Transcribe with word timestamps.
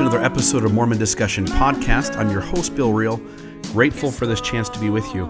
To 0.00 0.06
another 0.06 0.24
episode 0.24 0.64
of 0.64 0.72
Mormon 0.72 0.96
Discussion 0.96 1.44
Podcast. 1.44 2.16
I'm 2.16 2.30
your 2.30 2.40
host, 2.40 2.74
Bill 2.74 2.90
Reel. 2.90 3.20
Grateful 3.64 4.10
for 4.10 4.24
this 4.24 4.40
chance 4.40 4.70
to 4.70 4.80
be 4.80 4.88
with 4.88 5.14
you. 5.14 5.26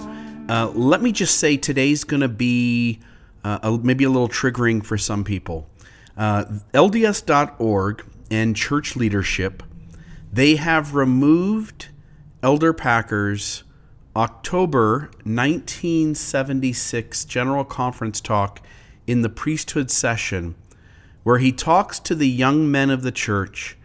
Uh, 0.48 0.70
let 0.76 1.02
me 1.02 1.10
just 1.10 1.38
say 1.38 1.56
today's 1.56 2.04
going 2.04 2.20
to 2.20 2.28
be 2.28 3.00
uh, 3.42 3.58
a, 3.64 3.78
maybe 3.78 4.04
a 4.04 4.08
little 4.08 4.28
triggering 4.28 4.86
for 4.86 4.96
some 4.96 5.24
people. 5.24 5.68
Uh, 6.16 6.44
LDS.org 6.72 8.06
and 8.30 8.54
church 8.54 8.94
leadership, 8.94 9.64
they 10.32 10.54
have 10.54 10.94
removed 10.94 11.88
Elder 12.40 12.72
Packer's 12.72 13.64
October 14.14 15.10
1976 15.24 17.24
General 17.24 17.64
Conference 17.64 18.20
talk 18.20 18.62
in 19.08 19.22
the 19.22 19.28
priesthood 19.28 19.90
session, 19.90 20.54
where 21.24 21.38
he 21.38 21.50
talks 21.50 21.98
to 21.98 22.14
the 22.14 22.28
young 22.28 22.70
men 22.70 22.90
of 22.90 23.02
the 23.02 23.10
church 23.10 23.76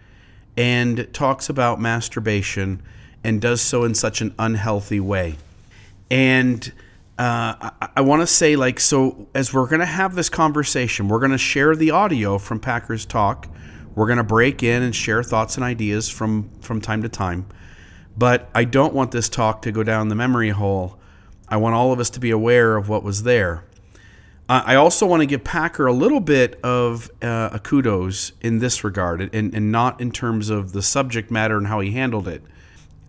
and 0.58 1.08
talks 1.14 1.50
about 1.50 1.80
masturbation 1.80 2.82
and 3.24 3.42
does 3.42 3.62
so 3.62 3.84
in 3.84 3.96
such 3.96 4.22
an 4.22 4.34
unhealthy 4.38 5.00
way. 5.00 5.36
And 6.10 6.72
uh, 7.18 7.72
I, 7.82 7.90
I 7.98 8.02
want 8.02 8.22
to 8.22 8.28
say, 8.28 8.56
like, 8.56 8.80
so 8.80 9.28
as 9.34 9.54
we're 9.54 9.68
going 9.68 9.80
to 9.80 9.86
have 9.86 10.16
this 10.16 10.30
conversation, 10.30 11.08
we're 11.08 11.20
going 11.20 11.32
to 11.32 11.38
share 11.38 11.76
the 11.76 11.92
audio 11.92 12.38
from 12.38 12.60
Packer's 12.60 13.06
talk. 13.06 13.48
We're 13.96 14.08
going 14.08 14.18
to 14.18 14.24
break 14.24 14.62
in 14.62 14.84
and 14.84 14.94
share 14.94 15.24
thoughts 15.24 15.56
and 15.56 15.64
ideas 15.64 16.10
from 16.10 16.50
from 16.60 16.82
time 16.82 17.02
to 17.04 17.10
time. 17.10 17.46
But 18.18 18.50
I 18.54 18.66
don't 18.66 18.94
want 18.94 19.12
this 19.12 19.30
talk 19.30 19.62
to 19.64 19.72
go 19.72 19.84
down 19.84 20.10
the 20.10 20.16
memory 20.16 20.50
hole. 20.50 21.00
I 21.48 21.58
want 21.58 21.76
all 21.76 21.92
of 21.92 22.00
us 22.00 22.10
to 22.12 22.20
be 22.20 22.32
aware 22.32 22.76
of 22.76 22.90
what 22.90 23.04
was 23.04 23.24
there. 23.24 23.64
I 24.48 24.76
also 24.76 25.08
want 25.08 25.22
to 25.22 25.26
give 25.26 25.44
Packer 25.44 25.88
a 25.88 25.94
little 25.94 26.20
bit 26.20 26.60
of 26.64 27.10
uh, 27.20 27.50
a 27.54 27.60
kudos 27.60 28.32
in 28.42 28.60
this 28.60 28.84
regard, 28.84 29.34
and, 29.34 29.56
and 29.56 29.72
not 29.72 30.00
in 30.00 30.12
terms 30.12 30.52
of 30.52 30.72
the 30.72 30.84
subject 30.84 31.32
matter 31.32 31.58
and 31.58 31.66
how 31.66 31.80
he 31.80 31.92
handled 31.92 32.28
it. 32.28 32.44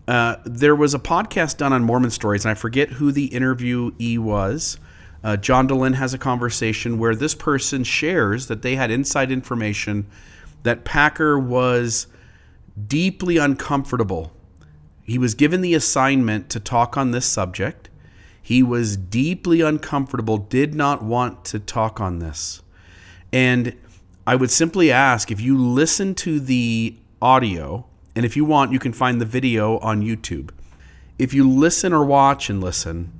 Uh, 0.07 0.37
there 0.45 0.75
was 0.75 0.95
a 0.95 0.99
podcast 0.99 1.57
done 1.57 1.73
on 1.73 1.83
Mormon 1.83 2.09
stories, 2.09 2.43
and 2.43 2.51
I 2.51 2.55
forget 2.55 2.93
who 2.93 3.11
the 3.11 3.29
interviewee 3.29 4.17
was. 4.17 4.79
Uh, 5.23 5.37
John 5.37 5.67
Dehlin 5.67 5.93
has 5.93 6.11
a 6.11 6.17
conversation 6.17 6.97
where 6.97 7.13
this 7.13 7.35
person 7.35 7.83
shares 7.83 8.47
that 8.47 8.63
they 8.63 8.75
had 8.75 8.89
inside 8.89 9.31
information 9.31 10.07
that 10.63 10.85
Packer 10.85 11.37
was 11.37 12.07
deeply 12.87 13.37
uncomfortable. 13.37 14.31
He 15.03 15.19
was 15.19 15.35
given 15.35 15.61
the 15.61 15.75
assignment 15.75 16.49
to 16.49 16.59
talk 16.59 16.97
on 16.97 17.11
this 17.11 17.25
subject 17.27 17.86
he 18.47 18.63
was 18.63 18.95
deeply 18.95 19.59
uncomfortable, 19.59 20.37
did 20.37 20.73
not 20.73 21.03
want 21.03 21.43
to 21.43 21.59
talk 21.59 21.99
on 21.99 22.19
this. 22.19 22.61
And 23.33 23.75
I 24.25 24.37
would 24.37 24.49
simply 24.49 24.89
ask 24.89 25.29
if 25.29 25.41
you 25.41 25.57
listen 25.57 26.15
to 26.15 26.39
the 26.39 26.95
audio, 27.21 27.85
and 28.15 28.23
if 28.25 28.37
you 28.37 28.45
want, 28.45 28.71
you 28.71 28.79
can 28.79 28.93
find 28.93 29.19
the 29.19 29.25
video 29.25 29.79
on 29.79 30.01
YouTube. 30.01 30.51
If 31.19 31.33
you 31.33 31.49
listen 31.49 31.91
or 31.91 32.05
watch 32.05 32.49
and 32.49 32.61
listen, 32.61 33.11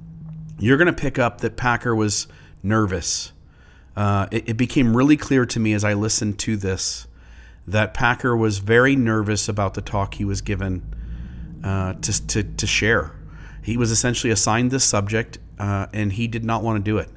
you're 0.59 0.77
going 0.77 0.87
to 0.87 0.93
pick 0.93 1.19
up 1.19 1.41
that 1.41 1.57
Packer 1.57 1.93
was 1.93 2.27
nervous. 2.63 3.33
Uh, 3.97 4.27
it, 4.31 4.51
it 4.51 4.53
became 4.55 4.95
really 4.95 5.17
clear 5.17 5.45
to 5.47 5.59
me 5.59 5.73
as 5.73 5.83
I 5.83 5.93
listened 5.93 6.39
to 6.39 6.55
this 6.55 7.05
that 7.67 7.93
Packer 7.93 8.37
was 8.37 8.59
very 8.59 8.95
nervous 8.95 9.49
about 9.49 9.73
the 9.73 9.81
talk 9.81 10.13
he 10.13 10.23
was 10.23 10.39
given 10.39 10.95
uh, 11.65 11.95
to, 11.95 12.27
to, 12.27 12.43
to 12.43 12.65
share. 12.65 13.16
He 13.61 13.77
was 13.77 13.91
essentially 13.91 14.31
assigned 14.31 14.71
this 14.71 14.83
subject, 14.83 15.39
uh, 15.59 15.87
and 15.93 16.13
he 16.13 16.27
did 16.27 16.45
not 16.45 16.63
want 16.63 16.83
to 16.83 16.91
do 16.91 16.97
it. 16.97 17.09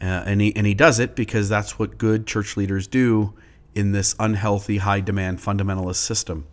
Uh, 0.00 0.24
and 0.26 0.40
he 0.40 0.54
and 0.56 0.66
he 0.66 0.74
does 0.74 0.98
it 0.98 1.14
because 1.14 1.48
that's 1.48 1.78
what 1.78 1.98
good 1.98 2.26
church 2.26 2.56
leaders 2.56 2.86
do 2.86 3.34
in 3.74 3.92
this 3.92 4.14
unhealthy, 4.18 4.78
high 4.78 5.00
demand 5.00 5.38
fundamentalist 5.38 5.96
system. 5.96 6.46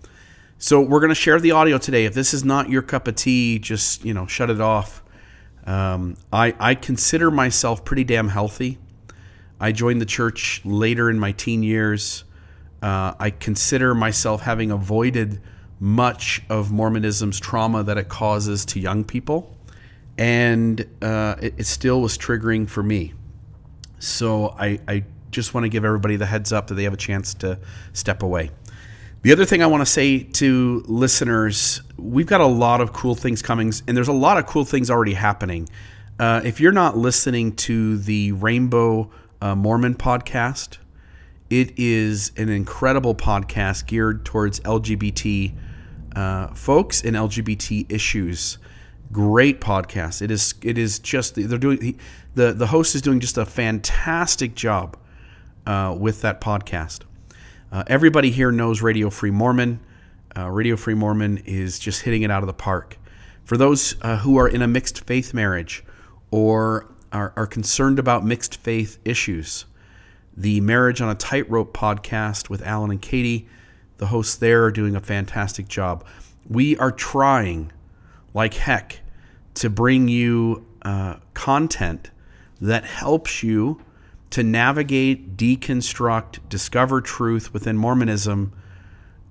So 0.58 0.82
we're 0.82 1.00
going 1.00 1.10
to 1.10 1.16
share 1.16 1.40
the 1.40 1.52
audio 1.52 1.78
today. 1.78 2.06
If 2.06 2.14
this 2.14 2.34
is 2.34 2.44
not 2.44 2.70
your 2.70 2.82
cup 2.82 3.08
of 3.08 3.16
tea, 3.16 3.60
just 3.60 4.04
you 4.04 4.14
know, 4.14 4.26
shut 4.28 4.50
it 4.50 4.60
off. 4.60 5.04
Um, 5.66 6.18
I 6.32 6.56
I 6.60 6.76
consider 6.76 7.32
myself 7.32 7.86
pretty 7.86 8.04
damn 8.04 8.30
healthy. 8.30 8.80
I 9.60 9.72
joined 9.72 10.02
the 10.02 10.06
church 10.06 10.62
later 10.66 11.10
in 11.10 11.20
my 11.20 11.32
teen 11.32 11.64
years. 11.64 12.24
Uh, 12.82 13.14
I 13.20 13.32
consider 13.32 13.96
myself 13.96 14.42
having 14.42 14.72
avoided 14.72 15.42
much 15.80 16.42
of 16.50 16.72
Mormonism's 16.72 17.40
trauma 17.40 17.84
that 17.84 17.98
it 17.98 18.10
causes 18.10 18.66
to 18.66 18.80
young 18.80 19.04
people. 19.04 19.56
And 20.18 20.86
uh, 21.02 21.36
it, 21.42 21.54
it, 21.58 21.66
still 21.66 22.02
was 22.02 22.18
triggering 22.18 22.68
for 22.68 22.82
me. 22.82 23.14
So 24.00 24.56
I, 24.58 24.80
I 24.88 25.04
just 25.30 25.54
want 25.54 25.66
to 25.66 25.70
give 25.70 25.86
everybody 25.86 26.16
the 26.16 26.26
heads 26.26 26.52
up 26.52 26.68
that 26.68 26.74
they 26.74 26.84
have 26.86 26.94
a 26.94 26.98
chance 26.98 27.36
to 27.36 27.60
step 27.94 28.24
away. 28.24 28.50
The 29.22 29.32
other 29.32 29.46
thing 29.46 29.62
I 29.62 29.68
want 29.68 29.82
to 29.82 29.86
say 29.86 30.20
to 30.24 30.84
listeners 30.88 31.82
we've 31.98 32.28
got 32.28 32.42
a 32.42 32.48
lot 32.48 32.82
of 32.82 32.94
cool 32.94 33.16
things 33.16 33.42
coming, 33.42 33.74
and 33.88 33.98
there's 33.98 34.08
a 34.08 34.14
lot 34.14 34.38
of 34.38 34.46
cool 34.46 34.66
things 34.66 34.90
already 34.90 35.14
happening. 35.14 35.68
Uh, 36.20 36.42
if 36.44 36.60
you're 36.60 36.72
not 36.72 36.98
listening 36.98 37.56
to 37.56 37.98
the 37.98 38.32
Rainbow 38.32 39.12
uh, 39.42 39.56
Mormon 39.56 39.96
podcast, 39.96 40.78
it 41.50 41.78
is 41.78 42.32
an 42.38 42.50
incredible 42.50 43.16
podcast 43.16 43.86
geared 43.86 44.26
towards 44.26 44.60
LGBT 44.62 45.54
uh, 46.16 46.48
folks 46.48 47.02
in 47.02 47.14
LGBT 47.14 47.92
issues. 47.92 48.58
Great 49.12 49.62
podcast. 49.62 50.22
It 50.22 50.32
is. 50.32 50.54
It 50.62 50.78
is 50.78 51.00
just 51.00 51.36
they're 51.36 51.58
doing 51.58 51.82
he, 51.82 51.98
the 52.36 52.54
the 52.54 52.68
host 52.68 52.96
is 52.96 53.02
doing 53.02 53.20
just 53.20 53.38
a 53.38 53.46
fantastic 53.46 54.56
job 54.56 54.98
uh, 55.66 55.96
with 55.98 56.22
that 56.22 56.42
podcast. 56.42 57.02
Uh, 57.72 57.84
everybody 57.88 58.32
here 58.32 58.52
knows 58.52 58.82
Radio 58.82 59.10
Free 59.10 59.32
Mormon. 59.32 59.80
Uh, 60.36 60.50
Radio 60.50 60.76
Free 60.76 60.94
Mormon 60.94 61.38
is 61.46 61.80
just 61.80 62.02
hitting 62.02 62.22
it 62.22 62.32
out 62.32 62.44
of 62.44 62.48
the 62.48 62.54
park. 62.54 62.98
For 63.44 63.58
those 63.58 63.96
uh, 64.02 64.18
who 64.18 64.38
are 64.38 64.48
in 64.48 64.62
a 64.62 64.68
mixed 64.68 65.06
faith 65.06 65.34
marriage 65.34 65.84
or 66.32 66.92
are, 67.12 67.34
are 67.36 67.48
concerned 67.48 68.00
about 68.00 68.26
mixed 68.26 68.58
faith 68.58 69.00
issues, 69.06 69.66
the 70.36 70.62
Marriage 70.62 71.02
on 71.02 71.10
a 71.10 71.16
Tightrope 71.16 71.76
podcast 71.76 72.50
with 72.50 72.62
Alan 72.62 72.92
and 72.92 73.02
Katie 73.02 73.48
the 73.98 74.08
hosts 74.08 74.36
there 74.36 74.64
are 74.64 74.72
doing 74.72 74.96
a 74.96 75.02
fantastic 75.02 75.68
job. 75.68 76.06
We 76.50 76.78
are 76.78 76.92
trying, 76.92 77.72
like 78.34 78.54
heck, 78.54 79.02
to 79.56 79.70
bring 79.70 80.08
you 80.08 80.66
uh, 80.84 81.16
content 81.34 82.12
that 82.62 82.86
helps 82.86 83.44
you 83.44 83.82
to 84.30 84.44
navigate, 84.44 85.38
deconstruct, 85.38 86.40
discover 86.50 87.02
truth 87.02 87.54
within 87.54 87.78
Mormonism 87.78 88.54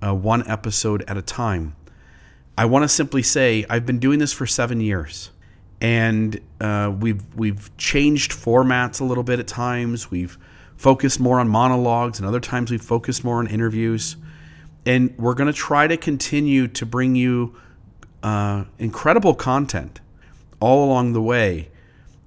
uh, 0.05 0.13
one 0.13 0.47
episode 0.49 1.03
at 1.07 1.17
a 1.17 1.21
time. 1.21 1.75
I 2.57 2.65
want 2.65 2.83
to 2.83 2.89
simply 2.89 3.21
say 3.21 3.65
I've 3.69 3.85
been 3.85 3.99
doing 3.99 4.19
this 4.19 4.33
for 4.33 4.47
seven 4.47 4.81
years, 4.81 5.31
and 5.79 6.39
uh, 6.59 6.91
we've 6.99 7.23
we've 7.35 7.75
changed 7.77 8.31
formats 8.31 8.99
a 8.99 9.03
little 9.03 9.23
bit 9.23 9.39
at 9.39 9.47
times. 9.47 10.09
We've 10.09 10.37
focused 10.75 11.19
more 11.19 11.39
on 11.39 11.47
monologues, 11.49 12.19
and 12.19 12.27
other 12.27 12.39
times 12.39 12.71
we've 12.71 12.81
focused 12.81 13.23
more 13.23 13.37
on 13.37 13.47
interviews 13.47 14.17
and 14.87 15.13
we're 15.17 15.33
going 15.33 15.51
to 15.51 15.53
try 15.53 15.85
to 15.85 15.97
continue 15.97 16.69
to 16.69 16.85
bring 16.85 17.13
you 17.13 17.53
uh, 18.23 18.63
incredible 18.79 19.35
content 19.35 19.99
all 20.61 20.85
along 20.85 21.11
the 21.11 21.21
way. 21.21 21.67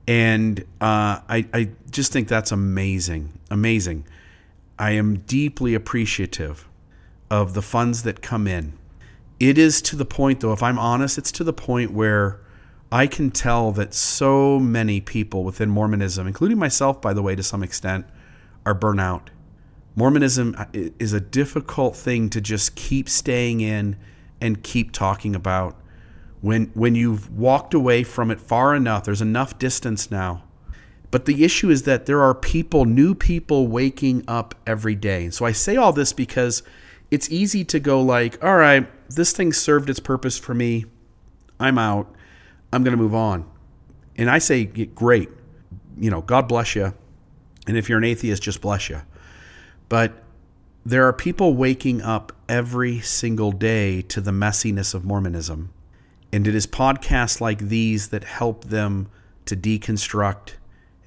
And 0.07 0.61
uh, 0.79 1.19
I, 1.27 1.47
I 1.53 1.69
just 1.89 2.11
think 2.13 2.27
that's 2.27 2.51
amazing 2.51 3.37
amazing. 3.49 4.05
I 4.79 4.91
am 4.91 5.19
deeply 5.19 5.73
appreciative 5.73 6.66
of 7.29 7.53
the 7.53 7.61
funds 7.61 8.03
that 8.03 8.21
come 8.21 8.47
in. 8.47 8.73
It 9.39 9.57
is 9.57 9.81
to 9.83 9.95
the 9.95 10.05
point, 10.05 10.39
though, 10.39 10.53
if 10.53 10.63
I'm 10.63 10.79
honest, 10.79 11.17
it's 11.17 11.31
to 11.33 11.43
the 11.43 11.53
point 11.53 11.91
where 11.91 12.39
I 12.91 13.05
can 13.05 13.31
tell 13.31 13.71
that 13.73 13.93
so 13.93 14.59
many 14.59 15.01
people 15.01 15.43
within 15.43 15.69
Mormonism, 15.69 16.25
including 16.25 16.57
myself, 16.57 17.01
by 17.01 17.13
the 17.13 17.21
way, 17.21 17.35
to 17.35 17.43
some 17.43 17.63
extent, 17.63 18.05
are 18.65 18.73
burnout. 18.73 19.27
Mormonism 19.95 20.55
uh, 20.57 20.65
is 20.73 21.11
a 21.11 21.19
difficult 21.19 21.95
thing 21.95 22.29
to 22.29 22.39
just 22.39 22.75
keep 22.75 23.09
staying 23.09 23.61
in 23.61 23.97
and 24.39 24.63
keep 24.63 24.91
talking 24.91 25.35
about 25.35 25.75
when 26.41 26.67
when 26.75 26.95
you've 26.95 27.35
walked 27.35 27.73
away 27.73 28.03
from 28.03 28.29
it 28.29 28.39
far 28.39 28.75
enough 28.75 29.03
there's 29.03 29.21
enough 29.21 29.57
distance 29.57 30.11
now 30.11 30.43
but 31.09 31.25
the 31.25 31.43
issue 31.43 31.69
is 31.69 31.83
that 31.83 32.05
there 32.05 32.21
are 32.21 32.35
people 32.35 32.85
new 32.85 33.15
people 33.15 33.67
waking 33.67 34.23
up 34.27 34.53
every 34.67 34.93
day 34.93 35.23
and 35.25 35.33
so 35.33 35.45
i 35.45 35.51
say 35.51 35.75
all 35.75 35.91
this 35.91 36.13
because 36.13 36.61
it's 37.09 37.29
easy 37.29 37.63
to 37.65 37.79
go 37.79 38.01
like 38.01 38.43
all 38.43 38.55
right 38.55 38.87
this 39.09 39.31
thing 39.31 39.53
served 39.53 39.89
its 39.89 40.01
purpose 40.01 40.37
for 40.37 40.53
me. 40.53 40.85
I'm 41.59 41.77
out. 41.77 42.13
I'm 42.73 42.83
going 42.83 42.95
to 42.95 43.01
move 43.01 43.15
on. 43.15 43.49
And 44.17 44.29
i 44.29 44.37
say 44.39 44.65
great. 44.65 45.29
You 45.97 46.11
know 46.11 46.21
god 46.21 46.47
bless 46.47 46.75
you 46.75 46.93
and 47.67 47.77
if 47.77 47.89
you're 47.89 47.97
an 47.97 48.03
atheist 48.03 48.43
just 48.43 48.61
bless 48.61 48.89
you 48.89 49.01
but 49.89 50.23
there 50.87 51.05
are 51.05 51.11
people 51.11 51.53
waking 51.53 52.01
up 52.01 52.31
every 52.47 53.01
single 53.01 53.51
day 53.51 54.01
to 54.03 54.21
the 54.21 54.31
messiness 54.31 54.93
of 54.93 55.03
mormonism. 55.03 55.73
And 56.31 56.47
it 56.47 56.55
is 56.55 56.65
podcasts 56.65 57.41
like 57.41 57.59
these 57.59 58.07
that 58.09 58.23
help 58.23 58.65
them 58.65 59.09
to 59.45 59.55
deconstruct 59.57 60.53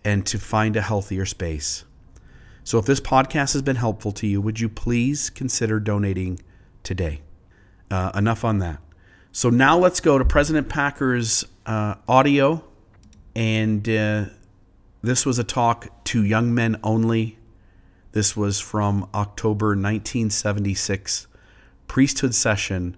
and 0.05 0.26
to 0.26 0.38
find 0.38 0.76
a 0.76 0.82
healthier 0.82 1.25
space. 1.25 1.85
So, 2.70 2.78
if 2.78 2.84
this 2.84 3.00
podcast 3.00 3.55
has 3.55 3.62
been 3.62 3.75
helpful 3.75 4.12
to 4.12 4.28
you, 4.28 4.40
would 4.40 4.61
you 4.61 4.69
please 4.69 5.28
consider 5.28 5.81
donating 5.81 6.38
today? 6.84 7.20
Uh, 7.90 8.12
enough 8.14 8.44
on 8.44 8.61
that. 8.61 8.78
So, 9.32 9.50
now 9.50 9.76
let's 9.76 9.99
go 9.99 10.19
to 10.19 10.25
President 10.25 10.69
Packer's 10.69 11.44
uh, 11.67 11.96
audio. 12.06 12.62
And 13.34 13.88
uh, 13.88 14.26
this 15.02 15.26
was 15.26 15.40
a 15.40 15.43
talk 15.43 16.05
to 16.05 16.25
young 16.25 16.55
men 16.55 16.78
only. 16.84 17.38
This 18.12 18.37
was 18.37 18.61
from 18.61 19.11
October 19.12 19.70
1976, 19.70 21.26
priesthood 21.88 22.37
session 22.37 22.96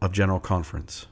of 0.00 0.12
General 0.12 0.40
Conference. 0.40 1.04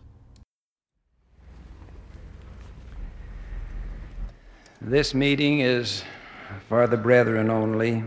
This 4.80 5.12
meeting 5.12 5.60
is 5.60 6.02
for 6.68 6.86
the 6.86 6.96
brethren 6.96 7.50
only. 7.50 8.04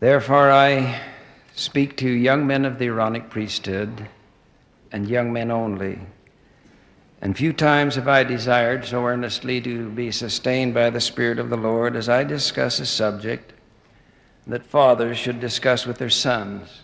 Therefore, 0.00 0.50
I 0.50 1.00
speak 1.54 1.96
to 1.98 2.08
young 2.08 2.46
men 2.46 2.64
of 2.64 2.78
the 2.78 2.86
Aaronic 2.86 3.30
priesthood 3.30 4.08
and 4.92 5.08
young 5.08 5.32
men 5.32 5.50
only. 5.50 5.98
And 7.20 7.36
few 7.36 7.52
times 7.52 7.94
have 7.94 8.08
I 8.08 8.22
desired 8.22 8.84
so 8.84 9.04
earnestly 9.04 9.60
to 9.62 9.88
be 9.88 10.10
sustained 10.10 10.74
by 10.74 10.90
the 10.90 11.00
Spirit 11.00 11.38
of 11.38 11.48
the 11.48 11.56
Lord 11.56 11.96
as 11.96 12.08
I 12.08 12.22
discuss 12.22 12.80
a 12.80 12.86
subject 12.86 13.52
that 14.46 14.66
fathers 14.66 15.16
should 15.16 15.40
discuss 15.40 15.86
with 15.86 15.96
their 15.96 16.10
sons. 16.10 16.82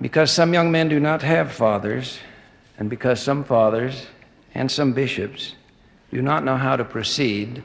Because 0.00 0.30
some 0.30 0.52
young 0.52 0.70
men 0.70 0.88
do 0.88 1.00
not 1.00 1.22
have 1.22 1.50
fathers, 1.52 2.18
and 2.78 2.90
because 2.90 3.22
some 3.22 3.42
fathers 3.42 4.06
and 4.54 4.70
some 4.70 4.92
bishops 4.92 5.54
do 6.12 6.20
not 6.20 6.44
know 6.44 6.56
how 6.56 6.76
to 6.76 6.84
proceed, 6.84 7.62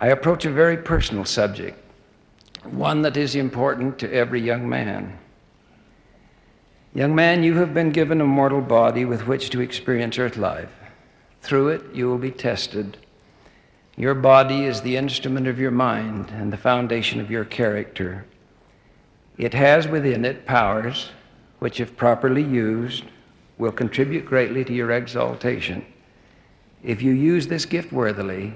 I 0.00 0.08
approach 0.08 0.44
a 0.44 0.50
very 0.50 0.76
personal 0.76 1.24
subject, 1.24 1.78
one 2.64 3.00
that 3.02 3.16
is 3.16 3.34
important 3.34 3.98
to 4.00 4.12
every 4.12 4.40
young 4.40 4.68
man. 4.68 5.18
Young 6.94 7.14
man, 7.14 7.42
you 7.42 7.54
have 7.54 7.72
been 7.72 7.90
given 7.90 8.20
a 8.20 8.26
mortal 8.26 8.60
body 8.60 9.04
with 9.06 9.26
which 9.26 9.48
to 9.50 9.60
experience 9.60 10.18
earth 10.18 10.36
life. 10.36 10.72
Through 11.40 11.68
it, 11.68 11.94
you 11.94 12.08
will 12.08 12.18
be 12.18 12.30
tested. 12.30 12.98
Your 13.96 14.14
body 14.14 14.64
is 14.64 14.82
the 14.82 14.96
instrument 14.96 15.46
of 15.46 15.58
your 15.58 15.70
mind 15.70 16.30
and 16.30 16.52
the 16.52 16.58
foundation 16.58 17.20
of 17.20 17.30
your 17.30 17.46
character. 17.46 18.26
It 19.38 19.54
has 19.54 19.88
within 19.88 20.26
it 20.26 20.44
powers 20.44 21.10
which, 21.58 21.80
if 21.80 21.96
properly 21.96 22.42
used, 22.42 23.04
will 23.56 23.72
contribute 23.72 24.26
greatly 24.26 24.62
to 24.64 24.74
your 24.74 24.90
exaltation. 24.90 25.86
If 26.82 27.00
you 27.00 27.12
use 27.12 27.46
this 27.46 27.64
gift 27.64 27.92
worthily, 27.92 28.54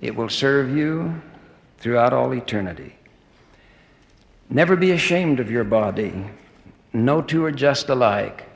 it 0.00 0.14
will 0.14 0.28
serve 0.28 0.76
you 0.76 1.20
throughout 1.78 2.12
all 2.12 2.32
eternity. 2.32 2.94
Never 4.50 4.76
be 4.76 4.92
ashamed 4.92 5.40
of 5.40 5.50
your 5.50 5.64
body. 5.64 6.30
No 6.92 7.20
two 7.20 7.44
are 7.44 7.52
just 7.52 7.88
alike. 7.88 8.46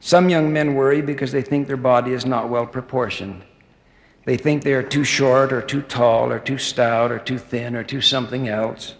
Some 0.00 0.28
young 0.28 0.52
men 0.52 0.74
worry 0.74 1.02
because 1.02 1.32
they 1.32 1.42
think 1.42 1.66
their 1.66 1.76
body 1.76 2.12
is 2.12 2.26
not 2.26 2.48
well 2.48 2.66
proportioned. 2.66 3.42
They 4.24 4.36
think 4.36 4.62
they 4.62 4.74
are 4.74 4.82
too 4.82 5.04
short 5.04 5.52
or 5.52 5.62
too 5.62 5.82
tall 5.82 6.30
or 6.30 6.38
too 6.38 6.58
stout 6.58 7.10
or 7.10 7.18
too 7.18 7.38
thin 7.38 7.74
or 7.74 7.84
too 7.84 8.00
something 8.00 8.48
else. 8.48 8.94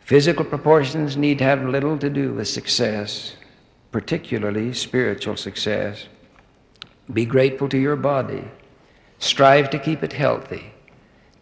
Physical 0.00 0.44
proportions 0.44 1.16
need 1.16 1.40
have 1.40 1.64
little 1.64 1.98
to 1.98 2.10
do 2.10 2.32
with 2.32 2.48
success, 2.48 3.36
particularly 3.92 4.72
spiritual 4.72 5.36
success. 5.36 6.06
Be 7.12 7.24
grateful 7.24 7.68
to 7.68 7.78
your 7.78 7.96
body. 7.96 8.44
Strive 9.18 9.70
to 9.70 9.78
keep 9.78 10.02
it 10.02 10.12
healthy. 10.12 10.72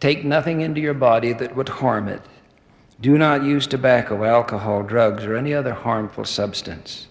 Take 0.05 0.23
nothing 0.23 0.61
into 0.61 0.83
your 0.83 0.93
body 0.93 1.33
that 1.33 1.57
would 1.57 1.71
harm 1.71 2.09
it. 2.09 2.21
Do 3.01 3.17
not 3.17 3.43
use 3.43 3.67
tobacco, 3.67 4.23
alcohol, 4.23 4.83
drugs, 4.83 5.25
or 5.25 5.35
any 5.35 5.55
other 5.55 5.73
harmful 5.73 6.27
substance. 6.27 7.07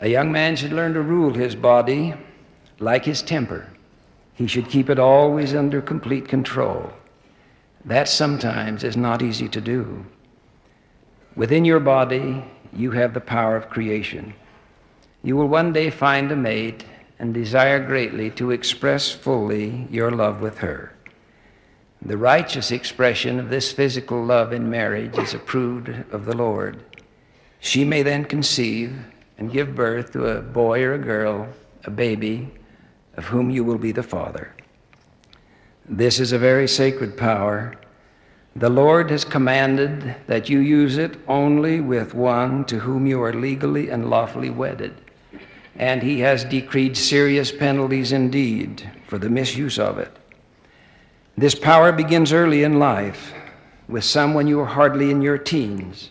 A 0.00 0.08
young 0.08 0.32
man 0.32 0.56
should 0.56 0.72
learn 0.72 0.94
to 0.94 1.00
rule 1.00 1.32
his 1.32 1.54
body 1.54 2.14
like 2.80 3.04
his 3.04 3.22
temper. 3.22 3.70
He 4.34 4.48
should 4.48 4.68
keep 4.68 4.90
it 4.90 4.98
always 4.98 5.54
under 5.54 5.80
complete 5.80 6.26
control. 6.26 6.92
That 7.84 8.08
sometimes 8.08 8.82
is 8.82 8.96
not 8.96 9.22
easy 9.22 9.48
to 9.50 9.60
do. 9.60 10.04
Within 11.36 11.64
your 11.64 11.78
body, 11.78 12.44
you 12.72 12.90
have 12.90 13.14
the 13.14 13.20
power 13.20 13.54
of 13.54 13.70
creation. 13.70 14.34
You 15.22 15.36
will 15.36 15.46
one 15.46 15.72
day 15.72 15.90
find 15.90 16.32
a 16.32 16.36
mate 16.36 16.84
and 17.20 17.32
desire 17.32 17.78
greatly 17.78 18.30
to 18.30 18.50
express 18.50 19.12
fully 19.12 19.86
your 19.88 20.10
love 20.10 20.40
with 20.40 20.58
her. 20.58 20.95
The 22.06 22.16
righteous 22.16 22.70
expression 22.70 23.40
of 23.40 23.50
this 23.50 23.72
physical 23.72 24.24
love 24.24 24.52
in 24.52 24.70
marriage 24.70 25.18
is 25.18 25.34
approved 25.34 25.88
of 26.12 26.24
the 26.24 26.36
Lord. 26.36 26.84
She 27.58 27.84
may 27.84 28.04
then 28.04 28.24
conceive 28.24 28.96
and 29.38 29.50
give 29.50 29.74
birth 29.74 30.12
to 30.12 30.26
a 30.26 30.40
boy 30.40 30.84
or 30.84 30.94
a 30.94 30.98
girl, 30.98 31.48
a 31.82 31.90
baby, 31.90 32.54
of 33.16 33.24
whom 33.24 33.50
you 33.50 33.64
will 33.64 33.78
be 33.78 33.90
the 33.90 34.04
father. 34.04 34.54
This 35.88 36.20
is 36.20 36.30
a 36.30 36.38
very 36.38 36.68
sacred 36.68 37.16
power. 37.16 37.74
The 38.54 38.70
Lord 38.70 39.10
has 39.10 39.24
commanded 39.24 40.14
that 40.28 40.48
you 40.48 40.60
use 40.60 40.98
it 40.98 41.18
only 41.26 41.80
with 41.80 42.14
one 42.14 42.64
to 42.66 42.78
whom 42.78 43.08
you 43.08 43.20
are 43.20 43.32
legally 43.32 43.90
and 43.90 44.08
lawfully 44.08 44.50
wedded 44.50 44.94
and 45.78 46.02
he 46.02 46.20
has 46.20 46.44
decreed 46.44 46.96
serious 46.96 47.52
penalties 47.52 48.12
indeed 48.12 48.90
for 49.06 49.18
the 49.18 49.28
misuse 49.28 49.78
of 49.78 49.98
it. 49.98 50.16
This 51.38 51.54
power 51.54 51.92
begins 51.92 52.32
early 52.32 52.62
in 52.62 52.78
life, 52.78 53.34
with 53.88 54.04
some 54.04 54.32
when 54.32 54.46
you 54.46 54.58
are 54.60 54.64
hardly 54.66 55.10
in 55.10 55.20
your 55.20 55.36
teens. 55.36 56.10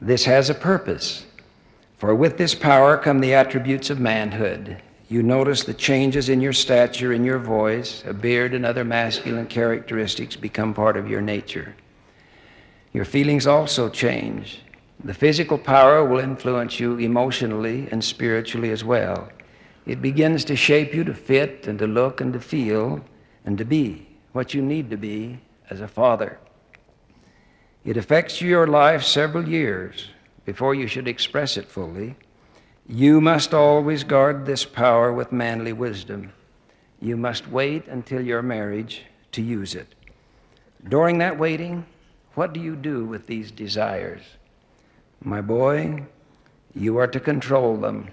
This 0.00 0.24
has 0.24 0.48
a 0.48 0.54
purpose, 0.54 1.26
for 1.98 2.14
with 2.14 2.38
this 2.38 2.54
power 2.54 2.96
come 2.96 3.20
the 3.20 3.34
attributes 3.34 3.90
of 3.90 4.00
manhood. 4.00 4.80
You 5.10 5.22
notice 5.22 5.64
the 5.64 5.74
changes 5.74 6.30
in 6.30 6.40
your 6.40 6.54
stature, 6.54 7.12
in 7.12 7.24
your 7.24 7.38
voice, 7.38 8.02
a 8.06 8.14
beard, 8.14 8.54
and 8.54 8.64
other 8.64 8.86
masculine 8.86 9.48
characteristics 9.48 10.34
become 10.34 10.72
part 10.72 10.96
of 10.96 11.10
your 11.10 11.20
nature. 11.20 11.76
Your 12.94 13.04
feelings 13.04 13.46
also 13.46 13.90
change. 13.90 14.62
The 15.04 15.12
physical 15.12 15.58
power 15.58 16.02
will 16.02 16.20
influence 16.20 16.80
you 16.80 16.96
emotionally 16.96 17.86
and 17.90 18.02
spiritually 18.02 18.70
as 18.70 18.82
well. 18.82 19.28
It 19.84 20.00
begins 20.00 20.42
to 20.46 20.56
shape 20.56 20.94
you 20.94 21.04
to 21.04 21.12
fit 21.12 21.66
and 21.66 21.78
to 21.80 21.86
look 21.86 22.22
and 22.22 22.32
to 22.32 22.40
feel 22.40 23.04
and 23.44 23.58
to 23.58 23.66
be 23.66 24.07
what 24.38 24.54
you 24.54 24.62
need 24.62 24.88
to 24.88 24.96
be 24.96 25.36
as 25.68 25.80
a 25.80 25.88
father. 25.88 26.38
It 27.84 27.96
affects 27.96 28.40
your 28.40 28.68
life 28.68 29.02
several 29.02 29.48
years 29.48 30.10
before 30.44 30.76
you 30.76 30.86
should 30.86 31.08
express 31.08 31.56
it 31.56 31.66
fully. 31.66 32.14
You 32.86 33.20
must 33.20 33.52
always 33.52 34.04
guard 34.04 34.46
this 34.46 34.64
power 34.64 35.12
with 35.12 35.32
manly 35.32 35.72
wisdom. 35.72 36.32
You 37.00 37.16
must 37.16 37.48
wait 37.48 37.88
until 37.88 38.24
your 38.24 38.40
marriage 38.42 39.02
to 39.32 39.42
use 39.42 39.74
it. 39.74 39.92
During 40.88 41.18
that 41.18 41.36
waiting, 41.36 41.84
what 42.36 42.52
do 42.52 42.60
you 42.60 42.76
do 42.76 43.06
with 43.06 43.26
these 43.26 43.50
desires? 43.50 44.22
My 45.20 45.40
boy, 45.40 46.04
you 46.76 46.96
are 46.98 47.08
to 47.08 47.18
control 47.18 47.76
them. 47.76 48.06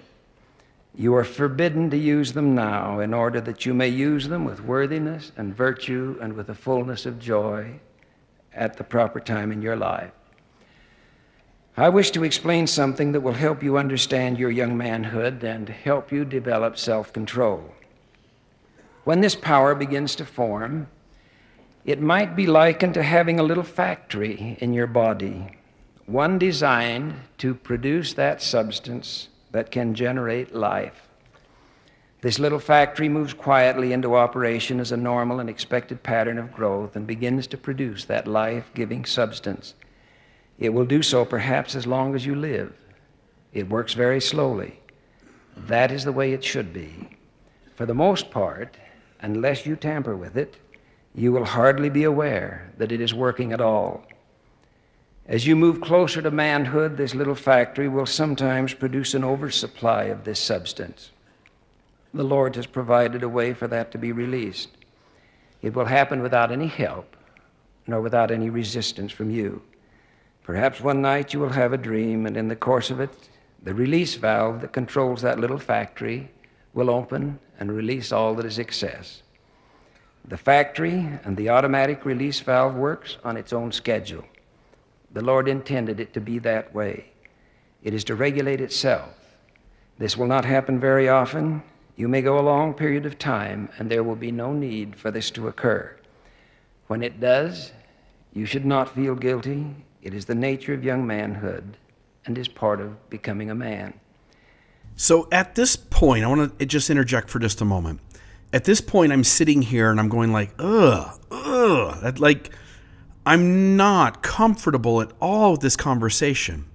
You 0.98 1.14
are 1.16 1.26
forbidden 1.26 1.90
to 1.90 1.98
use 1.98 2.34
them 2.34 2.56
now 2.56 3.00
in 3.00 3.14
order 3.14 3.42
that 3.42 3.66
you 3.66 3.74
may 3.74 3.90
use 3.90 4.28
them 4.28 4.46
with 4.46 4.64
worthiness 4.64 5.32
and 5.36 5.56
virtue 5.56 6.18
and 6.22 6.34
with 6.34 6.48
the 6.48 6.56
fullness 6.56 7.06
of 7.06 7.20
joy 7.20 7.80
at 8.54 8.78
the 8.78 8.84
proper 8.84 9.20
time 9.20 9.52
in 9.52 9.62
your 9.62 9.76
life. 9.76 10.12
I 11.76 11.90
wish 11.90 12.12
to 12.12 12.24
explain 12.24 12.68
something 12.68 13.12
that 13.12 13.20
will 13.20 13.34
help 13.34 13.62
you 13.62 13.78
understand 13.78 14.40
your 14.40 14.52
young 14.52 14.78
manhood 14.78 15.44
and 15.44 15.68
help 15.68 16.12
you 16.12 16.24
develop 16.24 16.78
self 16.78 17.12
control. 17.12 17.74
When 19.04 19.20
this 19.20 19.36
power 19.36 19.76
begins 19.76 20.16
to 20.16 20.26
form, 20.26 20.88
it 21.84 22.00
might 22.00 22.36
be 22.36 22.48
likened 22.48 22.94
to 22.94 23.04
having 23.04 23.40
a 23.40 23.44
little 23.44 23.64
factory 23.64 24.58
in 24.62 24.74
your 24.74 24.88
body 24.88 25.58
one 26.06 26.38
designed 26.38 27.16
to 27.40 27.56
produce 27.56 28.14
that 28.14 28.42
substance 28.42 29.30
that 29.56 29.72
can 29.72 29.96
generate 29.96 30.54
life. 30.54 31.08
This 32.20 32.40
little 32.40 32.60
factory 32.60 33.08
moves 33.08 33.34
quietly 33.34 33.94
into 33.94 34.18
operation 34.18 34.82
as 34.82 34.92
a 34.92 34.98
normal 34.98 35.40
and 35.40 35.50
expected 35.50 36.04
pattern 36.04 36.38
of 36.38 36.52
growth 36.52 36.98
and 36.98 37.08
begins 37.08 37.48
to 37.48 37.58
produce 37.58 38.04
that 38.04 38.28
life 38.28 38.70
giving 38.74 39.06
substance. 39.06 39.74
It 40.60 40.74
will 40.74 40.84
do 40.86 41.02
so 41.02 41.24
perhaps 41.24 41.74
as 41.74 41.88
long 41.88 42.16
as 42.16 42.26
you 42.26 42.36
live. 42.36 42.76
It 43.54 43.70
works 43.70 43.94
very 43.94 44.20
slowly. 44.20 44.82
That 45.56 45.90
is 45.90 46.04
the 46.04 46.12
way 46.12 46.34
it 46.34 46.44
should 46.44 46.74
be. 46.74 47.18
For 47.76 47.86
the 47.86 47.94
most 47.94 48.32
part, 48.32 48.76
unless 49.22 49.66
you 49.66 49.78
tamper 49.78 50.18
with 50.18 50.36
it, 50.36 50.58
you 51.14 51.32
will 51.32 51.46
hardly 51.46 51.90
be 51.90 52.04
aware 52.04 52.74
that 52.78 52.92
it 52.92 53.00
is 53.00 53.14
working 53.14 53.54
at 53.54 53.62
all. 53.62 54.04
As 55.28 55.48
you 55.48 55.56
move 55.56 55.82
closer 55.82 56.22
to 56.22 56.30
manhood, 56.30 56.98
this 56.98 57.16
little 57.16 57.36
factory 57.36 57.88
will 57.88 58.06
sometimes 58.06 58.76
produce 58.76 59.16
an 59.16 59.24
oversupply 59.24 60.04
of 60.04 60.24
this 60.24 60.40
substance. 60.40 61.12
The 62.14 62.24
Lord 62.24 62.56
has 62.56 62.68
provided 62.68 63.24
a 63.24 63.30
way 63.30 63.54
for 63.54 63.68
that 63.68 63.92
to 63.92 63.98
be 63.98 64.12
released. 64.12 64.70
It 65.64 65.74
will 65.74 65.86
happen 65.86 66.22
without 66.22 66.52
any 66.52 66.68
help, 66.68 67.16
nor 67.88 68.02
without 68.02 68.30
any 68.30 68.52
resistance 68.52 69.12
from 69.12 69.32
you. 69.32 69.64
Perhaps 70.44 70.80
one 70.80 71.02
night 71.02 71.34
you 71.34 71.40
will 71.40 71.50
have 71.50 71.74
a 71.74 71.78
dream, 71.78 72.28
and 72.28 72.38
in 72.38 72.48
the 72.48 72.56
course 72.56 72.92
of 72.92 73.00
it, 73.00 73.10
the 73.64 73.74
release 73.74 74.14
valve 74.14 74.62
that 74.62 74.74
controls 74.74 75.24
that 75.24 75.40
little 75.40 75.58
factory 75.58 76.30
will 76.76 76.92
open 76.92 77.40
and 77.60 77.72
release 77.72 78.12
all 78.12 78.36
that 78.36 78.46
is 78.46 78.60
excess. 78.60 79.24
The 80.24 80.38
factory 80.38 81.10
and 81.24 81.36
the 81.36 81.50
automatic 81.50 82.06
release 82.06 82.40
valve 82.42 82.76
works 82.76 83.18
on 83.24 83.38
its 83.38 83.52
own 83.52 83.72
schedule. 83.72 84.24
The 85.16 85.24
Lord 85.24 85.48
intended 85.48 86.02
it 86.02 86.14
to 86.16 86.20
be 86.20 86.40
that 86.40 86.76
way. 86.76 87.06
It 87.82 87.94
is 87.94 88.04
to 88.04 88.16
regulate 88.16 88.60
itself. 88.60 89.14
This 89.98 90.18
will 90.18 90.28
not 90.28 90.44
happen 90.44 90.78
very 90.78 91.08
often. 91.08 91.64
You 91.96 92.10
may 92.10 92.22
go 92.22 92.38
a 92.38 92.42
long 92.42 92.74
period 92.74 93.06
of 93.06 93.18
time, 93.18 93.70
and 93.78 93.90
there 93.90 94.04
will 94.04 94.18
be 94.18 94.30
no 94.30 94.52
need 94.52 94.98
for 94.98 95.12
this 95.12 95.32
to 95.32 95.48
occur. 95.48 95.96
When 96.88 97.02
it 97.02 97.22
does, 97.22 97.72
you 98.34 98.46
should 98.46 98.66
not 98.66 98.94
feel 98.94 99.16
guilty. 99.16 99.74
It 100.02 100.14
is 100.14 100.26
the 100.26 100.36
nature 100.36 100.74
of 100.74 100.84
young 100.84 101.08
manhood 101.08 101.78
and 102.26 102.38
is 102.38 102.50
part 102.50 102.82
of 102.82 103.10
becoming 103.10 103.50
a 103.50 103.56
man. 103.56 103.94
So 104.98 105.30
at 105.32 105.56
this 105.56 105.78
point, 105.78 106.26
I 106.26 106.28
want 106.28 106.60
to 106.60 106.66
just 106.66 106.90
interject 106.90 107.30
for 107.30 107.40
just 107.40 107.62
a 107.62 107.66
moment. 107.66 108.02
At 108.52 108.66
this 108.66 108.82
point, 108.82 109.14
I'm 109.14 109.24
sitting 109.24 109.62
here 109.62 109.92
and 109.92 109.98
I'm 109.98 110.10
going 110.10 110.34
like, 110.34 110.52
ugh, 110.60 111.18
ugh, 111.32 112.02
That 112.02 112.20
like 112.20 112.52
I'm 113.26 113.76
not 113.76 114.22
comfortable 114.22 115.02
at 115.02 115.12
all 115.20 115.54
with 115.54 115.62
this 115.62 115.76
conversation. 115.76 116.66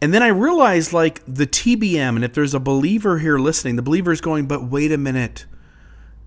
And 0.00 0.12
then 0.12 0.22
I 0.22 0.28
realized 0.28 0.92
like 0.92 1.22
the 1.26 1.46
TBM, 1.46 2.16
and 2.16 2.24
if 2.24 2.34
there's 2.34 2.54
a 2.54 2.60
believer 2.60 3.18
here 3.18 3.38
listening, 3.38 3.76
the 3.76 3.82
believer 3.82 4.12
is 4.12 4.20
going, 4.20 4.46
but 4.46 4.64
wait 4.64 4.92
a 4.92 4.98
minute. 4.98 5.46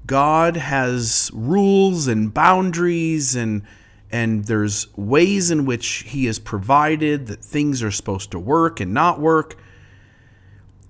God 0.05 0.55
has 0.55 1.31
rules 1.33 2.07
and 2.07 2.33
boundaries 2.33 3.35
and 3.35 3.63
and 4.11 4.45
there's 4.45 4.95
ways 4.95 5.51
in 5.51 5.65
which 5.65 6.03
he 6.07 6.25
has 6.25 6.39
provided 6.39 7.27
that 7.27 7.43
things 7.43 7.83
are 7.83 7.91
supposed 7.91 8.31
to 8.31 8.39
work 8.39 8.79
and 8.79 8.93
not 8.93 9.19
work. 9.19 9.57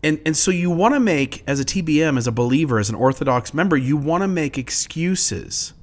And, 0.03 0.22
and 0.25 0.38
so 0.38 0.51
you 0.51 0.69
want 0.69 0.93
to 0.93 1.00
make, 1.00 1.43
as 1.48 1.60
a 1.60 1.65
TBM, 1.65 2.17
as 2.17 2.27
a 2.27 2.31
believer, 2.31 2.77
as 2.77 2.89
an 2.89 2.95
Orthodox 2.95 3.53
member, 3.53 3.77
you 3.77 3.98
want 3.98 4.22
to 4.22 4.27
make 4.27 4.60
excuses 4.60 5.74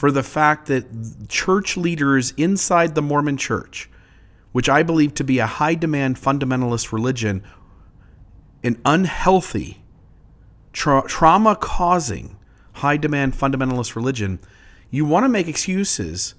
for 0.00 0.10
the 0.10 0.22
fact 0.22 0.64
that 0.64 1.28
church 1.28 1.76
leaders 1.76 2.32
inside 2.38 2.94
the 2.94 3.02
Mormon 3.02 3.36
church, 3.36 3.90
which 4.50 4.66
I 4.66 4.82
believe 4.82 5.12
to 5.16 5.24
be 5.24 5.40
a 5.40 5.46
high 5.46 5.74
demand 5.74 6.16
fundamentalist 6.16 6.90
religion, 6.90 7.44
an 8.64 8.80
unhealthy, 8.86 9.82
tra- 10.72 11.04
trauma 11.06 11.54
causing, 11.54 12.38
high 12.72 12.96
demand 12.96 13.34
fundamentalist 13.34 13.94
religion, 13.94 14.40
you 14.90 15.04
want 15.04 15.24
to 15.24 15.28
make 15.28 15.48
excuses 15.48 16.34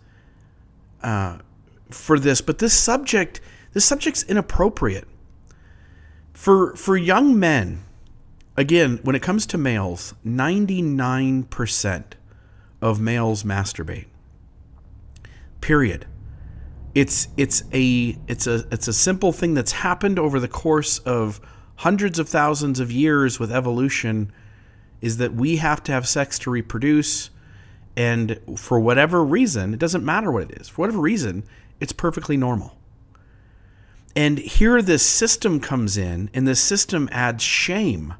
uh, 1.03 1.37
for 1.91 2.17
this, 2.17 2.41
but 2.41 2.57
this 2.57 2.73
subject, 2.73 3.41
this 3.73 3.85
subject's 3.85 4.23
inappropriate 4.23 5.07
for 6.33 6.75
for 6.75 6.97
young 6.97 7.39
men. 7.39 7.83
Again, 8.57 9.01
when 9.03 9.15
it 9.15 9.21
comes 9.21 9.45
to 9.45 9.59
males, 9.59 10.15
ninety 10.23 10.81
nine 10.81 11.43
percent 11.43 12.15
of 12.81 12.99
males 12.99 13.43
masturbate. 13.43 14.07
Period. 15.59 16.05
It's 16.93 17.29
it's 17.37 17.63
a 17.71 18.17
it's 18.27 18.47
a 18.47 18.65
it's 18.71 18.87
a 18.87 18.93
simple 18.93 19.31
thing 19.31 19.53
that's 19.53 19.71
happened 19.71 20.19
over 20.19 20.39
the 20.39 20.47
course 20.47 20.99
of 20.99 21.39
hundreds 21.77 22.19
of 22.19 22.27
thousands 22.27 22.79
of 22.79 22.91
years 22.91 23.39
with 23.39 23.51
evolution 23.51 24.31
is 24.99 25.17
that 25.17 25.33
we 25.33 25.57
have 25.57 25.81
to 25.83 25.91
have 25.91 26.07
sex 26.07 26.37
to 26.39 26.51
reproduce 26.51 27.29
and 27.95 28.39
for 28.55 28.79
whatever 28.79 29.23
reason, 29.23 29.73
it 29.73 29.79
doesn't 29.79 30.05
matter 30.05 30.31
what 30.31 30.43
it 30.43 30.61
is, 30.61 30.69
for 30.69 30.81
whatever 30.81 30.99
reason, 30.99 31.43
it's 31.79 31.91
perfectly 31.91 32.37
normal. 32.37 32.77
And 34.15 34.39
here 34.39 34.81
this 34.81 35.05
system 35.05 35.59
comes 35.59 35.97
in, 35.97 36.29
and 36.33 36.47
this 36.47 36.61
system 36.61 37.09
adds 37.11 37.43
shame 37.43 38.13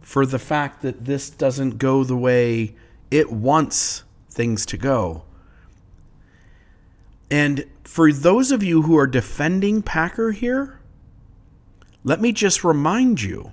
for 0.00 0.26
the 0.26 0.38
fact 0.38 0.82
that 0.82 1.04
this 1.04 1.30
doesn't 1.30 1.78
go 1.78 2.04
the 2.04 2.16
way 2.16 2.74
it 3.12 3.30
wants 3.30 4.04
things 4.30 4.64
to 4.66 4.78
go. 4.78 5.22
And 7.30 7.66
for 7.84 8.10
those 8.10 8.50
of 8.50 8.62
you 8.62 8.82
who 8.82 8.96
are 8.96 9.06
defending 9.06 9.82
Packer 9.82 10.32
here, 10.32 10.80
let 12.02 12.20
me 12.20 12.32
just 12.32 12.64
remind 12.64 13.20
you 13.20 13.52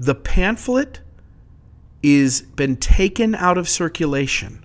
the 0.00 0.16
pamphlet 0.16 1.00
is 2.02 2.42
been 2.42 2.76
taken 2.76 3.34
out 3.36 3.56
of 3.56 3.68
circulation 3.68 4.64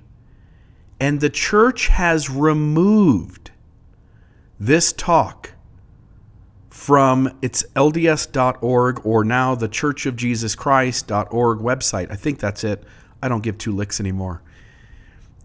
and 0.99 1.19
the 1.19 1.29
church 1.29 1.87
has 1.87 2.29
removed 2.29 3.51
this 4.59 4.93
talk 4.93 5.51
from 6.69 7.35
its 7.41 7.63
lds.org 7.75 9.03
or 9.03 9.23
now 9.23 9.55
the 9.55 9.67
church 9.67 10.05
of 10.05 10.15
jesus 10.15 10.53
christ.org 10.53 11.59
website 11.59 12.11
i 12.11 12.15
think 12.15 12.37
that's 12.39 12.63
it 12.63 12.83
i 13.23 13.27
don't 13.27 13.43
give 13.43 13.57
two 13.57 13.71
licks 13.71 13.99
anymore. 13.99 14.41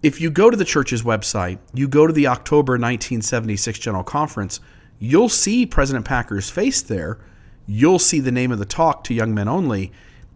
If 0.03 0.21
you 0.21 0.31
go 0.31 0.49
to 0.51 0.57
the 0.57 0.65
church's 0.65 1.03
website 1.03 1.59
you 1.73 1.89
go 1.89 2.07
to 2.07 2.13
the 2.13 2.27
october 2.27 2.73
1976 2.73 3.79
general 3.79 4.05
conference 4.05 4.61
you'll 4.99 5.29
see 5.29 5.65
president 5.65 6.05
packer's 6.05 6.51
face 6.51 6.83
there. 6.83 7.19
You'll 7.67 7.99
see 7.99 8.21
the 8.21 8.33
name 8.33 8.51
of 8.51 8.59
the 8.59 8.65
talk 8.65 9.05
to 9.05 9.15
young 9.15 9.35
men 9.35 9.49
only. 9.49 9.93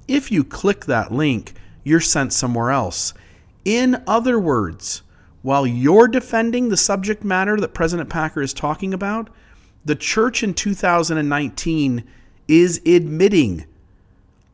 If 0.06 0.30
you 0.30 0.44
click 0.44 0.84
that 0.84 1.12
link, 1.12 1.54
you're 1.84 2.00
sent 2.00 2.32
somewhere 2.32 2.70
else. 2.70 3.14
In 3.64 4.02
other 4.06 4.38
words, 4.38 5.02
while 5.42 5.66
you're 5.66 6.08
defending 6.08 6.68
the 6.68 6.76
subject 6.76 7.24
matter 7.24 7.58
that 7.58 7.74
President 7.74 8.10
Packer 8.10 8.42
is 8.42 8.52
talking 8.52 8.94
about, 8.94 9.30
the 9.84 9.96
church 9.96 10.42
in 10.42 10.54
2019 10.54 12.04
is 12.46 12.80
admitting 12.86 13.64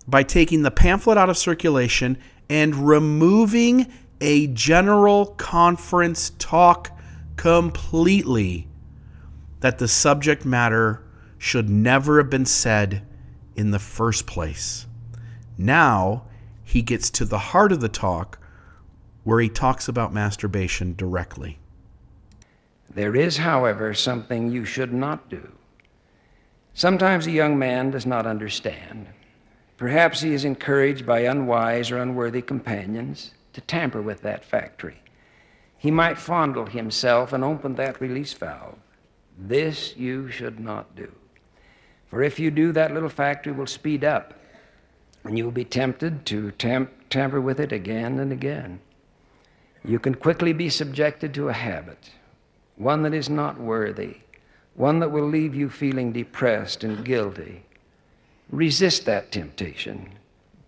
by 0.06 0.22
taking 0.22 0.62
the 0.62 0.70
pamphlet 0.70 1.18
out 1.18 1.28
of 1.28 1.36
circulation 1.36 2.16
and 2.48 2.74
removing 2.88 3.92
a 4.20 4.46
general 4.48 5.26
conference 5.26 6.30
talk 6.38 6.90
completely 7.36 8.66
that 9.60 9.78
the 9.78 9.88
subject 9.88 10.44
matter 10.44 11.02
should 11.36 11.68
never 11.68 12.18
have 12.18 12.30
been 12.30 12.46
said 12.46 13.06
in 13.54 13.70
the 13.70 13.78
first 13.78 14.26
place. 14.26 14.86
Now 15.56 16.24
he 16.64 16.82
gets 16.82 17.10
to 17.10 17.24
the 17.24 17.38
heart 17.38 17.72
of 17.72 17.80
the 17.80 17.88
talk 17.88 18.38
where 19.24 19.40
he 19.40 19.48
talks 19.48 19.88
about 19.88 20.12
masturbation 20.12 20.94
directly. 20.94 21.58
There 22.90 23.14
is, 23.14 23.36
however, 23.36 23.94
something 23.94 24.50
you 24.50 24.64
should 24.64 24.92
not 24.92 25.28
do. 25.28 25.52
Sometimes 26.72 27.26
a 27.26 27.30
young 27.30 27.58
man 27.58 27.90
does 27.90 28.06
not 28.06 28.26
understand. 28.26 29.08
Perhaps 29.78 30.20
he 30.20 30.34
is 30.34 30.44
encouraged 30.44 31.06
by 31.06 31.20
unwise 31.20 31.90
or 31.90 31.98
unworthy 31.98 32.42
companions 32.42 33.30
to 33.52 33.60
tamper 33.60 34.02
with 34.02 34.20
that 34.22 34.44
factory. 34.44 35.00
He 35.78 35.92
might 35.92 36.18
fondle 36.18 36.66
himself 36.66 37.32
and 37.32 37.44
open 37.44 37.76
that 37.76 38.00
release 38.00 38.34
valve. 38.34 38.78
This 39.38 39.96
you 39.96 40.28
should 40.30 40.58
not 40.58 40.96
do. 40.96 41.12
For 42.08 42.22
if 42.22 42.40
you 42.40 42.50
do, 42.50 42.72
that 42.72 42.92
little 42.92 43.08
factory 43.08 43.52
will 43.52 43.66
speed 43.66 44.02
up 44.02 44.34
and 45.22 45.38
you 45.38 45.44
will 45.44 45.52
be 45.52 45.64
tempted 45.64 46.26
to 46.26 46.50
tam- 46.52 46.90
tamper 47.08 47.40
with 47.40 47.60
it 47.60 47.70
again 47.70 48.18
and 48.18 48.32
again. 48.32 48.80
You 49.84 50.00
can 50.00 50.14
quickly 50.14 50.52
be 50.52 50.70
subjected 50.70 51.32
to 51.34 51.48
a 51.48 51.52
habit, 51.52 52.10
one 52.76 53.02
that 53.02 53.14
is 53.14 53.30
not 53.30 53.60
worthy, 53.60 54.18
one 54.74 54.98
that 54.98 55.12
will 55.12 55.28
leave 55.28 55.54
you 55.54 55.70
feeling 55.70 56.12
depressed 56.12 56.82
and 56.82 57.04
guilty. 57.04 57.64
Resist 58.50 59.04
that 59.04 59.30
temptation. 59.30 60.10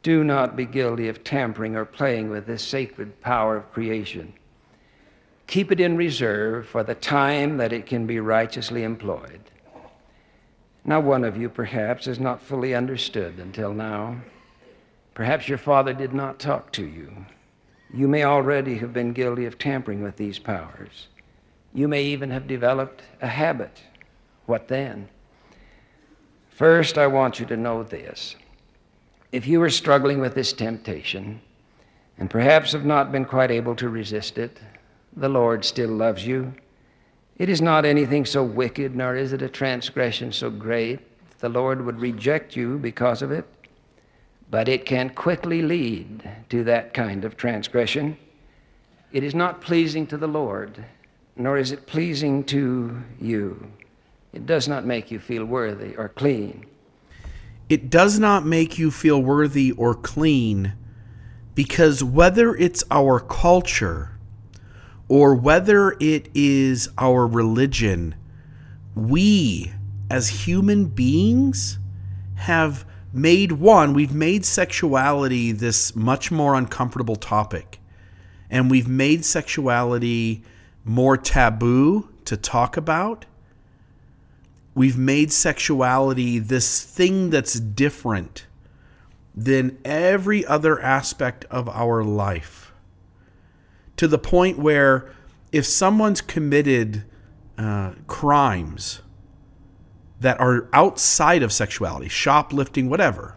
Do 0.02 0.22
not 0.24 0.56
be 0.56 0.66
guilty 0.66 1.08
of 1.08 1.24
tampering 1.24 1.76
or 1.76 1.84
playing 1.84 2.30
with 2.30 2.46
this 2.46 2.62
sacred 2.62 3.20
power 3.20 3.56
of 3.56 3.72
creation. 3.72 4.34
keep 5.46 5.72
it 5.72 5.80
in 5.80 5.96
reserve 5.96 6.66
for 6.68 6.84
the 6.84 6.94
time 6.94 7.56
that 7.56 7.72
it 7.72 7.84
can 7.84 8.06
be 8.06 8.20
righteously 8.20 8.84
employed. 8.84 9.40
Now, 10.84 11.00
one 11.00 11.24
of 11.24 11.36
you 11.36 11.48
perhaps 11.48 12.06
has 12.06 12.20
not 12.20 12.40
fully 12.40 12.72
understood 12.74 13.38
until 13.38 13.74
now. 13.74 14.20
Perhaps 15.12 15.48
your 15.48 15.58
father 15.58 15.92
did 15.92 16.14
not 16.14 16.38
talk 16.38 16.72
to 16.72 16.86
you. 16.86 17.26
You 17.92 18.06
may 18.06 18.22
already 18.22 18.78
have 18.78 18.92
been 18.92 19.12
guilty 19.12 19.44
of 19.44 19.58
tampering 19.58 20.02
with 20.02 20.16
these 20.16 20.38
powers. 20.38 21.08
You 21.74 21.88
may 21.88 22.04
even 22.04 22.30
have 22.30 22.46
developed 22.46 23.02
a 23.20 23.26
habit. 23.26 23.82
What 24.46 24.68
then? 24.68 25.08
First, 26.60 26.98
I 26.98 27.06
want 27.06 27.40
you 27.40 27.46
to 27.46 27.56
know 27.56 27.82
this. 27.82 28.36
If 29.32 29.46
you 29.46 29.62
are 29.62 29.70
struggling 29.70 30.20
with 30.20 30.34
this 30.34 30.52
temptation, 30.52 31.40
and 32.18 32.28
perhaps 32.28 32.72
have 32.72 32.84
not 32.84 33.10
been 33.10 33.24
quite 33.24 33.50
able 33.50 33.74
to 33.76 33.88
resist 33.88 34.36
it, 34.36 34.60
the 35.16 35.30
Lord 35.30 35.64
still 35.64 35.88
loves 35.88 36.26
you. 36.26 36.52
It 37.38 37.48
is 37.48 37.62
not 37.62 37.86
anything 37.86 38.26
so 38.26 38.44
wicked, 38.44 38.94
nor 38.94 39.16
is 39.16 39.32
it 39.32 39.40
a 39.40 39.48
transgression 39.48 40.32
so 40.32 40.50
great 40.50 40.98
that 41.30 41.38
the 41.38 41.48
Lord 41.48 41.82
would 41.82 41.98
reject 41.98 42.54
you 42.54 42.76
because 42.76 43.22
of 43.22 43.30
it. 43.30 43.46
But 44.50 44.68
it 44.68 44.84
can 44.84 45.08
quickly 45.08 45.62
lead 45.62 46.30
to 46.50 46.62
that 46.64 46.92
kind 46.92 47.24
of 47.24 47.38
transgression. 47.38 48.18
It 49.12 49.24
is 49.24 49.34
not 49.34 49.62
pleasing 49.62 50.06
to 50.08 50.18
the 50.18 50.28
Lord, 50.28 50.84
nor 51.36 51.56
is 51.56 51.72
it 51.72 51.86
pleasing 51.86 52.44
to 52.44 53.02
you. 53.18 53.72
It 54.32 54.46
does 54.46 54.68
not 54.68 54.86
make 54.86 55.10
you 55.10 55.18
feel 55.18 55.44
worthy 55.44 55.96
or 55.96 56.08
clean. 56.08 56.66
It 57.68 57.90
does 57.90 58.18
not 58.18 58.44
make 58.44 58.78
you 58.78 58.90
feel 58.90 59.22
worthy 59.22 59.72
or 59.72 59.94
clean 59.94 60.74
because 61.54 62.02
whether 62.02 62.54
it's 62.54 62.84
our 62.90 63.20
culture 63.20 64.18
or 65.08 65.34
whether 65.34 65.96
it 66.00 66.28
is 66.34 66.88
our 66.98 67.26
religion, 67.26 68.14
we 68.94 69.72
as 70.10 70.46
human 70.46 70.86
beings 70.86 71.78
have 72.34 72.84
made 73.12 73.52
one, 73.52 73.94
we've 73.94 74.14
made 74.14 74.44
sexuality 74.44 75.52
this 75.52 75.94
much 75.94 76.30
more 76.30 76.54
uncomfortable 76.54 77.16
topic. 77.16 77.78
And 78.50 78.70
we've 78.70 78.88
made 78.88 79.24
sexuality 79.24 80.42
more 80.84 81.16
taboo 81.16 82.08
to 82.24 82.36
talk 82.36 82.76
about. 82.76 83.26
We've 84.74 84.98
made 84.98 85.32
sexuality 85.32 86.38
this 86.38 86.82
thing 86.82 87.30
that's 87.30 87.58
different 87.58 88.46
than 89.34 89.78
every 89.84 90.44
other 90.46 90.80
aspect 90.80 91.44
of 91.46 91.68
our 91.68 92.04
life. 92.04 92.72
To 93.96 94.06
the 94.08 94.18
point 94.18 94.58
where 94.58 95.10
if 95.52 95.66
someone's 95.66 96.20
committed 96.20 97.04
uh, 97.58 97.92
crimes 98.06 99.02
that 100.20 100.40
are 100.40 100.68
outside 100.72 101.42
of 101.42 101.52
sexuality, 101.52 102.08
shoplifting, 102.08 102.88
whatever, 102.88 103.36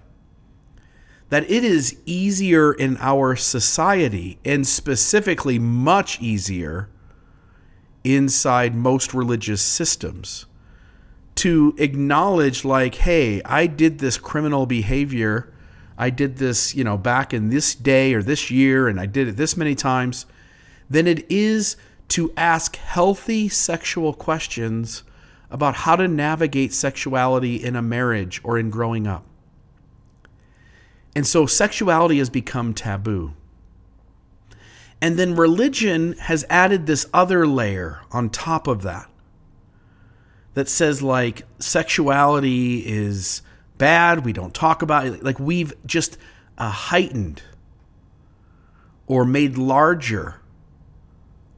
that 1.30 1.50
it 1.50 1.64
is 1.64 1.98
easier 2.06 2.74
in 2.74 2.98
our 3.00 3.36
society 3.36 4.38
and 4.46 4.68
specifically 4.68 5.58
much 5.58 6.22
easier 6.22 6.90
inside 8.04 8.76
most 8.76 9.14
religious 9.14 9.62
systems 9.62 10.46
to 11.36 11.74
acknowledge 11.78 12.64
like 12.64 12.96
hey 12.96 13.42
i 13.44 13.66
did 13.68 14.00
this 14.00 14.18
criminal 14.18 14.66
behavior 14.66 15.54
I 15.98 16.10
did 16.10 16.38
this, 16.38 16.74
you 16.76 16.84
know, 16.84 16.98
back 16.98 17.34
in 17.34 17.50
this 17.50 17.76
day 17.76 18.14
or 18.14 18.24
this 18.24 18.50
year 18.50 18.88
and 18.88 19.00
I 19.00 19.06
did 19.06 19.28
it 19.28 19.38
this 19.38 19.56
many 19.56 19.76
times, 19.76 20.26
than 20.90 21.08
it 21.08 21.30
is 21.32 21.78
to 22.10 22.34
ask 22.36 22.76
healthy 22.76 23.50
sexual 23.50 24.14
questions 24.14 25.04
about 25.50 25.76
how 25.76 25.96
to 25.96 26.08
navigate 26.08 26.74
sexuality 26.74 27.64
in 27.64 27.76
a 27.76 27.82
marriage 27.82 28.42
or 28.44 28.58
in 28.58 28.70
growing 28.70 29.08
up. 29.08 29.24
And 31.16 31.28
so 31.28 31.46
sexuality 31.46 32.18
has 32.18 32.30
become 32.30 32.74
taboo. 32.74 33.34
And 35.00 35.18
then 35.18 35.36
religion 35.36 36.14
has 36.14 36.46
added 36.50 36.86
this 36.86 37.06
other 37.14 37.46
layer 37.46 38.02
on 38.12 38.30
top 38.30 38.68
of 38.68 38.82
that 38.82 39.10
that 40.54 40.70
says, 40.70 41.02
like, 41.02 41.44
sexuality 41.60 42.86
is 42.86 43.42
bad. 43.78 44.24
We 44.26 44.34
don't 44.34 44.54
talk 44.54 44.82
about 44.82 45.06
it. 45.06 45.24
Like 45.24 45.40
we've 45.40 45.74
just 45.86 46.18
uh, 46.58 46.70
heightened 46.70 47.42
or 49.08 49.26
made 49.26 49.58
larger. 49.58 50.40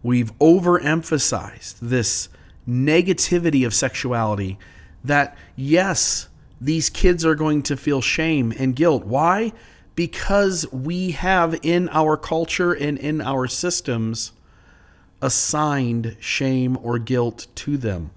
We've 0.02 0.38
overemphasized 0.40 1.80
this 1.82 2.30
negativity 2.68 3.66
of 3.66 3.74
sexuality 3.74 4.58
that, 5.04 5.38
yes, 5.56 6.30
these 6.60 6.90
kids 6.90 7.26
are 7.26 7.36
going 7.36 7.64
to 7.64 7.78
feel 7.78 8.02
shame 8.02 8.54
and 8.58 8.76
guilt. 8.76 9.06
Why? 9.06 9.52
Because 9.96 10.66
we 10.72 11.12
have 11.12 11.60
in 11.64 11.90
our 11.90 12.18
culture 12.18 12.74
and 12.74 12.98
in 12.98 13.22
our 13.22 13.48
systems 13.48 14.32
assigned 15.22 16.18
shame 16.20 16.78
or 16.82 17.00
guilt 17.00 17.48
to 17.56 17.78
them 17.78 18.12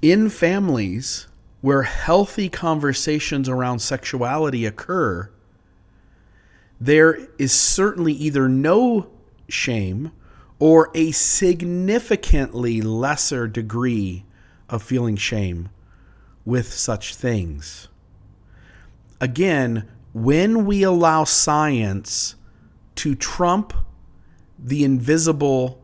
in 0.00 0.28
families 0.30 1.26
where 1.60 1.82
healthy 1.82 2.48
conversations 2.48 3.48
around 3.48 3.80
sexuality 3.80 4.64
occur, 4.64 5.30
there 6.80 7.18
is 7.38 7.52
certainly 7.52 8.12
either 8.12 8.48
no 8.48 9.10
shame 9.48 10.12
or 10.60 10.90
a 10.94 11.10
significantly 11.10 12.80
lesser 12.80 13.48
degree 13.48 14.24
of 14.68 14.82
feeling 14.82 15.16
shame 15.16 15.68
with 16.44 16.72
such 16.72 17.14
things. 17.14 17.88
Again, 19.20 19.88
when 20.12 20.64
we 20.64 20.82
allow 20.82 21.24
science 21.24 22.36
to 22.96 23.14
trump 23.14 23.72
the 24.58 24.84
invisible 24.84 25.80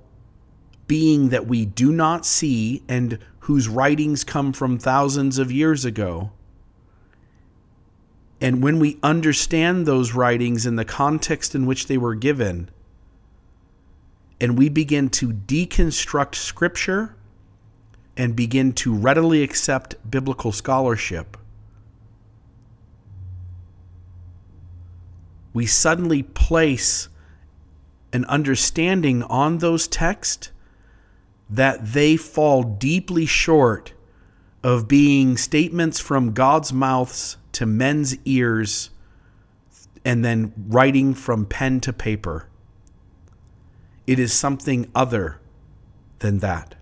being 0.86 1.30
that 1.30 1.46
we 1.46 1.64
do 1.64 1.92
not 1.92 2.26
see 2.26 2.82
and 2.88 3.18
whose 3.44 3.68
writings 3.68 4.24
come 4.24 4.54
from 4.54 4.78
thousands 4.78 5.38
of 5.38 5.52
years 5.52 5.84
ago. 5.84 6.30
And 8.40 8.62
when 8.62 8.78
we 8.78 8.98
understand 9.02 9.84
those 9.84 10.14
writings 10.14 10.64
in 10.64 10.76
the 10.76 10.84
context 10.84 11.54
in 11.54 11.66
which 11.66 11.86
they 11.86 11.98
were 11.98 12.14
given, 12.14 12.70
and 14.40 14.56
we 14.56 14.70
begin 14.70 15.10
to 15.10 15.28
deconstruct 15.28 16.36
Scripture 16.36 17.16
and 18.16 18.34
begin 18.34 18.72
to 18.72 18.94
readily 18.94 19.42
accept 19.42 19.96
biblical 20.10 20.50
scholarship, 20.50 21.36
we 25.52 25.66
suddenly 25.66 26.22
place 26.22 27.10
an 28.14 28.24
understanding 28.24 29.22
on 29.24 29.58
those 29.58 29.86
texts 29.86 30.50
that 31.56 31.92
they 31.92 32.16
fall 32.16 32.62
deeply 32.62 33.26
short 33.26 33.92
of 34.62 34.88
being 34.88 35.36
statements 35.36 36.00
from 36.00 36.32
God's 36.32 36.72
mouths 36.72 37.36
to 37.52 37.66
men's 37.66 38.16
ears 38.24 38.90
and 40.04 40.24
then 40.24 40.52
writing 40.68 41.14
from 41.14 41.46
pen 41.46 41.80
to 41.80 41.92
paper. 41.92 42.48
It 44.06 44.18
is 44.18 44.32
something 44.32 44.90
other 44.94 45.40
than 46.18 46.38
that. 46.38 46.74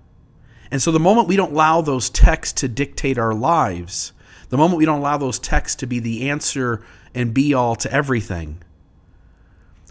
And 0.71 0.81
so, 0.81 0.91
the 0.91 0.99
moment 0.99 1.29
we 1.29 1.37
don't 1.37 1.53
allow 1.53 1.83
those 1.83 2.09
texts 2.09 2.61
to 2.61 2.69
dictate 2.69 3.19
our 3.19 3.35
lives, 3.35 4.13
the 4.49 4.57
moment 4.57 4.79
we 4.79 4.87
don't 4.87 5.01
allow 5.01 5.19
those 5.19 5.39
texts 5.39 5.77
to 5.77 5.87
be 5.87 5.99
the 5.99 6.31
answer 6.31 6.83
and 7.15 7.35
be 7.35 7.53
all 7.53 7.77
to 7.77 7.93
everything, 7.93 8.63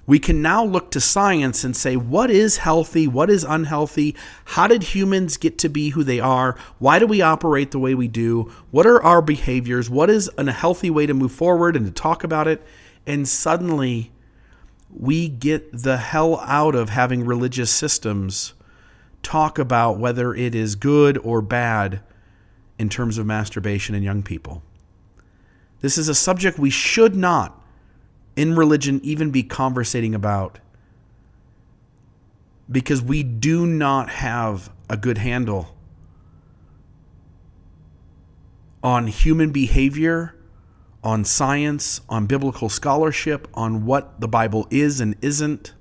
we 0.07 0.19
can 0.19 0.41
now 0.41 0.63
look 0.63 0.91
to 0.91 0.99
science 0.99 1.63
and 1.63 1.75
say 1.75 1.95
what 1.95 2.31
is 2.31 2.57
healthy, 2.57 3.07
what 3.07 3.29
is 3.29 3.43
unhealthy, 3.43 4.15
how 4.45 4.67
did 4.67 4.83
humans 4.83 5.37
get 5.37 5.57
to 5.59 5.69
be 5.69 5.89
who 5.89 6.03
they 6.03 6.19
are, 6.19 6.57
why 6.79 6.99
do 6.99 7.05
we 7.05 7.21
operate 7.21 7.71
the 7.71 7.79
way 7.79 7.93
we 7.93 8.07
do, 8.07 8.51
what 8.71 8.85
are 8.85 9.01
our 9.03 9.21
behaviors, 9.21 9.89
what 9.89 10.09
is 10.09 10.29
a 10.37 10.51
healthy 10.51 10.89
way 10.89 11.05
to 11.05 11.13
move 11.13 11.31
forward 11.31 11.75
and 11.75 11.85
to 11.85 11.91
talk 11.91 12.23
about 12.23 12.47
it. 12.47 12.65
And 13.05 13.27
suddenly 13.27 14.11
we 14.89 15.29
get 15.29 15.71
the 15.71 15.97
hell 15.97 16.39
out 16.41 16.75
of 16.75 16.89
having 16.89 17.25
religious 17.25 17.71
systems 17.71 18.53
talk 19.23 19.59
about 19.59 19.99
whether 19.99 20.33
it 20.33 20.55
is 20.55 20.75
good 20.75 21.17
or 21.19 21.41
bad 21.41 22.01
in 22.79 22.89
terms 22.89 23.17
of 23.17 23.25
masturbation 23.25 23.93
in 23.93 24.01
young 24.01 24.23
people. 24.23 24.63
This 25.81 25.97
is 25.97 26.09
a 26.09 26.15
subject 26.15 26.57
we 26.57 26.69
should 26.69 27.15
not 27.15 27.60
in 28.41 28.55
religion 28.55 28.99
even 29.03 29.29
be 29.29 29.43
conversating 29.43 30.15
about 30.15 30.57
because 32.71 32.99
we 32.99 33.21
do 33.21 33.67
not 33.67 34.09
have 34.09 34.71
a 34.89 34.97
good 34.97 35.19
handle 35.19 35.77
on 38.81 39.05
human 39.05 39.51
behavior, 39.51 40.33
on 41.03 41.23
science, 41.23 42.01
on 42.09 42.25
biblical 42.25 42.67
scholarship, 42.67 43.47
on 43.53 43.85
what 43.85 44.19
the 44.19 44.27
Bible 44.27 44.65
is 44.71 44.99
and 44.99 45.15
isn't. 45.21 45.75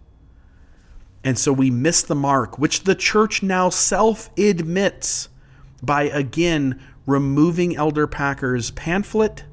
And 1.24 1.38
so 1.38 1.54
we 1.54 1.70
miss 1.70 2.02
the 2.02 2.14
mark, 2.14 2.58
which 2.58 2.84
the 2.84 2.94
church 2.94 3.42
now 3.42 3.70
self 3.70 4.28
admits 4.38 5.30
by 5.82 6.02
again 6.02 6.78
removing 7.06 7.74
Elder 7.74 8.06
Packer's 8.06 8.70
pamphlet 8.72 9.44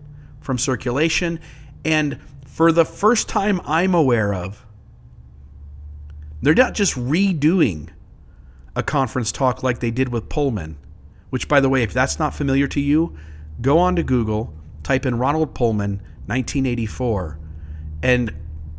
from 0.41 0.57
circulation. 0.57 1.39
And 1.85 2.19
for 2.57 2.71
the 2.71 2.85
first 2.85 3.29
time 3.29 3.61
I'm 3.65 3.93
aware 3.93 4.33
of, 4.33 4.65
they're 6.41 6.55
not 6.55 6.73
just 6.73 6.95
redoing 6.95 7.89
a 8.75 8.81
conference 8.81 9.31
talk 9.31 9.61
like 9.61 9.77
they 9.77 9.91
did 9.91 10.09
with 10.09 10.27
Poelman, 10.27 10.77
which, 11.29 11.47
by 11.47 11.59
the 11.59 11.69
way, 11.69 11.83
if 11.83 11.93
that's 11.93 12.17
not 12.17 12.33
familiar 12.33 12.67
to 12.69 12.79
you, 12.81 13.15
go 13.61 13.77
on 13.77 13.95
to 13.95 14.01
Google, 14.01 14.55
type 14.81 15.05
in 15.05 15.19
Ronald 15.19 15.53
Poelman, 15.53 15.99
1984, 16.25 17.37
and 18.01 18.33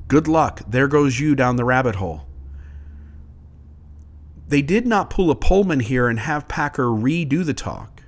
good 0.09 0.27
luck. 0.27 0.62
There 0.67 0.88
goes 0.88 1.21
you 1.21 1.37
down 1.37 1.55
the 1.55 1.64
rabbit 1.64 1.95
hole. 1.95 2.27
They 4.49 4.61
did 4.61 4.88
not 4.88 5.09
pull 5.09 5.31
a 5.31 5.37
Poelman 5.37 5.83
here 5.83 6.09
and 6.09 6.19
have 6.19 6.49
Packer 6.49 6.87
redo 6.87 7.47
the 7.47 7.55
talk. 7.55 8.03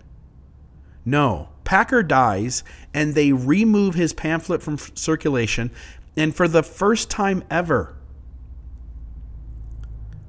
No, 1.04 1.49
Packer 1.64 2.02
dies 2.02 2.64
and 2.92 3.14
they 3.14 3.32
remove 3.32 3.94
his 3.94 4.12
pamphlet 4.12 4.62
from 4.62 4.78
circulation. 4.78 5.70
And 6.16 6.34
for 6.34 6.48
the 6.48 6.62
first 6.62 7.10
time 7.10 7.44
ever, 7.50 7.96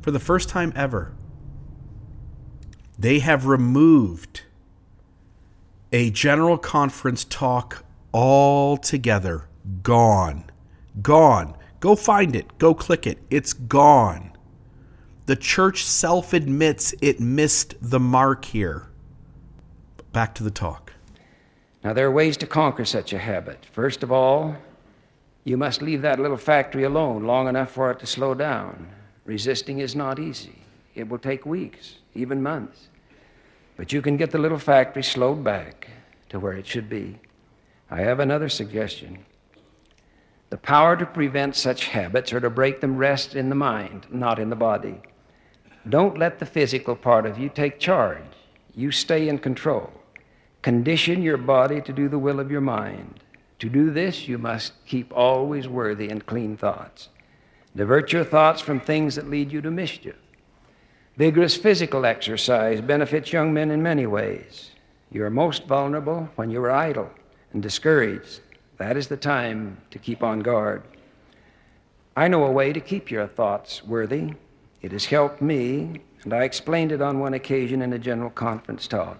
for 0.01 0.11
the 0.11 0.19
first 0.19 0.49
time 0.49 0.73
ever, 0.75 1.13
they 2.97 3.19
have 3.19 3.45
removed 3.45 4.43
a 5.91 6.11
general 6.11 6.57
conference 6.57 7.23
talk 7.23 7.83
altogether. 8.13 9.47
Gone. 9.83 10.45
Gone. 11.01 11.55
Go 11.79 11.95
find 11.95 12.35
it. 12.35 12.57
Go 12.57 12.73
click 12.73 13.07
it. 13.07 13.19
It's 13.29 13.53
gone. 13.53 14.31
The 15.25 15.35
church 15.35 15.83
self 15.83 16.33
admits 16.33 16.93
it 17.01 17.19
missed 17.19 17.75
the 17.81 17.99
mark 17.99 18.45
here. 18.45 18.87
Back 20.11 20.35
to 20.35 20.43
the 20.43 20.51
talk. 20.51 20.90
Now, 21.83 21.93
there 21.93 22.05
are 22.05 22.11
ways 22.11 22.37
to 22.37 22.47
conquer 22.47 22.85
such 22.85 23.11
a 23.11 23.17
habit. 23.17 23.65
First 23.71 24.03
of 24.03 24.11
all, 24.11 24.55
you 25.43 25.57
must 25.57 25.81
leave 25.81 26.03
that 26.03 26.19
little 26.19 26.37
factory 26.37 26.83
alone 26.83 27.23
long 27.23 27.47
enough 27.47 27.71
for 27.71 27.89
it 27.91 27.99
to 27.99 28.05
slow 28.05 28.35
down. 28.35 28.87
Resisting 29.25 29.79
is 29.79 29.95
not 29.95 30.19
easy, 30.19 30.61
it 30.93 31.07
will 31.09 31.17
take 31.17 31.45
weeks, 31.45 31.95
even 32.13 32.43
months. 32.43 32.89
But 33.77 33.91
you 33.91 34.01
can 34.01 34.17
get 34.17 34.29
the 34.29 34.37
little 34.37 34.59
factory 34.59 35.01
slowed 35.01 35.43
back 35.43 35.87
to 36.29 36.39
where 36.39 36.53
it 36.53 36.67
should 36.67 36.89
be. 36.89 37.19
I 37.89 38.01
have 38.01 38.19
another 38.19 38.49
suggestion. 38.49 39.25
The 40.51 40.57
power 40.57 40.95
to 40.97 41.05
prevent 41.05 41.55
such 41.55 41.87
habits 41.87 42.33
or 42.33 42.39
to 42.39 42.49
break 42.49 42.81
them 42.81 42.97
rests 42.97 43.35
in 43.35 43.49
the 43.49 43.55
mind, 43.55 44.05
not 44.11 44.37
in 44.37 44.49
the 44.49 44.55
body. 44.55 45.01
Don't 45.87 46.19
let 46.19 46.37
the 46.37 46.45
physical 46.45 46.95
part 46.95 47.25
of 47.25 47.39
you 47.39 47.49
take 47.49 47.79
charge. 47.79 48.21
You 48.75 48.91
stay 48.91 49.27
in 49.27 49.39
control. 49.39 49.91
Condition 50.61 51.23
your 51.23 51.37
body 51.37 51.81
to 51.81 51.91
do 51.91 52.07
the 52.07 52.19
will 52.19 52.39
of 52.39 52.51
your 52.51 52.61
mind. 52.61 53.19
To 53.59 53.69
do 53.69 53.89
this, 53.89 54.27
you 54.27 54.37
must 54.37 54.73
keep 54.85 55.11
always 55.11 55.67
worthy 55.67 56.09
and 56.09 56.25
clean 56.25 56.55
thoughts. 56.55 57.09
Divert 57.75 58.13
your 58.13 58.23
thoughts 58.23 58.61
from 58.61 58.79
things 58.79 59.15
that 59.15 59.29
lead 59.29 59.51
you 59.51 59.61
to 59.61 59.71
mischief. 59.71 60.15
Vigorous 61.17 61.57
physical 61.57 62.05
exercise 62.05 62.79
benefits 62.79 63.33
young 63.33 63.53
men 63.53 63.71
in 63.71 63.81
many 63.81 64.05
ways. 64.05 64.71
You 65.11 65.23
are 65.23 65.29
most 65.29 65.65
vulnerable 65.65 66.29
when 66.35 66.51
you 66.51 66.63
are 66.63 66.71
idle 66.71 67.09
and 67.53 67.61
discouraged. 67.63 68.41
That 68.77 68.97
is 68.97 69.07
the 69.07 69.17
time 69.17 69.77
to 69.89 69.99
keep 69.99 70.21
on 70.21 70.41
guard. 70.41 70.83
I 72.15 72.27
know 72.27 72.43
a 72.43 72.51
way 72.51 72.71
to 72.71 72.79
keep 72.79 73.09
your 73.09 73.27
thoughts 73.27 73.83
worthy. 73.83 74.33
It 74.81 74.91
has 74.91 75.05
helped 75.05 75.41
me, 75.41 76.01
and 76.23 76.33
I 76.33 76.43
explained 76.43 76.91
it 76.91 77.01
on 77.01 77.19
one 77.19 77.33
occasion 77.33 77.81
in 77.81 77.93
a 77.93 77.99
general 77.99 78.29
conference 78.29 78.87
talk. 78.87 79.17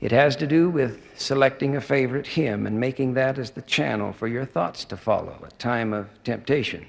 It 0.00 0.12
has 0.12 0.36
to 0.36 0.46
do 0.46 0.68
with 0.68 1.00
selecting 1.16 1.76
a 1.76 1.80
favorite 1.80 2.26
hymn 2.26 2.66
and 2.66 2.78
making 2.78 3.14
that 3.14 3.38
as 3.38 3.50
the 3.50 3.62
channel 3.62 4.12
for 4.12 4.28
your 4.28 4.44
thoughts 4.44 4.84
to 4.86 4.96
follow 4.96 5.38
at 5.44 5.58
time 5.58 5.92
of 5.92 6.08
temptation. 6.24 6.86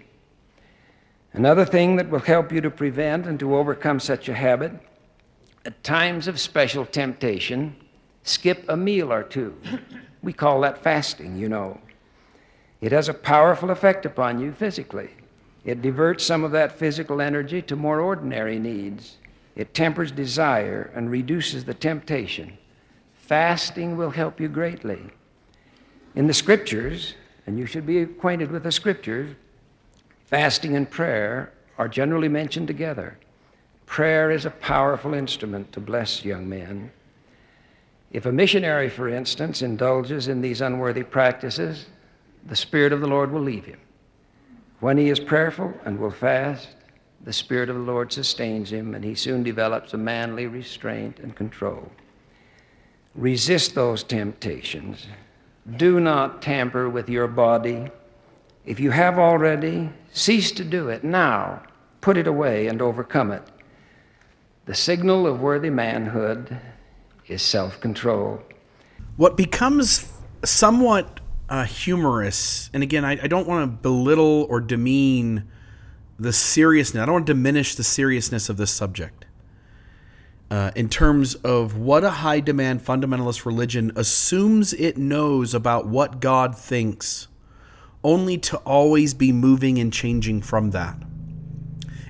Another 1.34 1.66
thing 1.66 1.96
that 1.98 2.10
will 2.10 2.20
help 2.20 2.52
you 2.52 2.62
to 2.62 2.70
prevent 2.70 3.26
and 3.26 3.40
to 3.40 3.56
overcome 3.56 4.00
such 4.00 4.30
a 4.30 4.34
habit 4.34 4.72
at 5.66 5.84
times 5.84 6.28
of 6.28 6.40
special 6.40 6.86
temptation, 6.86 7.76
skip 8.24 8.64
a 8.70 8.78
meal 8.78 9.12
or 9.12 9.24
two. 9.24 9.56
We 10.22 10.32
call 10.32 10.62
that 10.62 10.82
fasting, 10.82 11.38
you 11.38 11.50
know. 11.50 11.80
It 12.82 12.92
has 12.92 13.10
a 13.10 13.14
powerful 13.14 13.72
effect 13.72 14.06
upon 14.06 14.40
you 14.40 14.52
physically. 14.52 15.10
It 15.64 15.82
diverts 15.82 16.24
some 16.24 16.44
of 16.44 16.52
that 16.52 16.72
physical 16.72 17.20
energy 17.20 17.62
to 17.64 17.76
more 17.76 18.00
ordinary 18.00 18.60
needs. 18.60 19.18
It 19.56 19.74
tempers 19.74 20.12
desire 20.12 20.92
and 20.94 21.10
reduces 21.10 21.66
the 21.66 21.74
temptation. 21.74 22.58
Fasting 23.26 23.98
will 23.98 24.12
help 24.12 24.40
you 24.40 24.48
greatly. 24.48 25.02
In 26.14 26.28
the 26.28 26.34
scriptures, 26.34 27.16
and 27.48 27.58
you 27.58 27.66
should 27.66 27.86
be 27.86 28.00
acquainted 28.02 28.52
with 28.52 28.64
the 28.64 28.72
scriptures, 28.72 29.36
Fasting 30.26 30.76
and 30.76 30.90
prayer 30.90 31.54
are 31.78 31.88
generally 31.88 32.28
mentioned 32.28 32.68
together. 32.68 33.18
Prayer 33.86 34.32
is 34.32 34.46
a 34.46 34.50
powerful 34.52 35.14
instrument 35.14 35.72
to 35.72 35.80
bless 35.80 36.26
young 36.26 36.50
men. 36.50 36.92
If 38.12 38.26
a 38.26 38.32
missionary, 38.32 38.90
for 38.90 39.08
instance, 39.08 39.62
indulges 39.62 40.28
in 40.28 40.42
these 40.42 40.62
unworthy 40.62 41.04
practices, 41.04 41.86
the 42.48 42.56
Spirit 42.56 42.92
of 42.92 43.02
the 43.02 43.08
Lord 43.08 43.32
will 43.32 43.42
leave 43.42 43.66
him. 43.66 43.80
When 44.80 44.98
he 44.98 45.10
is 45.10 45.20
prayerful 45.20 45.74
and 45.84 46.00
will 46.00 46.12
fast, 46.12 46.70
the 47.24 47.34
Spirit 47.34 47.70
of 47.70 47.76
the 47.76 47.82
Lord 47.82 48.12
sustains 48.12 48.72
him, 48.72 48.96
and 48.96 49.04
he 49.04 49.16
soon 49.16 49.44
develops 49.44 49.94
a 49.94 49.98
manly 49.98 50.48
restraint 50.48 51.20
and 51.20 51.36
control. 51.36 51.92
Resist 53.16 53.76
those 53.76 54.04
temptations. 54.04 55.08
Do 55.78 56.00
not 56.00 56.42
tamper 56.42 56.90
with 56.90 57.10
your 57.10 57.28
body 57.28 57.90
if 58.66 58.80
you 58.80 58.92
have 58.92 59.20
already, 59.20 59.90
cease 60.12 60.52
to 60.54 60.64
do 60.64 60.90
it 60.90 61.04
now. 61.04 61.62
Put 62.02 62.18
it 62.18 62.26
away 62.26 62.68
and 62.68 62.82
overcome 62.82 63.32
it. 63.32 63.44
The 64.66 64.74
signal 64.74 65.28
of 65.28 65.40
worthy 65.40 65.70
manhood 65.70 66.60
is 67.28 67.42
self 67.44 67.80
control. 67.80 68.42
What 69.18 69.38
becomes 69.38 70.12
somewhat 70.44 71.20
uh, 71.48 71.66
humorous, 71.66 72.72
and 72.74 72.82
again, 72.82 73.06
I, 73.06 73.12
I 73.24 73.28
don't 73.28 73.48
want 73.48 73.64
to 73.64 73.78
belittle 73.82 74.48
or 74.50 74.60
demean 74.62 75.48
the 76.18 76.34
seriousness, 76.34 77.02
I 77.02 77.06
don't 77.06 77.14
want 77.14 77.28
to 77.28 77.34
diminish 77.34 77.76
the 77.76 77.84
seriousness 77.84 78.50
of 78.50 78.58
this 78.58 78.72
subject. 78.72 79.25
Uh, 80.52 80.72
in 80.76 80.88
terms 80.88 81.34
of 81.36 81.76
what 81.78 82.04
a 82.04 82.12
high 82.12 82.40
demand 82.40 82.80
fundamentalist 82.86 83.46
religion 83.46 83.92
assumes 83.96 84.74
it 84.74 84.96
knows 84.96 85.56
about 85.56 85.88
what 85.88 86.20
God 86.20 86.56
thinks 86.56 87.28
only 88.04 88.38
to 88.38 88.58
always 88.58 89.16
be 89.16 89.32
moving 89.32 89.80
and 89.80 89.92
changing 89.92 90.40
from 90.42 90.70
that. 90.70 90.96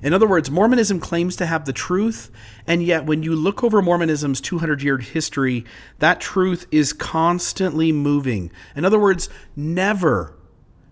In 0.02 0.12
other 0.12 0.28
words, 0.28 0.50
Mormonism 0.50 1.00
claims 1.00 1.36
to 1.36 1.46
have 1.46 1.64
the 1.64 1.72
truth, 1.72 2.30
and 2.66 2.82
yet 2.82 3.06
when 3.06 3.22
you 3.22 3.34
look 3.34 3.64
over 3.64 3.80
Mormonism's 3.80 4.42
200 4.42 4.82
year 4.82 4.98
history, 4.98 5.64
that 5.98 6.20
truth 6.20 6.66
is 6.70 6.92
constantly 6.92 7.90
moving. 7.92 8.52
In 8.76 8.84
other 8.84 9.00
words, 9.00 9.30
never 9.56 10.36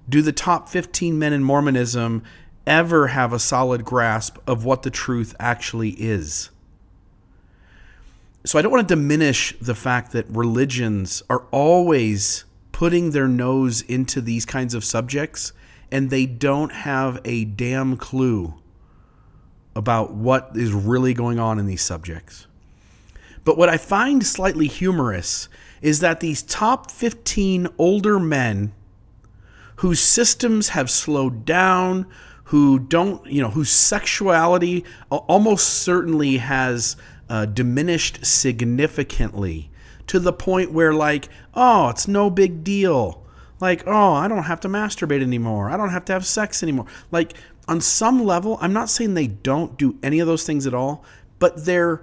do 0.09 0.23
the 0.23 0.33
top 0.33 0.69
15 0.71 1.19
men 1.19 1.35
in 1.35 1.45
Mormonism 1.45 2.23
ever 2.67 3.09
have 3.09 3.33
a 3.33 3.39
solid 3.39 3.85
grasp 3.85 4.39
of 4.47 4.65
what 4.65 4.83
the 4.83 4.91
truth 4.91 5.37
actually 5.39 5.91
is. 5.91 6.51
So 8.47 8.59
I 8.59 8.63
don't 8.63 8.73
want 8.73 8.87
to 8.87 8.95
diminish 8.95 9.57
the 9.59 9.75
fact 9.75 10.13
that 10.13 10.27
religions 10.29 11.23
are 11.31 11.47
always 11.51 12.45
putting 12.73 13.13
their 13.13 13.29
nose 13.29 13.81
into 13.83 14.21
these 14.21 14.45
kinds 14.45 14.75
of 14.75 14.85
subjects 14.85 15.53
and 15.91 16.11
they 16.11 16.27
don't 16.27 16.73
have 16.73 17.21
a 17.25 17.45
damn 17.45 17.97
clue 17.97 18.55
about 19.75 20.13
what 20.13 20.51
is 20.55 20.73
really 20.73 21.15
going 21.15 21.39
on 21.39 21.59
in 21.59 21.67
these 21.67 21.83
subjects. 21.83 22.47
But 23.45 23.57
what 23.57 23.69
I 23.69 23.77
find 23.77 24.27
slightly 24.27 24.67
humorous 24.67 25.49
is 25.81 26.01
that 26.01 26.21
these 26.21 26.43
top 26.43 26.91
15 26.91 27.69
older 27.79 28.19
men 28.19 28.73
whose 29.77 30.01
systems 30.01 30.71
have 30.71 30.91
slowed 30.91 31.45
down, 31.45 32.07
who 32.45 32.79
don't, 32.79 33.25
you 33.27 33.41
know, 33.43 33.51
whose 33.51 33.71
sexuality 33.71 34.85
almost 35.11 35.69
certainly 35.69 36.39
has 36.39 36.97
uh, 37.29 37.47
diminished 37.47 38.25
significantly 38.25 39.71
to 40.07 40.19
the 40.19 40.33
point 40.33 40.73
where, 40.73 40.93
like, 40.93 41.29
oh, 41.55 41.89
it's 41.89 42.07
no 42.07 42.31
big 42.31 42.65
deal. 42.65 43.25
Like, 43.61 43.83
oh, 43.87 44.13
I 44.13 44.29
don't 44.29 44.45
have 44.45 44.61
to 44.61 44.69
masturbate 44.69 45.23
anymore. 45.23 45.71
I 45.71 45.77
don't 45.77 45.91
have 45.91 46.05
to 46.07 46.13
have 46.13 46.27
sex 46.27 46.63
anymore. 46.63 46.87
Like, 47.11 47.35
on 47.67 47.81
some 47.81 48.25
level, 48.25 48.59
I'm 48.61 48.73
not 48.73 48.91
saying 48.91 49.15
they 49.15 49.27
don't 49.27 49.79
do 49.79 49.99
any 50.03 50.21
of 50.21 50.27
those 50.27 50.45
things 50.45 50.67
at 50.67 50.75
all, 50.75 51.05
but 51.39 51.65
their 51.65 52.03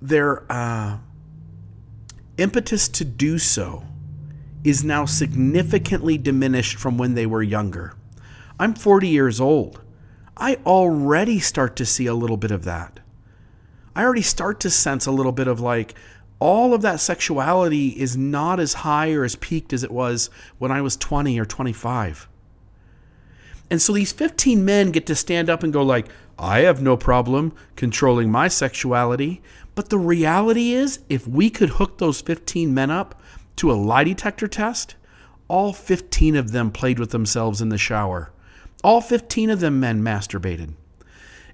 their 0.00 0.50
uh, 0.50 0.98
impetus 2.36 2.88
to 2.88 3.04
do 3.04 3.38
so 3.38 3.84
is 4.62 4.84
now 4.84 5.04
significantly 5.04 6.18
diminished 6.18 6.78
from 6.78 6.98
when 6.98 7.14
they 7.14 7.26
were 7.26 7.42
younger. 7.42 7.94
I'm 8.60 8.74
40 8.74 9.08
years 9.08 9.40
old. 9.40 9.80
I 10.36 10.58
already 10.66 11.40
start 11.40 11.74
to 11.76 11.86
see 11.86 12.06
a 12.06 12.14
little 12.14 12.36
bit 12.36 12.50
of 12.50 12.64
that. 12.64 13.00
I 13.98 14.04
already 14.04 14.22
start 14.22 14.60
to 14.60 14.70
sense 14.70 15.06
a 15.06 15.10
little 15.10 15.32
bit 15.32 15.48
of 15.48 15.58
like, 15.58 15.96
all 16.38 16.72
of 16.72 16.82
that 16.82 17.00
sexuality 17.00 17.88
is 17.88 18.16
not 18.16 18.60
as 18.60 18.74
high 18.74 19.12
or 19.12 19.24
as 19.24 19.34
peaked 19.34 19.72
as 19.72 19.82
it 19.82 19.90
was 19.90 20.30
when 20.58 20.70
I 20.70 20.82
was 20.82 20.96
20 20.96 21.36
or 21.36 21.44
25. 21.44 22.28
And 23.68 23.82
so 23.82 23.92
these 23.92 24.12
15 24.12 24.64
men 24.64 24.92
get 24.92 25.04
to 25.06 25.16
stand 25.16 25.50
up 25.50 25.64
and 25.64 25.72
go 25.72 25.82
like, 25.82 26.06
I 26.38 26.60
have 26.60 26.80
no 26.80 26.96
problem 26.96 27.52
controlling 27.74 28.30
my 28.30 28.46
sexuality. 28.46 29.42
But 29.74 29.88
the 29.88 29.98
reality 29.98 30.74
is, 30.74 31.00
if 31.08 31.26
we 31.26 31.50
could 31.50 31.70
hook 31.70 31.98
those 31.98 32.20
15 32.20 32.72
men 32.72 32.92
up 32.92 33.20
to 33.56 33.72
a 33.72 33.74
lie 33.74 34.04
detector 34.04 34.46
test, 34.46 34.94
all 35.48 35.72
15 35.72 36.36
of 36.36 36.52
them 36.52 36.70
played 36.70 37.00
with 37.00 37.10
themselves 37.10 37.60
in 37.60 37.70
the 37.70 37.76
shower. 37.76 38.30
All 38.84 39.00
15 39.00 39.50
of 39.50 39.58
them 39.58 39.80
men 39.80 40.02
masturbated. 40.02 40.74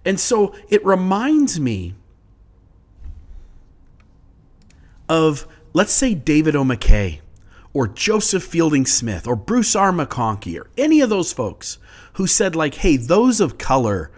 And 0.04 0.20
so 0.20 0.54
it 0.68 0.84
reminds 0.84 1.58
me 1.58 1.94
of, 5.08 5.46
let's 5.72 5.92
say, 5.92 6.14
David 6.14 6.56
O. 6.56 6.64
McKay 6.64 7.20
or 7.72 7.88
Joseph 7.88 8.44
Fielding 8.44 8.86
Smith 8.86 9.26
or 9.26 9.36
Bruce 9.36 9.74
R. 9.74 9.92
McConkie 9.92 10.58
or 10.58 10.70
any 10.78 11.00
of 11.00 11.10
those 11.10 11.32
folks 11.32 11.78
who 12.14 12.26
said, 12.26 12.54
like, 12.54 12.76
hey, 12.76 12.96
those 12.96 13.40
of 13.40 13.58
color, 13.58 14.10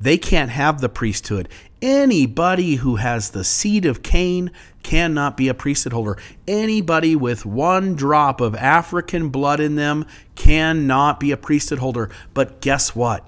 they 0.00 0.16
can't 0.16 0.50
have 0.50 0.80
the 0.80 0.88
priesthood. 0.88 1.48
Anybody 1.82 2.76
who 2.76 2.96
has 2.96 3.30
the 3.30 3.44
seed 3.44 3.84
of 3.84 4.02
Cain 4.02 4.50
cannot 4.82 5.36
be 5.36 5.48
a 5.48 5.54
priesthood 5.54 5.92
holder. 5.92 6.16
Anybody 6.46 7.16
with 7.16 7.44
one 7.44 7.94
drop 7.94 8.40
of 8.40 8.54
African 8.54 9.28
blood 9.30 9.60
in 9.60 9.76
them 9.76 10.06
cannot 10.34 11.20
be 11.20 11.32
a 11.32 11.36
priesthood 11.36 11.78
holder. 11.78 12.10
But 12.32 12.60
guess 12.60 12.94
what? 12.94 13.26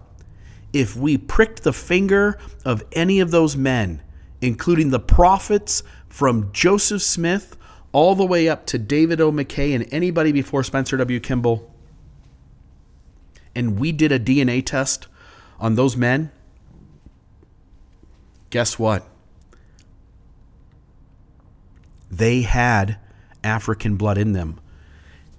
If 0.72 0.96
we 0.96 1.18
pricked 1.18 1.62
the 1.62 1.72
finger 1.72 2.38
of 2.64 2.84
any 2.92 3.20
of 3.20 3.30
those 3.30 3.56
men, 3.56 4.02
including 4.40 4.90
the 4.90 5.00
prophets 5.00 5.82
from 6.12 6.50
Joseph 6.52 7.00
Smith 7.00 7.56
all 7.90 8.14
the 8.14 8.26
way 8.26 8.46
up 8.46 8.66
to 8.66 8.76
David 8.76 9.18
O. 9.18 9.32
McKay 9.32 9.74
and 9.74 9.88
anybody 9.90 10.30
before 10.30 10.62
Spencer 10.62 10.98
W. 10.98 11.18
Kimball, 11.18 11.72
and 13.54 13.80
we 13.80 13.92
did 13.92 14.12
a 14.12 14.20
DNA 14.20 14.64
test 14.64 15.08
on 15.58 15.74
those 15.74 15.96
men, 15.96 16.30
guess 18.50 18.78
what? 18.78 19.06
They 22.10 22.42
had 22.42 22.98
African 23.42 23.96
blood 23.96 24.18
in 24.18 24.32
them. 24.32 24.60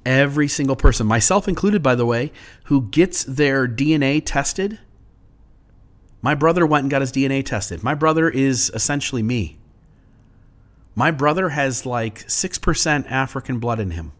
Every 0.04 0.48
single 0.48 0.76
person, 0.76 1.06
myself 1.06 1.48
included, 1.48 1.84
by 1.84 1.94
the 1.94 2.06
way, 2.08 2.32
who 2.64 2.90
gets 2.90 3.24
their 3.24 3.68
DNA 3.68 4.24
tested, 4.26 4.80
my 6.24 6.34
brother 6.34 6.66
went 6.66 6.86
and 6.86 6.92
got 6.92 7.02
his 7.02 7.12
DNA 7.12 7.46
tested. 7.46 7.84
My 7.84 7.94
brother 7.94 8.28
is 8.28 8.72
essentially 8.74 9.22
me. 9.22 9.60
My 10.96 11.12
brother 11.12 11.50
has 11.50 11.86
like 11.86 12.28
6% 12.28 13.12
African 13.12 13.60
blood 13.60 13.80
in 13.80 13.92
him. 13.92 14.12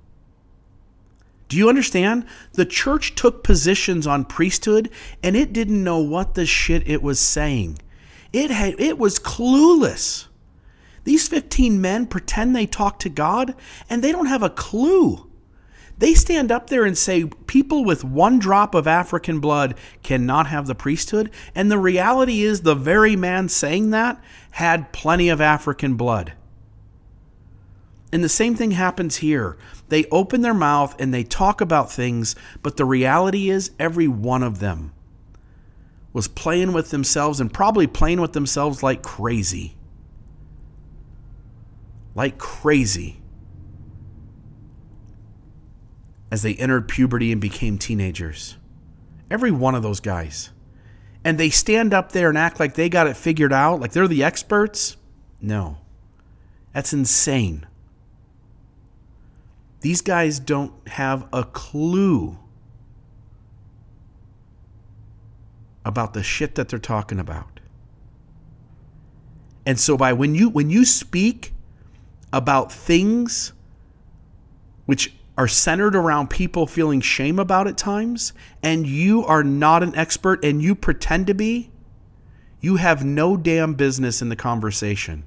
Do 1.48 1.58
you 1.58 1.70
understand? 1.70 2.26
The 2.54 2.66
church 2.66 3.14
took 3.14 3.44
positions 3.44 4.08
on 4.08 4.26
priesthood 4.26 4.90
and 5.22 5.36
it 5.36 5.54
didn't 5.54 5.84
know 5.84 6.00
what 6.00 6.34
the 6.34 6.46
shit 6.46 6.88
it 6.88 7.04
was 7.04 7.20
saying. 7.20 7.78
It 8.32 8.50
had 8.50 8.80
it 8.80 8.98
was 8.98 9.20
clueless. 9.20 10.26
These 11.04 11.28
15 11.28 11.80
men 11.80 12.08
pretend 12.08 12.56
they 12.56 12.66
talk 12.66 12.98
to 13.00 13.10
God 13.10 13.54
and 13.90 14.04
they 14.04 14.12
don't 14.12 14.26
have 14.26 14.42
a 14.42 14.50
clue. 14.50 15.30
They 15.98 16.16
stand 16.16 16.52
up 16.52 16.72
there 16.72 16.86
and 16.86 16.98
say 16.98 17.26
people 17.26 17.86
with 17.86 18.04
one 18.04 18.40
drop 18.40 18.74
of 18.74 18.88
African 18.88 19.40
blood 19.40 19.76
cannot 20.02 20.48
have 20.48 20.66
the 20.66 20.74
priesthood. 20.74 21.30
And 21.54 21.70
the 21.70 21.78
reality 21.78 22.42
is, 22.42 22.62
the 22.62 22.74
very 22.74 23.16
man 23.16 23.48
saying 23.48 23.92
that 23.92 24.22
had 24.52 24.92
plenty 24.92 25.30
of 25.30 25.40
African 25.40 25.96
blood. 25.96 26.34
And 28.14 28.24
the 28.24 28.30
same 28.30 28.54
thing 28.54 28.72
happens 28.72 29.18
here. 29.18 29.58
They 29.90 30.06
open 30.12 30.42
their 30.42 30.54
mouth 30.54 30.96
and 31.02 31.12
they 31.12 31.24
talk 31.24 31.62
about 31.62 31.92
things, 31.92 32.36
but 32.62 32.78
the 32.78 32.86
reality 32.86 33.50
is, 33.50 33.72
every 33.80 34.08
one 34.08 34.44
of 34.44 34.60
them 34.60 34.94
was 36.14 36.28
playing 36.28 36.74
with 36.74 36.92
themselves 36.92 37.40
and 37.40 37.52
probably 37.52 37.88
playing 37.88 38.22
with 38.22 38.34
themselves 38.34 38.84
like 38.84 39.02
crazy. 39.02 39.76
Like 42.14 42.38
crazy. 42.38 43.20
As 46.30 46.44
they 46.44 46.54
entered 46.54 46.88
puberty 46.88 47.32
and 47.32 47.42
became 47.42 47.80
teenagers. 47.80 48.58
Every 49.32 49.50
one 49.50 49.74
of 49.74 49.82
those 49.82 50.00
guys. 50.00 50.52
And 51.24 51.40
they 51.40 51.50
stand 51.50 51.96
up 51.96 52.12
there 52.12 52.30
and 52.30 52.38
act 52.38 52.60
like 52.60 52.76
they 52.76 52.90
got 52.90 53.08
it 53.08 53.18
figured 53.18 53.52
out, 53.52 53.80
like 53.80 53.94
they're 53.94 54.08
the 54.08 54.24
experts. 54.24 54.98
No. 55.42 55.80
That's 56.76 56.94
insane. 56.94 57.66
These 59.84 60.00
guys 60.00 60.40
don't 60.40 60.72
have 60.88 61.28
a 61.34 61.44
clue 61.44 62.38
about 65.84 66.14
the 66.14 66.24
shit 66.24 66.56
that 66.56 66.70
they're 66.70 66.80
talking 66.80 67.20
about. 67.20 67.60
And 69.66 69.78
so 69.78 69.98
by 69.98 70.14
when 70.14 70.36
you 70.36 70.48
when 70.48 70.70
you 70.70 70.86
speak 70.86 71.54
about 72.32 72.72
things 72.72 73.52
which 74.86 75.14
are 75.38 75.50
centered 75.50 75.98
around 75.98 76.30
people 76.30 76.66
feeling 76.66 77.02
shame 77.02 77.38
about 77.38 77.68
at 77.68 77.76
times 77.78 78.32
and 78.62 78.88
you 78.88 79.26
are 79.26 79.44
not 79.44 79.84
an 79.84 79.94
expert 79.96 80.46
and 80.46 80.62
you 80.62 80.76
pretend 80.76 81.28
to 81.28 81.34
be, 81.34 81.72
you 82.62 82.78
have 82.78 83.04
no 83.04 83.36
damn 83.36 83.74
business 83.74 84.22
in 84.22 84.30
the 84.30 84.38
conversation. 84.38 85.26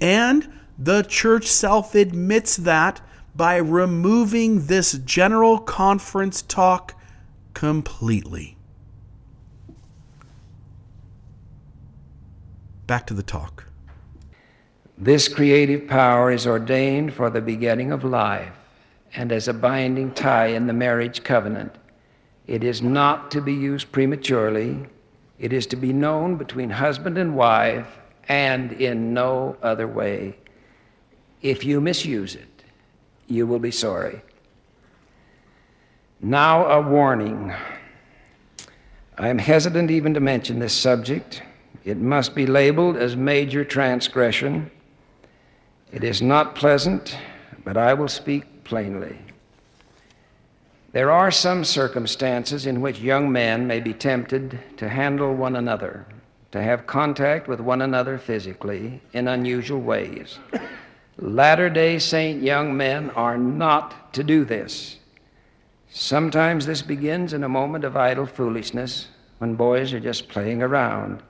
And 0.00 0.50
the 0.76 1.02
church 1.02 1.46
self 1.46 1.94
admits 1.94 2.56
that 2.56 3.00
by 3.34 3.56
removing 3.56 4.66
this 4.66 4.92
general 5.04 5.58
conference 5.58 6.42
talk 6.42 6.94
completely. 7.52 8.56
Back 12.86 13.06
to 13.06 13.14
the 13.14 13.22
talk. 13.22 13.64
This 14.96 15.26
creative 15.26 15.88
power 15.88 16.30
is 16.30 16.46
ordained 16.46 17.14
for 17.14 17.30
the 17.30 17.40
begetting 17.40 17.90
of 17.90 18.04
life 18.04 18.52
and 19.14 19.32
as 19.32 19.48
a 19.48 19.54
binding 19.54 20.12
tie 20.12 20.46
in 20.46 20.66
the 20.66 20.72
marriage 20.72 21.24
covenant. 21.24 21.74
It 22.46 22.62
is 22.62 22.82
not 22.82 23.30
to 23.32 23.40
be 23.40 23.54
used 23.54 23.90
prematurely. 23.90 24.86
It 25.38 25.52
is 25.52 25.66
to 25.68 25.76
be 25.76 25.92
known 25.92 26.36
between 26.36 26.70
husband 26.70 27.18
and 27.18 27.34
wife 27.34 27.98
and 28.28 28.72
in 28.72 29.14
no 29.14 29.56
other 29.62 29.88
way. 29.88 30.36
If 31.42 31.64
you 31.64 31.80
misuse 31.80 32.34
it, 32.34 32.53
you 33.26 33.46
will 33.46 33.58
be 33.58 33.70
sorry. 33.70 34.22
Now, 36.20 36.66
a 36.66 36.80
warning. 36.80 37.52
I 39.18 39.28
am 39.28 39.38
hesitant 39.38 39.90
even 39.90 40.14
to 40.14 40.20
mention 40.20 40.58
this 40.58 40.72
subject. 40.72 41.42
It 41.84 41.98
must 41.98 42.34
be 42.34 42.46
labeled 42.46 42.96
as 42.96 43.14
major 43.14 43.64
transgression. 43.64 44.70
It 45.92 46.02
is 46.02 46.22
not 46.22 46.54
pleasant, 46.54 47.16
but 47.62 47.76
I 47.76 47.94
will 47.94 48.08
speak 48.08 48.64
plainly. 48.64 49.18
There 50.92 51.10
are 51.10 51.30
some 51.30 51.64
circumstances 51.64 52.66
in 52.66 52.80
which 52.80 53.00
young 53.00 53.30
men 53.30 53.66
may 53.66 53.80
be 53.80 53.92
tempted 53.92 54.58
to 54.76 54.88
handle 54.88 55.34
one 55.34 55.56
another, 55.56 56.06
to 56.52 56.62
have 56.62 56.86
contact 56.86 57.48
with 57.48 57.60
one 57.60 57.82
another 57.82 58.16
physically 58.16 59.02
in 59.12 59.28
unusual 59.28 59.80
ways. 59.80 60.38
Latter 61.18 61.70
day 61.70 61.98
Saint 61.98 62.42
young 62.42 62.76
men 62.76 63.10
are 63.10 63.38
not 63.38 64.12
to 64.14 64.24
do 64.24 64.44
this. 64.44 64.98
Sometimes 65.88 66.66
this 66.66 66.82
begins 66.82 67.32
in 67.32 67.44
a 67.44 67.48
moment 67.48 67.84
of 67.84 67.96
idle 67.96 68.26
foolishness 68.26 69.08
when 69.38 69.54
boys 69.54 69.92
are 69.92 70.00
just 70.00 70.28
playing 70.28 70.60
around. 70.60 71.22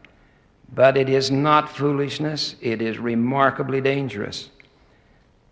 But 0.72 0.96
it 0.96 1.10
is 1.10 1.30
not 1.30 1.68
foolishness, 1.68 2.56
it 2.62 2.80
is 2.80 2.98
remarkably 2.98 3.82
dangerous. 3.82 4.48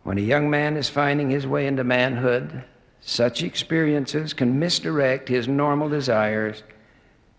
When 0.03 0.17
a 0.17 0.23
young 0.23 0.49
man 0.49 0.77
is 0.77 0.89
finding 0.89 1.29
his 1.29 1.47
way 1.47 1.67
into 1.67 1.85
manhood, 1.85 2.65
such 3.03 3.43
experiences 3.43 4.33
can 4.33 4.59
misdirect 4.59 5.29
his 5.29 5.47
normal 5.47 5.89
desires 5.89 6.63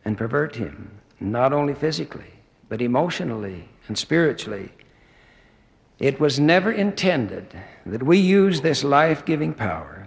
and 0.05 0.17
pervert 0.17 0.55
him, 0.55 0.91
not 1.19 1.53
only 1.53 1.73
physically, 1.73 2.33
but 2.69 2.81
emotionally 2.81 3.67
and 3.87 3.97
spiritually. 3.97 4.71
It 6.03 6.19
was 6.19 6.37
never 6.37 6.69
intended 6.69 7.45
that 7.85 8.03
we 8.03 8.17
use 8.17 8.59
this 8.59 8.83
life 8.83 9.23
giving 9.23 9.53
power 9.53 10.05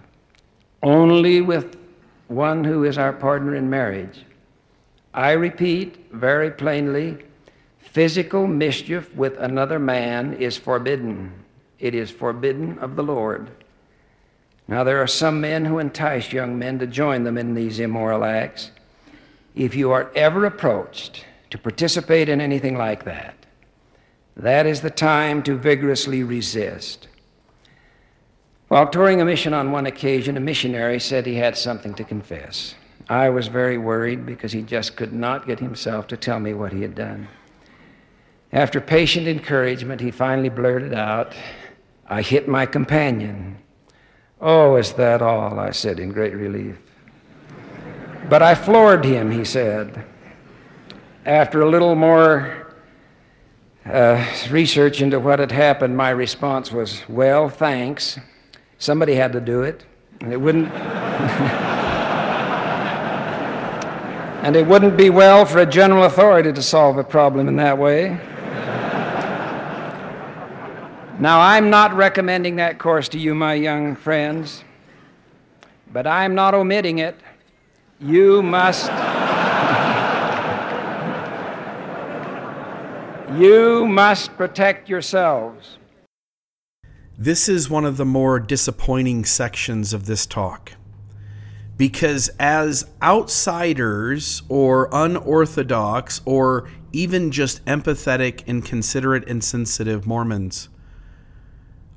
only 0.82 1.40
with 1.40 1.78
one 2.28 2.64
who 2.64 2.84
is 2.84 2.98
our 2.98 3.14
partner 3.14 3.54
in 3.54 3.70
marriage. 3.70 4.26
I 5.14 5.30
repeat 5.30 6.12
very 6.12 6.50
plainly 6.50 7.16
physical 7.78 8.46
mischief 8.46 9.14
with 9.14 9.38
another 9.38 9.78
man 9.78 10.34
is 10.34 10.58
forbidden. 10.58 11.32
It 11.78 11.94
is 11.94 12.10
forbidden 12.10 12.78
of 12.80 12.96
the 12.96 13.02
Lord. 13.02 13.48
Now, 14.68 14.84
there 14.84 15.00
are 15.00 15.06
some 15.06 15.40
men 15.40 15.64
who 15.64 15.78
entice 15.78 16.30
young 16.30 16.58
men 16.58 16.78
to 16.80 16.86
join 16.86 17.24
them 17.24 17.38
in 17.38 17.54
these 17.54 17.80
immoral 17.80 18.22
acts. 18.22 18.70
if 19.54 19.74
you 19.74 19.92
are 19.92 20.12
ever 20.14 20.44
approached 20.44 21.24
to 21.48 21.56
participate 21.56 22.28
in 22.28 22.42
anything 22.42 22.76
like 22.76 23.04
that, 23.04 23.45
that 24.36 24.66
is 24.66 24.82
the 24.82 24.90
time 24.90 25.42
to 25.44 25.56
vigorously 25.56 26.22
resist. 26.22 27.08
While 28.68 28.88
touring 28.88 29.20
a 29.20 29.24
mission 29.24 29.54
on 29.54 29.72
one 29.72 29.86
occasion, 29.86 30.36
a 30.36 30.40
missionary 30.40 31.00
said 31.00 31.24
he 31.24 31.36
had 31.36 31.56
something 31.56 31.94
to 31.94 32.04
confess. 32.04 32.74
I 33.08 33.30
was 33.30 33.46
very 33.46 33.78
worried 33.78 34.26
because 34.26 34.52
he 34.52 34.62
just 34.62 34.96
could 34.96 35.12
not 35.12 35.46
get 35.46 35.60
himself 35.60 36.08
to 36.08 36.16
tell 36.16 36.40
me 36.40 36.52
what 36.52 36.72
he 36.72 36.82
had 36.82 36.94
done. 36.94 37.28
After 38.52 38.80
patient 38.80 39.28
encouragement, 39.28 40.00
he 40.00 40.10
finally 40.10 40.48
blurted 40.48 40.92
out, 40.92 41.34
I 42.08 42.22
hit 42.22 42.48
my 42.48 42.66
companion. 42.66 43.58
Oh, 44.40 44.76
is 44.76 44.92
that 44.94 45.22
all? 45.22 45.58
I 45.58 45.70
said 45.70 46.00
in 46.00 46.10
great 46.10 46.34
relief. 46.34 46.76
But 48.28 48.42
I 48.42 48.54
floored 48.54 49.04
him, 49.04 49.30
he 49.30 49.44
said. 49.44 50.04
After 51.24 51.62
a 51.62 51.70
little 51.70 51.94
more 51.94 52.65
uh, 53.90 54.24
research 54.50 55.00
into 55.00 55.20
what 55.20 55.38
had 55.38 55.52
happened, 55.52 55.96
my 55.96 56.10
response 56.10 56.72
was, 56.72 57.02
Well, 57.08 57.48
thanks. 57.48 58.18
Somebody 58.78 59.14
had 59.14 59.32
to 59.32 59.40
do 59.40 59.62
it. 59.62 59.84
And 60.20 60.32
it 60.32 60.40
wouldn't. 60.40 60.72
and 64.42 64.56
it 64.56 64.66
wouldn't 64.66 64.96
be 64.96 65.10
well 65.10 65.44
for 65.44 65.58
a 65.58 65.66
general 65.66 66.04
authority 66.04 66.52
to 66.52 66.62
solve 66.62 66.98
a 66.98 67.04
problem 67.04 67.48
in 67.48 67.56
that 67.56 67.78
way. 67.78 68.18
Now, 71.18 71.40
I'm 71.40 71.70
not 71.70 71.94
recommending 71.94 72.56
that 72.56 72.78
course 72.78 73.08
to 73.10 73.18
you, 73.18 73.34
my 73.34 73.54
young 73.54 73.96
friends, 73.96 74.62
but 75.90 76.06
I'm 76.06 76.34
not 76.34 76.52
omitting 76.52 76.98
it. 76.98 77.16
You 77.98 78.42
must. 78.42 78.90
You 83.38 83.86
must 83.86 84.36
protect 84.36 84.88
yourselves. 84.88 85.78
This 87.18 87.48
is 87.48 87.70
one 87.70 87.84
of 87.84 87.96
the 87.96 88.04
more 88.04 88.38
disappointing 88.38 89.24
sections 89.24 89.92
of 89.92 90.06
this 90.06 90.26
talk. 90.26 90.72
Because 91.76 92.30
as 92.38 92.90
outsiders 93.02 94.42
or 94.48 94.88
unorthodox 94.92 96.22
or 96.24 96.70
even 96.92 97.30
just 97.30 97.64
empathetic 97.66 98.42
and 98.46 98.64
considerate 98.64 99.28
and 99.28 99.44
sensitive 99.44 100.06
Mormons, 100.06 100.68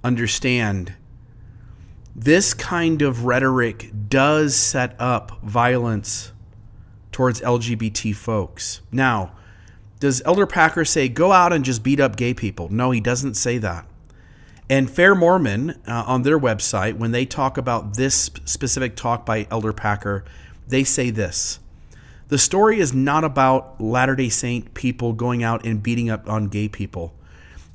understand 0.04 0.94
this 2.16 2.54
kind 2.54 3.02
of 3.02 3.24
rhetoric 3.24 3.92
does 4.10 4.56
set 4.56 4.96
up 5.00 5.42
violence 5.42 6.34
towards 7.14 7.40
LGBT 7.42 8.14
folks. 8.14 8.82
Now, 8.92 9.34
does 10.00 10.22
Elder 10.26 10.48
Packer 10.48 10.86
say 10.86 11.10
go 11.10 11.32
out 11.32 11.52
and 11.52 11.66
just 11.66 11.84
beat 11.84 12.00
up 12.00 12.16
gay 12.16 12.34
people? 12.34 12.70
No, 12.70 12.92
he 12.92 13.02
doesn't 13.02 13.36
say 13.36 13.58
that. 13.58 13.86
And 14.70 14.90
Fair 14.90 15.16
Mormon 15.16 15.72
uh, 15.88 16.04
on 16.06 16.22
their 16.22 16.40
website, 16.40 16.98
when 16.98 17.12
they 17.12 17.26
talk 17.26 17.58
about 17.58 17.96
this 17.96 18.30
specific 18.46 18.96
talk 18.96 19.26
by 19.26 19.48
Elder 19.50 19.74
Packer, 19.74 20.24
they 20.68 20.84
say 20.84 21.10
this. 21.10 21.60
The 22.28 22.38
story 22.38 22.80
is 22.80 22.94
not 22.94 23.24
about 23.24 23.82
Latter 23.82 24.16
day 24.16 24.30
Saint 24.30 24.76
people 24.76 25.14
going 25.14 25.44
out 25.44 25.66
and 25.66 25.82
beating 25.82 26.10
up 26.12 26.30
on 26.30 26.48
gay 26.48 26.70
people. 26.70 27.16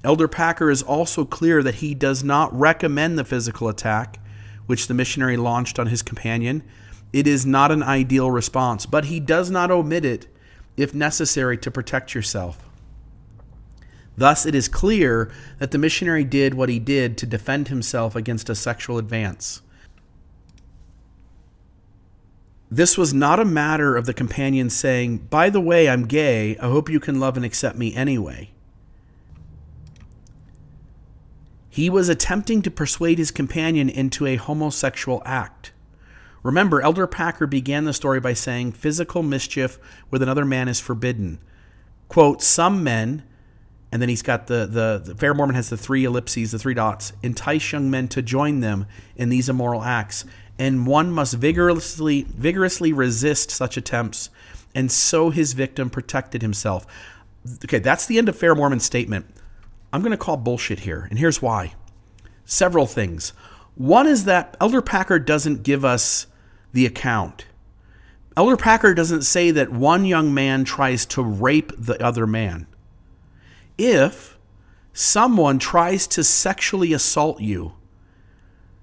Elder 0.04 0.28
Packer 0.28 0.70
is 0.70 0.82
also 0.82 1.24
clear 1.24 1.62
that 1.62 1.76
he 1.76 1.94
does 1.94 2.22
not 2.22 2.56
recommend 2.56 3.18
the 3.18 3.24
physical 3.24 3.68
attack, 3.68 4.20
which 4.66 4.86
the 4.86 4.94
missionary 4.94 5.36
launched 5.36 5.78
on 5.78 5.88
his 5.88 6.02
companion. 6.02 6.62
It 7.12 7.26
is 7.26 7.44
not 7.44 7.72
an 7.72 7.82
ideal 7.82 8.30
response, 8.30 8.86
but 8.86 9.06
he 9.06 9.18
does 9.18 9.50
not 9.50 9.70
omit 9.72 10.04
it 10.04 10.28
if 10.76 10.94
necessary 10.94 11.56
to 11.58 11.70
protect 11.70 12.14
yourself. 12.14 12.58
Thus, 14.16 14.46
it 14.46 14.54
is 14.54 14.68
clear 14.68 15.30
that 15.58 15.70
the 15.70 15.78
missionary 15.78 16.24
did 16.24 16.54
what 16.54 16.68
he 16.68 16.78
did 16.78 17.18
to 17.18 17.26
defend 17.26 17.68
himself 17.68 18.14
against 18.14 18.48
a 18.48 18.54
sexual 18.54 18.98
advance. 18.98 19.60
This 22.70 22.96
was 22.96 23.12
not 23.14 23.38
a 23.38 23.44
matter 23.44 23.96
of 23.96 24.06
the 24.06 24.14
companion 24.14 24.70
saying, 24.70 25.18
By 25.18 25.50
the 25.50 25.60
way, 25.60 25.88
I'm 25.88 26.06
gay. 26.06 26.56
I 26.58 26.68
hope 26.68 26.88
you 26.88 27.00
can 27.00 27.20
love 27.20 27.36
and 27.36 27.44
accept 27.44 27.76
me 27.76 27.94
anyway. 27.94 28.50
He 31.68 31.90
was 31.90 32.08
attempting 32.08 32.62
to 32.62 32.70
persuade 32.70 33.18
his 33.18 33.32
companion 33.32 33.88
into 33.88 34.26
a 34.26 34.36
homosexual 34.36 35.22
act. 35.24 35.72
Remember, 36.44 36.82
Elder 36.82 37.06
Packer 37.06 37.46
began 37.46 37.86
the 37.86 37.94
story 37.94 38.20
by 38.20 38.34
saying, 38.34 38.72
Physical 38.72 39.22
mischief 39.22 39.78
with 40.10 40.22
another 40.22 40.44
man 40.44 40.68
is 40.68 40.78
forbidden. 40.78 41.40
Quote, 42.08 42.42
Some 42.42 42.84
men, 42.84 43.24
and 43.90 44.00
then 44.00 44.10
he's 44.10 44.22
got 44.22 44.46
the, 44.46 44.66
the, 44.66 45.02
the 45.02 45.14
Fair 45.14 45.32
Mormon 45.32 45.56
has 45.56 45.70
the 45.70 45.78
three 45.78 46.04
ellipses, 46.04 46.52
the 46.52 46.58
three 46.58 46.74
dots, 46.74 47.14
entice 47.22 47.72
young 47.72 47.90
men 47.90 48.08
to 48.08 48.20
join 48.20 48.60
them 48.60 48.86
in 49.16 49.30
these 49.30 49.48
immoral 49.48 49.82
acts, 49.82 50.26
and 50.58 50.86
one 50.86 51.10
must 51.10 51.34
vigorously, 51.34 52.26
vigorously 52.28 52.92
resist 52.92 53.50
such 53.50 53.78
attempts, 53.78 54.28
and 54.74 54.92
so 54.92 55.30
his 55.30 55.54
victim 55.54 55.88
protected 55.88 56.42
himself. 56.42 56.86
Okay, 57.64 57.78
that's 57.78 58.04
the 58.04 58.18
end 58.18 58.28
of 58.28 58.36
Fair 58.36 58.54
Mormon's 58.54 58.84
statement. 58.84 59.24
I'm 59.94 60.02
going 60.02 60.10
to 60.10 60.18
call 60.18 60.36
bullshit 60.36 60.80
here, 60.80 61.06
and 61.08 61.18
here's 61.18 61.40
why. 61.40 61.72
Several 62.44 62.86
things. 62.86 63.32
One 63.76 64.06
is 64.06 64.26
that 64.26 64.58
Elder 64.60 64.82
Packer 64.82 65.18
doesn't 65.18 65.62
give 65.62 65.84
us 65.86 66.26
the 66.74 66.84
account. 66.84 67.46
Elder 68.36 68.56
Packer 68.56 68.94
doesn't 68.94 69.22
say 69.22 69.52
that 69.52 69.70
one 69.70 70.04
young 70.04 70.34
man 70.34 70.64
tries 70.64 71.06
to 71.06 71.22
rape 71.22 71.72
the 71.78 72.00
other 72.04 72.26
man. 72.26 72.66
If 73.78 74.36
someone 74.92 75.58
tries 75.58 76.06
to 76.08 76.24
sexually 76.24 76.92
assault 76.92 77.40
you, 77.40 77.74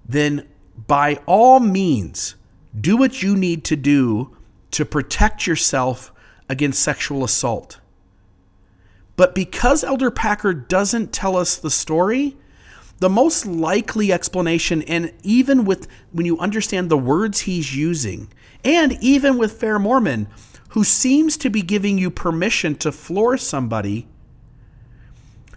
then 0.08 0.47
by 0.88 1.19
all 1.25 1.60
means, 1.60 2.36
do 2.80 2.95
what 2.95 3.21
you 3.21 3.36
need 3.36 3.65
to 3.65 3.75
do 3.75 4.36
to 4.71 4.86
protect 4.86 5.45
yourself 5.45 6.13
against 6.47 6.82
sexual 6.82 7.25
assault. 7.25 7.80
But 9.17 9.36
because 9.36 9.84
Elder 9.84 10.12
Packer 10.12 10.54
doesn't 10.54 11.12
tell 11.12 11.36
us 11.36 11.58
the 11.58 11.69
story, 11.69 12.38
the 13.02 13.10
most 13.10 13.48
likely 13.48 14.14
explanation, 14.14 14.84
and 14.84 15.12
even 15.24 15.66
with 15.66 15.88
when 16.12 16.28
you 16.28 16.38
understand 16.38 16.88
the 16.88 16.98
words 16.98 17.42
he's 17.42 17.76
using, 17.76 18.32
and 18.64 18.94
even 19.02 19.40
with 19.40 19.60
Fair 19.60 19.80
Mormon, 19.80 20.28
who 20.70 20.84
seems 20.84 21.36
to 21.38 21.50
be 21.50 21.64
giving 21.64 21.98
you 21.98 22.12
permission 22.12 22.76
to 22.76 22.92
floor 22.92 23.38
somebody 23.38 24.08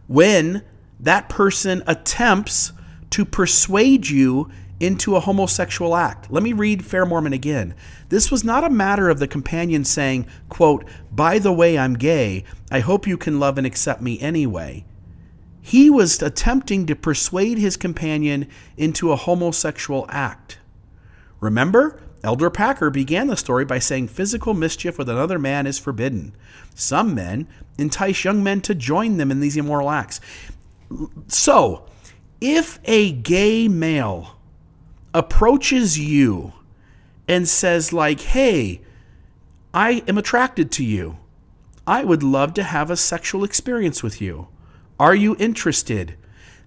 when 0.06 0.62
that 0.98 1.28
person 1.28 1.82
attempts 1.86 2.72
to 3.10 3.26
persuade 3.26 4.08
you 4.08 4.50
into 4.80 5.14
a 5.14 5.20
homosexual 5.20 5.94
act. 5.94 6.32
Let 6.32 6.42
me 6.42 6.54
read 6.54 6.82
Fair 6.82 7.04
Mormon 7.04 7.34
again. 7.34 7.74
This 8.08 8.30
was 8.30 8.42
not 8.42 8.64
a 8.64 8.70
matter 8.70 9.10
of 9.10 9.18
the 9.18 9.28
companion 9.28 9.84
saying, 9.84 10.26
quote, 10.48 10.86
By 11.12 11.38
the 11.38 11.52
way, 11.52 11.76
I'm 11.76 11.94
gay. 11.94 12.44
I 12.70 12.80
hope 12.80 13.06
you 13.06 13.18
can 13.18 13.38
love 13.38 13.58
and 13.58 13.66
accept 13.66 14.00
me 14.00 14.18
anyway. 14.18 14.86
He 15.66 15.88
was 15.88 16.20
attempting 16.20 16.84
to 16.84 16.94
persuade 16.94 17.56
his 17.56 17.78
companion 17.78 18.48
into 18.76 19.12
a 19.12 19.16
homosexual 19.16 20.04
act. 20.10 20.58
Remember, 21.40 21.98
Elder 22.22 22.50
Packer 22.50 22.90
began 22.90 23.28
the 23.28 23.36
story 23.36 23.64
by 23.64 23.78
saying 23.78 24.08
physical 24.08 24.52
mischief 24.52 24.98
with 24.98 25.08
another 25.08 25.38
man 25.38 25.66
is 25.66 25.78
forbidden. 25.78 26.36
Some 26.74 27.14
men 27.14 27.48
entice 27.78 28.24
young 28.24 28.42
men 28.42 28.60
to 28.60 28.74
join 28.74 29.16
them 29.16 29.30
in 29.30 29.40
these 29.40 29.56
immoral 29.56 29.90
acts. 29.90 30.20
So, 31.28 31.86
if 32.42 32.78
a 32.84 33.12
gay 33.12 33.66
male 33.66 34.36
approaches 35.14 35.98
you 35.98 36.52
and 37.26 37.48
says, 37.48 37.90
like, 37.90 38.20
hey, 38.20 38.82
I 39.72 40.02
am 40.06 40.18
attracted 40.18 40.70
to 40.72 40.84
you. 40.84 41.16
I 41.86 42.04
would 42.04 42.22
love 42.22 42.52
to 42.54 42.64
have 42.64 42.90
a 42.90 42.98
sexual 42.98 43.44
experience 43.44 44.02
with 44.02 44.20
you. 44.20 44.48
Are 44.98 45.14
you 45.14 45.36
interested? 45.38 46.16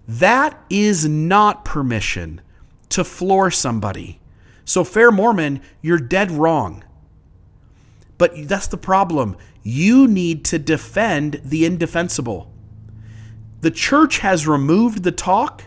That 0.07 0.59
is 0.69 1.07
not 1.07 1.65
permission 1.65 2.41
to 2.89 3.03
floor 3.03 3.51
somebody. 3.51 4.19
So, 4.65 4.83
Fair 4.83 5.11
Mormon, 5.11 5.61
you're 5.81 5.97
dead 5.97 6.31
wrong. 6.31 6.83
But 8.17 8.47
that's 8.47 8.67
the 8.67 8.77
problem. 8.77 9.37
You 9.63 10.07
need 10.07 10.43
to 10.45 10.59
defend 10.59 11.41
the 11.43 11.65
indefensible. 11.65 12.51
The 13.61 13.71
church 13.71 14.19
has 14.19 14.47
removed 14.47 15.03
the 15.03 15.11
talk 15.11 15.63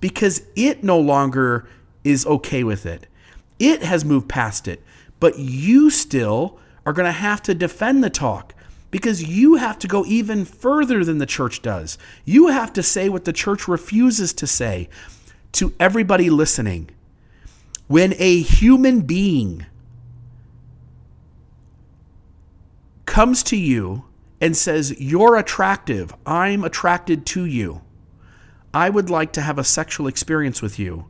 because 0.00 0.42
it 0.56 0.82
no 0.82 0.98
longer 0.98 1.68
is 2.04 2.26
okay 2.26 2.64
with 2.64 2.86
it. 2.86 3.06
It 3.58 3.82
has 3.82 4.04
moved 4.04 4.28
past 4.28 4.66
it, 4.66 4.82
but 5.20 5.38
you 5.38 5.90
still 5.90 6.58
are 6.84 6.92
going 6.92 7.06
to 7.06 7.12
have 7.12 7.42
to 7.42 7.54
defend 7.54 8.02
the 8.02 8.10
talk 8.10 8.54
because 8.92 9.24
you 9.24 9.56
have 9.56 9.78
to 9.80 9.88
go 9.88 10.04
even 10.04 10.44
further 10.44 11.02
than 11.02 11.16
the 11.16 11.26
church 11.26 11.62
does. 11.62 11.96
You 12.26 12.48
have 12.48 12.72
to 12.74 12.82
say 12.82 13.08
what 13.08 13.24
the 13.24 13.32
church 13.32 13.66
refuses 13.66 14.34
to 14.34 14.46
say 14.46 14.88
to 15.52 15.74
everybody 15.80 16.28
listening. 16.28 16.90
When 17.88 18.14
a 18.18 18.40
human 18.40 19.00
being 19.00 19.64
comes 23.06 23.42
to 23.44 23.56
you 23.56 24.04
and 24.42 24.54
says, 24.54 24.94
You're 25.00 25.36
attractive, 25.36 26.14
I'm 26.26 26.62
attracted 26.62 27.24
to 27.26 27.46
you, 27.46 27.80
I 28.74 28.90
would 28.90 29.08
like 29.08 29.32
to 29.32 29.40
have 29.40 29.58
a 29.58 29.64
sexual 29.64 30.06
experience 30.06 30.60
with 30.60 30.78
you, 30.78 31.06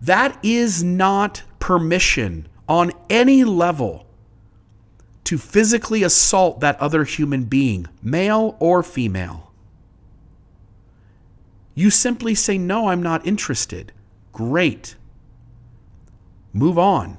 that 0.00 0.36
is 0.44 0.82
not 0.82 1.44
permission 1.60 2.48
on 2.68 2.90
any 3.08 3.44
level 3.44 4.06
to 5.24 5.38
physically 5.38 6.02
assault 6.02 6.60
that 6.60 6.80
other 6.80 7.04
human 7.04 7.44
being, 7.44 7.86
male 8.02 8.56
or 8.58 8.82
female. 8.82 9.52
You 11.74 11.90
simply 11.90 12.34
say, 12.34 12.58
No, 12.58 12.88
I'm 12.88 13.02
not 13.02 13.26
interested. 13.26 13.92
Great. 14.32 14.96
Move 16.52 16.78
on. 16.78 17.18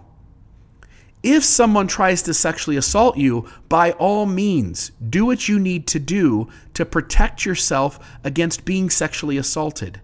If 1.24 1.43
someone 1.43 1.88
tries 1.88 2.24
to 2.24 2.34
sexually 2.34 2.78
assault 2.78 3.16
you, 3.16 3.47
by 3.70 3.91
all 3.93 4.26
means, 4.26 4.91
do 5.08 5.26
what 5.26 5.47
you 5.47 5.60
need 5.60 5.86
to 5.88 5.99
do 5.99 6.47
to 6.74 6.84
protect 6.84 7.45
yourself 7.45 7.99
against 8.24 8.66
being 8.66 8.89
sexually 8.89 9.38
assaulted. 9.38 10.02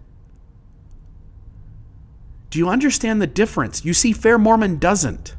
Do 2.50 2.58
you 2.58 2.68
understand 2.68 3.20
the 3.20 3.26
difference? 3.26 3.84
You 3.84 3.94
see, 3.94 4.12
Fair 4.12 4.38
Mormon 4.38 4.78
doesn't. 4.78 5.34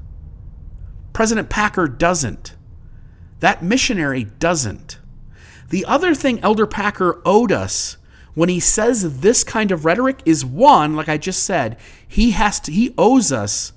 President 1.14 1.50
Packer 1.50 1.88
doesn't. 1.88 2.56
That 3.40 3.64
missionary 3.64 4.26
doesn't. 4.26 5.00
The 5.70 5.86
other 5.86 6.16
thing 6.16 6.40
Elder 6.40 6.68
Packer 6.68 7.22
owed 7.26 7.52
us 7.52 7.98
when 8.34 8.50
he 8.50 8.60
says 8.60 9.20
this 9.20 9.44
kind 9.44 9.72
of 9.72 9.86
rhetoric 9.86 10.22
is 10.26 10.46
one, 10.46 10.96
like 10.96 11.10
I 11.10 11.18
just 11.18 11.44
said, 11.44 11.78
he 12.08 12.32
has 12.32 12.60
to 12.62 12.72
he 12.72 12.94
owes 12.98 13.32
us 13.32 13.74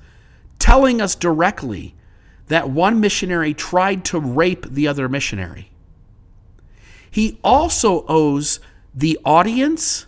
telling 0.58 1.00
us 1.00 1.14
directly 1.14 1.94
that 2.46 2.70
one 2.70 3.00
missionary 3.00 3.54
tried 3.54 4.04
to 4.06 4.20
rape 4.20 4.66
the 4.66 4.86
other 4.86 5.08
missionary. 5.08 5.70
He 7.10 7.38
also 7.42 8.04
owes 8.08 8.60
the 8.94 9.18
audience 9.24 10.06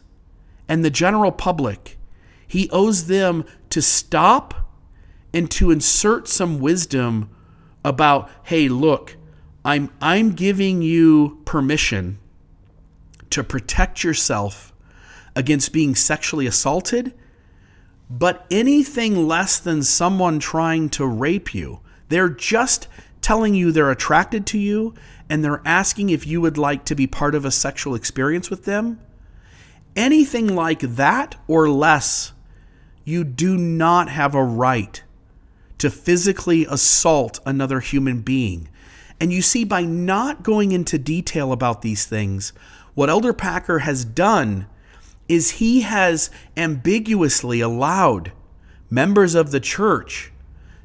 and 0.68 0.84
the 0.84 0.90
general 0.90 1.32
public, 1.32 1.98
he 2.46 2.70
owes 2.70 3.06
them 3.08 3.44
to 3.70 3.82
stop 3.82 4.63
and 5.34 5.50
to 5.50 5.72
insert 5.72 6.28
some 6.28 6.60
wisdom 6.60 7.28
about, 7.84 8.30
hey, 8.44 8.68
look, 8.68 9.16
I'm, 9.64 9.90
I'm 10.00 10.32
giving 10.32 10.80
you 10.80 11.42
permission 11.44 12.20
to 13.30 13.42
protect 13.42 14.04
yourself 14.04 14.72
against 15.34 15.72
being 15.72 15.96
sexually 15.96 16.46
assaulted, 16.46 17.12
but 18.08 18.46
anything 18.48 19.26
less 19.26 19.58
than 19.58 19.82
someone 19.82 20.38
trying 20.38 20.88
to 20.90 21.04
rape 21.04 21.52
you, 21.52 21.80
they're 22.08 22.28
just 22.28 22.86
telling 23.20 23.54
you 23.54 23.72
they're 23.72 23.90
attracted 23.90 24.46
to 24.46 24.58
you 24.58 24.94
and 25.28 25.42
they're 25.42 25.62
asking 25.64 26.10
if 26.10 26.26
you 26.26 26.40
would 26.40 26.58
like 26.58 26.84
to 26.84 26.94
be 26.94 27.08
part 27.08 27.34
of 27.34 27.44
a 27.44 27.50
sexual 27.50 27.96
experience 27.96 28.50
with 28.50 28.66
them. 28.66 29.00
Anything 29.96 30.54
like 30.54 30.80
that 30.80 31.34
or 31.48 31.68
less, 31.68 32.32
you 33.04 33.24
do 33.24 33.56
not 33.56 34.08
have 34.10 34.34
a 34.34 34.44
right 34.44 35.02
to 35.78 35.90
physically 35.90 36.66
assault 36.68 37.40
another 37.44 37.80
human 37.80 38.20
being. 38.20 38.68
And 39.20 39.32
you 39.32 39.42
see, 39.42 39.64
by 39.64 39.82
not 39.82 40.42
going 40.42 40.72
into 40.72 40.98
detail 40.98 41.52
about 41.52 41.82
these 41.82 42.06
things, 42.06 42.52
what 42.94 43.10
Elder 43.10 43.32
Packer 43.32 43.80
has 43.80 44.04
done 44.04 44.66
is 45.28 45.52
he 45.52 45.80
has 45.82 46.30
ambiguously 46.56 47.60
allowed 47.60 48.32
members 48.90 49.34
of 49.34 49.50
the 49.50 49.60
church 49.60 50.32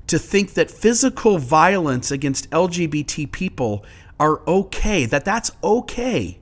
to 0.07 0.17
think 0.17 0.53
that 0.53 0.71
physical 0.71 1.37
violence 1.37 2.09
against 2.09 2.49
LGBT 2.49 3.31
people 3.31 3.85
are 4.19 4.41
okay, 4.47 5.05
that 5.05 5.23
that's 5.23 5.51
okay. 5.63 6.38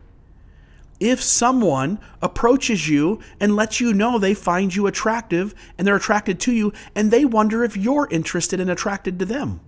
If 1.00 1.22
someone 1.22 2.00
approaches 2.22 2.90
you 2.90 3.20
and 3.40 3.56
lets 3.56 3.80
you 3.80 3.94
know 3.94 4.18
they 4.18 4.34
find 4.34 4.76
you 4.76 4.88
attractive 4.88 5.54
and 5.78 5.86
they're 5.86 5.96
attracted 5.96 6.40
to 6.42 6.52
you 6.52 6.74
and 6.96 7.12
they 7.12 7.24
wonder 7.24 7.64
if 7.64 7.78
you're 7.78 8.08
interested 8.10 8.60
and 8.60 8.70
attracted 8.70 9.20
to 9.20 9.26
them. 9.26 9.60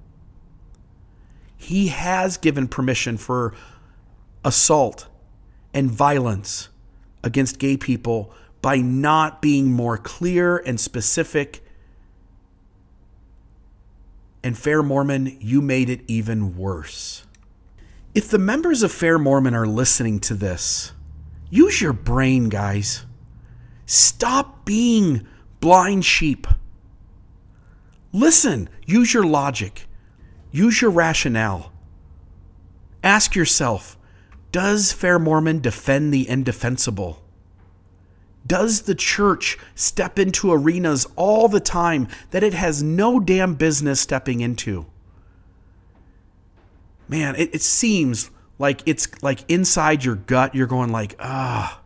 He 1.55 1.89
has 1.89 2.37
given 2.37 2.67
permission 2.67 3.17
for 3.17 3.53
assault 4.43 5.07
and 5.73 5.91
violence 5.91 6.69
against 7.23 7.59
gay 7.59 7.77
people 7.77 8.33
by 8.61 8.77
not 8.77 9.41
being 9.41 9.71
more 9.71 9.97
clear 9.97 10.57
and 10.57 10.79
specific. 10.79 11.63
And 14.43 14.57
Fair 14.57 14.81
Mormon, 14.81 15.37
you 15.39 15.61
made 15.61 15.89
it 15.89 16.01
even 16.07 16.57
worse. 16.57 17.25
If 18.15 18.29
the 18.29 18.39
members 18.39 18.81
of 18.81 18.91
Fair 18.91 19.19
Mormon 19.19 19.53
are 19.53 19.67
listening 19.67 20.19
to 20.21 20.33
this, 20.33 20.93
use 21.49 21.81
your 21.81 21.93
brain, 21.93 22.49
guys. 22.49 23.05
Stop 23.85 24.65
being 24.65 25.27
blind 25.59 26.05
sheep. 26.05 26.47
Listen, 28.11 28.69
use 28.85 29.13
your 29.13 29.25
logic, 29.25 29.87
use 30.51 30.81
your 30.81 30.91
rationale. 30.91 31.71
Ask 33.03 33.35
yourself 33.35 33.97
does 34.51 34.91
Fair 34.91 35.19
Mormon 35.19 35.59
defend 35.59 36.13
the 36.13 36.27
indefensible? 36.27 37.23
Does 38.47 38.83
the 38.83 38.95
church 38.95 39.59
step 39.75 40.17
into 40.17 40.51
arenas 40.51 41.05
all 41.15 41.47
the 41.47 41.59
time 41.59 42.07
that 42.31 42.43
it 42.43 42.53
has 42.53 42.81
no 42.81 43.19
damn 43.19 43.53
business 43.53 44.01
stepping 44.01 44.39
into? 44.39 44.87
Man, 47.07 47.35
it, 47.35 47.53
it 47.53 47.61
seems 47.61 48.31
like 48.59 48.83
it's 48.85 49.07
like 49.23 49.43
inside 49.47 50.03
your 50.03 50.15
gut, 50.15 50.53
you're 50.53 50.67
going 50.67 50.91
like, 50.91 51.15
ah, 51.19 51.81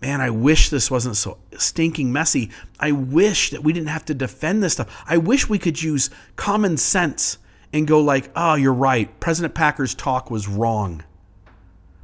man, 0.00 0.20
I 0.20 0.30
wish 0.30 0.70
this 0.70 0.90
wasn't 0.90 1.16
so 1.16 1.38
stinking 1.56 2.12
messy. 2.12 2.50
I 2.80 2.90
wish 2.92 3.50
that 3.50 3.62
we 3.62 3.72
didn't 3.72 3.88
have 3.88 4.06
to 4.06 4.14
defend 4.14 4.62
this 4.62 4.72
stuff. 4.72 5.04
I 5.06 5.18
wish 5.18 5.48
we 5.48 5.58
could 5.58 5.80
use 5.80 6.10
common 6.34 6.76
sense 6.78 7.38
and 7.72 7.86
go 7.86 8.00
like, 8.00 8.30
oh, 8.34 8.54
you're 8.54 8.72
right. 8.72 9.18
President 9.20 9.54
Packer's 9.54 9.94
talk 9.94 10.30
was 10.30 10.48
wrong. 10.48 11.04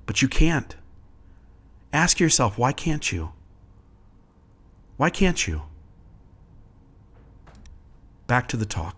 But 0.06 0.22
you 0.22 0.28
can't. 0.28 0.76
Ask 1.92 2.20
yourself, 2.20 2.58
why 2.58 2.72
can't 2.72 3.10
you? 3.10 3.32
Why 4.98 5.10
can't 5.10 5.46
you? 5.46 5.62
Back 8.26 8.48
to 8.48 8.56
the 8.56 8.66
talk. 8.66 8.97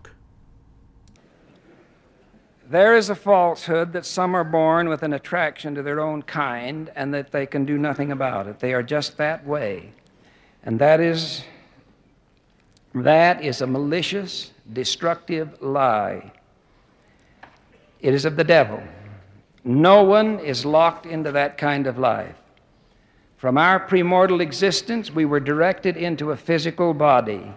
There 2.71 2.95
is 2.95 3.09
a 3.09 3.15
falsehood 3.15 3.91
that 3.91 4.05
some 4.05 4.33
are 4.33 4.45
born 4.45 4.87
with 4.87 5.03
an 5.03 5.11
attraction 5.11 5.75
to 5.75 5.83
their 5.83 5.99
own 5.99 6.21
kind 6.21 6.89
and 6.95 7.13
that 7.13 7.33
they 7.33 7.45
can 7.45 7.65
do 7.65 7.77
nothing 7.77 8.13
about 8.13 8.47
it. 8.47 8.61
They 8.61 8.73
are 8.73 8.81
just 8.81 9.17
that 9.17 9.45
way. 9.45 9.91
And 10.63 10.79
that 10.79 11.01
is 11.01 11.43
that 12.95 13.43
is 13.43 13.59
a 13.59 13.67
malicious, 13.67 14.51
destructive 14.71 15.61
lie. 15.61 16.31
It 17.99 18.13
is 18.13 18.23
of 18.23 18.37
the 18.37 18.45
devil. 18.45 18.81
No 19.65 20.03
one 20.03 20.39
is 20.39 20.65
locked 20.65 21.05
into 21.05 21.33
that 21.33 21.57
kind 21.57 21.87
of 21.87 21.97
life. 21.97 22.37
From 23.35 23.57
our 23.57 23.85
premortal 23.85 24.39
existence, 24.39 25.11
we 25.11 25.25
were 25.25 25.41
directed 25.41 25.97
into 25.97 26.31
a 26.31 26.37
physical 26.37 26.93
body. 26.93 27.51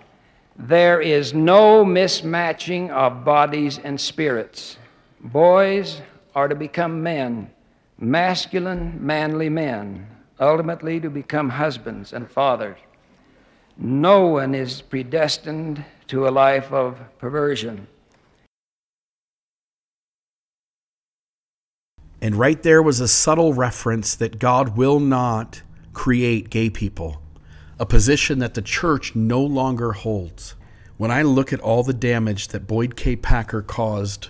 There 0.57 1.01
is 1.01 1.33
no 1.33 1.85
mismatching 1.85 2.91
of 2.91 3.25
bodies 3.25 3.79
and 3.79 4.01
spirits. 4.01 4.79
Boys 5.25 6.03
are 6.35 6.49
to 6.49 6.55
become 6.55 7.03
men, 7.03 7.51
masculine, 7.99 8.99
manly 9.01 9.49
men, 9.49 10.07
ultimately 10.39 11.01
to 11.01 11.09
become 11.09 11.49
husbands 11.49 12.13
and 12.13 12.31
fathers. 12.31 12.77
No 13.79 14.27
one 14.27 14.55
is 14.55 14.83
predestined 14.83 15.83
to 16.09 16.29
a 16.29 16.31
life 16.31 16.71
of 16.71 16.99
perversion. 17.17 17.87
And 22.21 22.37
right 22.37 22.63
there 22.63 22.83
was 22.83 23.01
a 23.01 23.09
subtle 23.09 23.55
reference 23.55 24.15
that 24.17 24.39
God 24.39 24.77
will 24.77 25.01
not 25.01 25.63
create 25.95 26.51
gay 26.51 26.69
people, 26.69 27.23
a 27.79 27.87
position 27.87 28.41
that 28.41 28.53
the 28.53 28.63
church 28.63 29.17
no 29.17 29.41
longer 29.41 29.93
holds. 29.93 30.55
When 30.99 31.11
I 31.11 31.23
look 31.23 31.51
at 31.51 31.61
all 31.61 31.83
the 31.83 31.95
damage 31.95 32.49
that 32.49 32.67
Boyd 32.67 32.95
K. 32.95 33.17
Packer 33.17 33.63
caused 33.63 34.29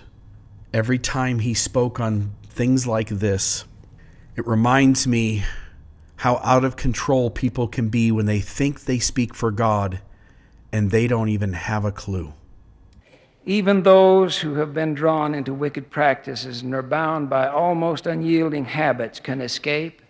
every 0.75 0.99
time 0.99 1.39
he 1.39 1.53
spoke 1.53 2.01
on 2.01 2.33
things 2.49 2.85
like 2.85 3.07
this, 3.07 3.63
it 4.35 4.45
reminds 4.45 5.07
me 5.07 5.41
how 6.17 6.35
out 6.43 6.65
of 6.65 6.75
control 6.75 7.29
people 7.29 7.65
can 7.65 7.87
be 7.87 8.11
when 8.11 8.25
they 8.25 8.41
think 8.41 8.81
they 8.81 8.99
speak 8.99 9.33
for 9.33 9.51
God 9.51 10.01
and 10.73 10.91
they 10.91 11.07
don't 11.07 11.29
even 11.29 11.53
have 11.53 11.85
a 11.85 11.93
clue. 11.93 12.33
Even 13.45 13.83
those 13.83 14.39
who 14.39 14.55
have 14.55 14.73
been 14.73 14.93
drawn 14.93 15.33
into 15.33 15.53
wicked 15.53 15.89
practices 15.89 16.61
and 16.61 16.75
are 16.75 16.81
bound 16.81 17.29
by 17.29 17.47
almost 17.47 18.05
unyielding 18.05 18.65
habits 18.65 19.17
can 19.21 19.39
escape. 19.39 20.01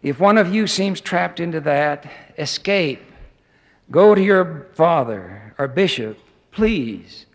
If 0.00 0.20
one 0.20 0.38
of 0.38 0.54
you 0.54 0.68
seems 0.68 1.00
trapped 1.00 1.40
into 1.40 1.60
that, 1.62 2.08
escape. 2.38 3.02
Go 3.90 4.14
to 4.14 4.22
your 4.22 4.68
father 4.74 5.56
or 5.58 5.66
bishop, 5.66 6.20
please. 6.52 7.25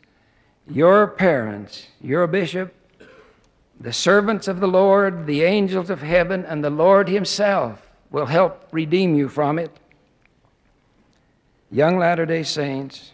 Your 0.68 1.07
parents, 1.07 1.88
your 2.01 2.28
bishop, 2.28 2.74
The 3.80 3.93
servants 3.93 4.47
of 4.47 4.59
the 4.59 4.68
Lord, 4.68 5.26
the 5.26 5.41
angels 5.41 5.89
of 5.89 6.03
heaven, 6.03 6.45
and 6.45 6.64
the 6.64 6.70
Lord 6.70 7.09
Himself 7.09 7.89
will 8.12 8.28
help 8.28 8.68
redeem 8.72 9.16
you 9.16 9.28
from 9.28 9.57
it. 9.57 9.72
Young 11.72 11.97
Latter 11.97 12.28
day 12.28 12.43
Saints, 12.43 13.12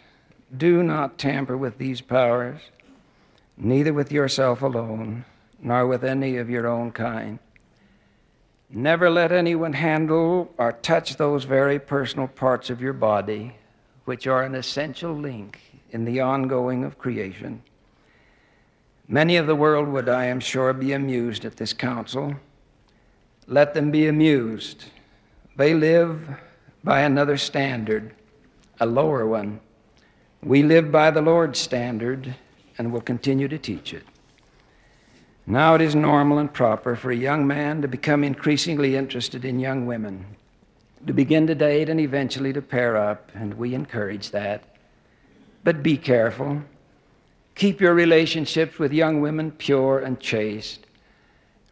do 0.54 0.82
not 0.82 1.16
tamper 1.16 1.56
with 1.56 1.78
these 1.78 2.02
powers, 2.02 2.60
neither 3.56 3.94
with 3.94 4.12
yourself 4.12 4.60
alone, 4.60 5.24
nor 5.62 5.86
with 5.86 6.04
any 6.04 6.36
of 6.36 6.50
your 6.50 6.66
own 6.66 6.90
kind. 6.90 7.38
Never 8.68 9.08
let 9.08 9.32
anyone 9.32 9.72
handle 9.72 10.52
or 10.58 10.72
touch 10.72 11.16
those 11.16 11.44
very 11.44 11.78
personal 11.78 12.28
parts 12.28 12.68
of 12.68 12.82
your 12.82 12.92
body 12.92 13.54
which 14.04 14.26
are 14.26 14.42
an 14.42 14.54
essential 14.54 15.14
link 15.14 15.60
in 15.90 16.04
the 16.04 16.20
ongoing 16.20 16.84
of 16.84 16.98
creation. 16.98 17.62
Many 19.08 19.36
of 19.36 19.46
the 19.46 19.56
world 19.56 19.88
would, 19.88 20.08
I 20.08 20.26
am 20.26 20.40
sure, 20.40 20.72
be 20.72 20.92
amused 20.92 21.44
at 21.44 21.56
this 21.56 21.72
counsel. 21.72 22.34
Let 23.46 23.72
them 23.72 23.90
be 23.90 24.06
amused. 24.06 24.84
They 25.56 25.72
live 25.72 26.28
by 26.84 27.00
another 27.00 27.38
standard, 27.38 28.14
a 28.80 28.86
lower 28.86 29.26
one. 29.26 29.60
We 30.42 30.62
live 30.62 30.92
by 30.92 31.10
the 31.10 31.22
Lord's 31.22 31.58
standard 31.58 32.34
and 32.76 32.92
will 32.92 33.00
continue 33.00 33.48
to 33.48 33.58
teach 33.58 33.92
it. 33.94 34.04
Now 35.46 35.74
it 35.74 35.80
is 35.80 35.94
normal 35.94 36.38
and 36.38 36.52
proper 36.52 36.94
for 36.94 37.10
a 37.10 37.16
young 37.16 37.46
man 37.46 37.80
to 37.80 37.88
become 37.88 38.22
increasingly 38.22 38.94
interested 38.94 39.46
in 39.46 39.58
young 39.58 39.86
women, 39.86 40.26
to 41.06 41.14
begin 41.14 41.46
to 41.46 41.54
date 41.54 41.88
and 41.88 41.98
eventually 41.98 42.52
to 42.52 42.60
pair 42.60 42.98
up, 42.98 43.32
and 43.34 43.54
we 43.54 43.74
encourage 43.74 44.30
that. 44.30 44.76
But 45.68 45.82
be 45.82 45.98
careful. 45.98 46.62
Keep 47.54 47.82
your 47.82 47.92
relationships 47.92 48.78
with 48.78 48.90
young 48.90 49.20
women 49.20 49.50
pure 49.50 49.98
and 49.98 50.18
chaste. 50.18 50.86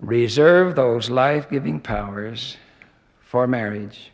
Reserve 0.00 0.76
those 0.76 1.08
life 1.08 1.48
giving 1.48 1.80
powers 1.80 2.58
for 3.20 3.46
marriage. 3.46 4.12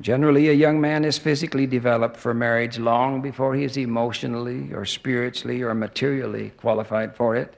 Generally, 0.00 0.50
a 0.50 0.52
young 0.52 0.80
man 0.80 1.04
is 1.04 1.18
physically 1.18 1.66
developed 1.66 2.16
for 2.16 2.32
marriage 2.32 2.78
long 2.78 3.20
before 3.20 3.56
he 3.56 3.64
is 3.64 3.76
emotionally 3.76 4.72
or 4.72 4.84
spiritually 4.84 5.62
or 5.62 5.74
materially 5.74 6.50
qualified 6.50 7.16
for 7.16 7.34
it. 7.34 7.56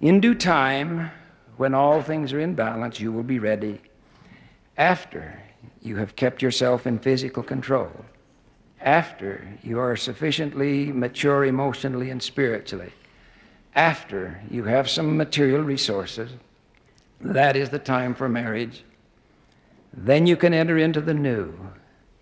In 0.00 0.18
due 0.18 0.34
time, 0.34 1.12
when 1.58 1.74
all 1.74 2.02
things 2.02 2.32
are 2.32 2.40
in 2.40 2.56
balance, 2.56 2.98
you 2.98 3.12
will 3.12 3.22
be 3.22 3.38
ready. 3.38 3.80
After 4.76 5.40
you 5.80 5.94
have 5.98 6.16
kept 6.16 6.42
yourself 6.42 6.88
in 6.88 6.98
physical 6.98 7.44
control, 7.44 7.92
after 8.80 9.46
you 9.62 9.78
are 9.78 9.96
sufficiently 9.96 10.92
mature 10.92 11.44
emotionally 11.44 12.10
and 12.10 12.22
spiritually, 12.22 12.92
after 13.74 14.40
you 14.50 14.64
have 14.64 14.90
some 14.90 15.16
material 15.16 15.62
resources, 15.62 16.32
that 17.20 17.56
is 17.56 17.70
the 17.70 17.78
time 17.78 18.14
for 18.14 18.28
marriage. 18.28 18.84
Then 19.92 20.26
you 20.26 20.36
can 20.36 20.54
enter 20.54 20.78
into 20.78 21.00
the 21.00 21.14
new 21.14 21.54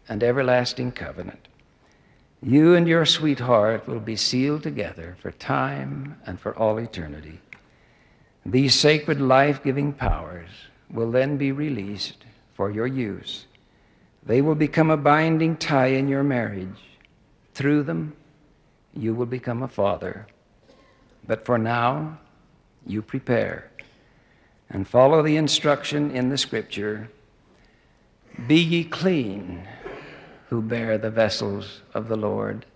and 0.09 0.23
everlasting 0.23 0.93
covenant. 0.93 1.49
You 2.43 2.75
and 2.75 2.87
your 2.87 3.05
sweetheart 3.05 3.87
will 3.89 4.01
be 4.01 4.17
sealed 4.17 4.63
together 4.63 5.17
for 5.21 5.33
time 5.33 6.21
and 6.25 6.39
for 6.41 6.57
all 6.57 6.79
eternity. 6.79 7.41
These 8.47 8.75
sacred 8.75 9.21
life 9.21 9.63
giving 9.63 9.93
powers 9.93 10.49
will 10.91 11.11
then 11.11 11.37
be 11.37 11.53
released 11.53 12.25
for 12.55 12.71
your 12.71 12.87
use. 12.87 13.47
They 14.29 14.43
will 14.43 14.55
become 14.55 14.91
a 14.91 14.99
binding 14.99 15.57
tie 15.57 15.87
in 15.87 16.07
your 16.07 16.23
marriage. 16.23 16.79
Through 17.55 17.85
them, 17.85 18.15
you 18.95 19.15
will 19.15 19.27
become 19.27 19.63
a 19.63 19.69
father. 19.69 20.27
But 21.27 21.47
for 21.47 21.57
now, 21.57 22.19
you 22.87 23.01
prepare 23.01 23.71
and 24.69 24.87
follow 24.87 25.23
the 25.23 25.39
instruction 25.39 26.11
in 26.11 26.29
the 26.29 26.37
scripture 26.37 27.09
Be 28.47 28.57
ye 28.61 28.85
clean 28.85 29.67
who 30.51 30.61
bear 30.61 30.99
the 30.99 31.11
vessels 31.11 31.81
of 31.95 32.09
the 32.09 32.17
Lord. 32.17 32.67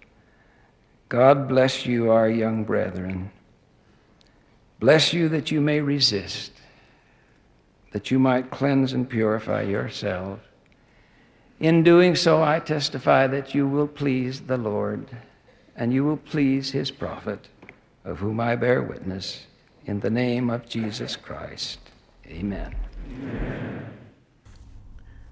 God 1.10 1.48
bless 1.48 1.84
you, 1.84 2.10
our 2.10 2.30
young 2.30 2.64
brethren. 2.64 3.30
Bless 4.80 5.12
you 5.12 5.28
that 5.28 5.50
you 5.50 5.60
may 5.60 5.80
resist, 5.80 6.52
that 7.90 8.10
you 8.10 8.18
might 8.18 8.50
cleanse 8.50 8.94
and 8.94 9.06
purify 9.06 9.60
yourselves. 9.60 10.40
In 11.62 11.82
doing 11.82 12.14
so, 12.14 12.42
I 12.42 12.58
testify 12.60 13.26
that 13.28 13.54
you 13.54 13.66
will 13.66 13.88
please 13.88 14.42
the 14.42 14.58
Lord 14.58 15.06
and 15.74 15.94
you 15.94 16.04
will 16.04 16.18
please 16.18 16.72
his 16.72 16.90
prophet, 16.90 17.48
of 18.04 18.18
whom 18.18 18.38
I 18.40 18.56
bear 18.56 18.82
witness, 18.82 19.46
in 19.86 20.00
the 20.00 20.10
name 20.10 20.50
of 20.50 20.68
Jesus 20.68 21.16
Christ. 21.16 21.78
Amen. 22.26 22.74
Amen. 23.10 23.86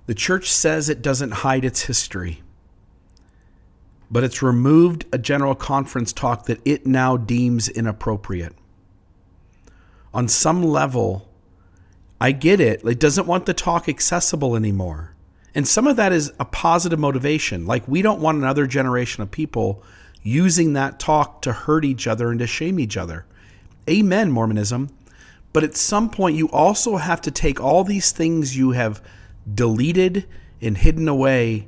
The 0.07 0.15
church 0.15 0.51
says 0.51 0.89
it 0.89 1.03
doesn't 1.03 1.33
hide 1.33 1.65
its 1.65 1.83
history, 1.83 2.43
but 4.11 4.25
it's 4.25 4.41
removed 4.41 5.05
a 5.13 5.19
general 5.19 5.55
conference 5.55 6.13
talk 6.13 6.47
that 6.47 6.61
it 6.65 6.87
now 6.87 7.19
deems 7.19 7.69
inappropriate 7.69 8.55
on 10.13 10.29
some 10.29 10.63
level, 10.63 11.29
I 12.21 12.33
get 12.33 12.61
it. 12.61 12.85
It 12.85 12.99
doesn't 12.99 13.27
want 13.27 13.47
the 13.47 13.55
talk 13.55 13.89
accessible 13.89 14.57
anymore. 14.57 15.15
And 15.55 15.67
some 15.67 15.87
of 15.87 15.97
that 15.97 16.13
is 16.13 16.33
a 16.39 16.45
positive 16.45 16.99
motivation. 16.99 17.67
Like, 17.67 17.87
we 17.89 18.03
don't 18.03 18.21
want 18.21 18.39
another 18.39 18.67
generation 18.67 19.23
of 19.23 19.31
people 19.31 19.83
using 20.23 20.75
that 20.75 21.01
talk 21.01 21.43
to 21.43 21.53
hurt 21.53 21.85
each 21.85 22.07
other 22.07 22.31
and 22.31 22.39
to 22.39 22.47
shame 22.47 22.79
each 22.79 22.97
other. 22.97 23.27
Amen, 23.89 24.31
Mormonism. 24.31 24.91
But 25.53 25.65
at 25.65 25.77
some 25.77 26.11
point, 26.11 26.37
you 26.37 26.49
also 26.51 26.97
have 26.97 27.21
to 27.23 27.31
take 27.31 27.61
all 27.61 27.83
these 27.83 28.13
things 28.13 28.57
you 28.57 28.73
have 28.73 29.03
deleted 29.53 30.27
and 30.61 30.77
hidden 30.77 31.09
away 31.09 31.67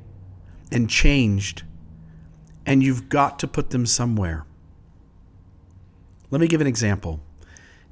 and 0.71 0.89
changed, 0.89 1.63
and 2.65 2.81
you've 2.81 3.09
got 3.09 3.39
to 3.39 3.47
put 3.47 3.71
them 3.71 3.85
somewhere. 3.85 4.45
Let 6.31 6.39
me 6.41 6.47
give 6.47 6.61
an 6.61 6.67
example 6.67 7.19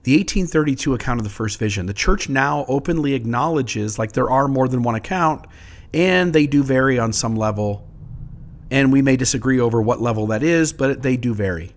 the 0.03 0.13
1832 0.13 0.95
account 0.95 1.19
of 1.19 1.23
the 1.23 1.29
first 1.29 1.59
vision. 1.59 1.85
The 1.85 1.93
church 1.93 2.27
now 2.27 2.65
openly 2.67 3.13
acknowledges 3.13 3.99
like 3.99 4.13
there 4.13 4.31
are 4.31 4.47
more 4.47 4.67
than 4.67 4.81
one 4.81 4.95
account 4.95 5.45
and 5.93 6.33
they 6.33 6.47
do 6.47 6.63
vary 6.63 6.97
on 6.99 7.13
some 7.13 7.35
level. 7.35 7.87
And 8.69 8.91
we 8.91 9.01
may 9.01 9.17
disagree 9.17 9.59
over 9.59 9.81
what 9.81 10.01
level 10.01 10.27
that 10.27 10.43
is, 10.43 10.71
but 10.73 11.01
they 11.01 11.17
do 11.17 11.33
vary. 11.33 11.73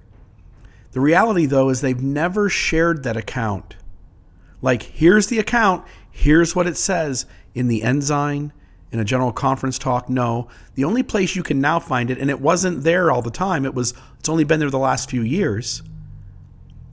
The 0.93 1.01
reality, 1.01 1.47
though, 1.47 1.71
is 1.71 1.81
they've 1.81 2.01
never 2.01 2.49
shared 2.49 3.03
that 3.03 3.17
account. 3.17 3.75
Like, 4.63 4.83
here's 4.83 5.27
the 5.27 5.39
account, 5.39 5.85
here's 6.11 6.55
what 6.55 6.67
it 6.67 6.77
says 6.77 7.27
in 7.55 7.67
the 7.67 7.83
Ensign, 7.83 8.53
in 8.93 9.01
a 9.01 9.05
general 9.05 9.33
conference 9.33 9.77
talk. 9.77 10.09
No, 10.09 10.49
the 10.77 10.85
only 10.85 11.03
place 11.03 11.35
you 11.35 11.43
can 11.43 11.61
now 11.61 11.81
find 11.81 12.11
it, 12.11 12.19
and 12.19 12.31
it 12.31 12.41
wasn't 12.41 12.85
there 12.85 13.11
all 13.11 13.23
the 13.23 13.31
time, 13.31 13.65
it 13.65 13.75
was, 13.75 13.93
it's 14.21 14.29
only 14.29 14.45
been 14.45 14.61
there 14.61 14.71
the 14.71 14.79
last 14.79 15.11
few 15.11 15.23
years 15.23 15.83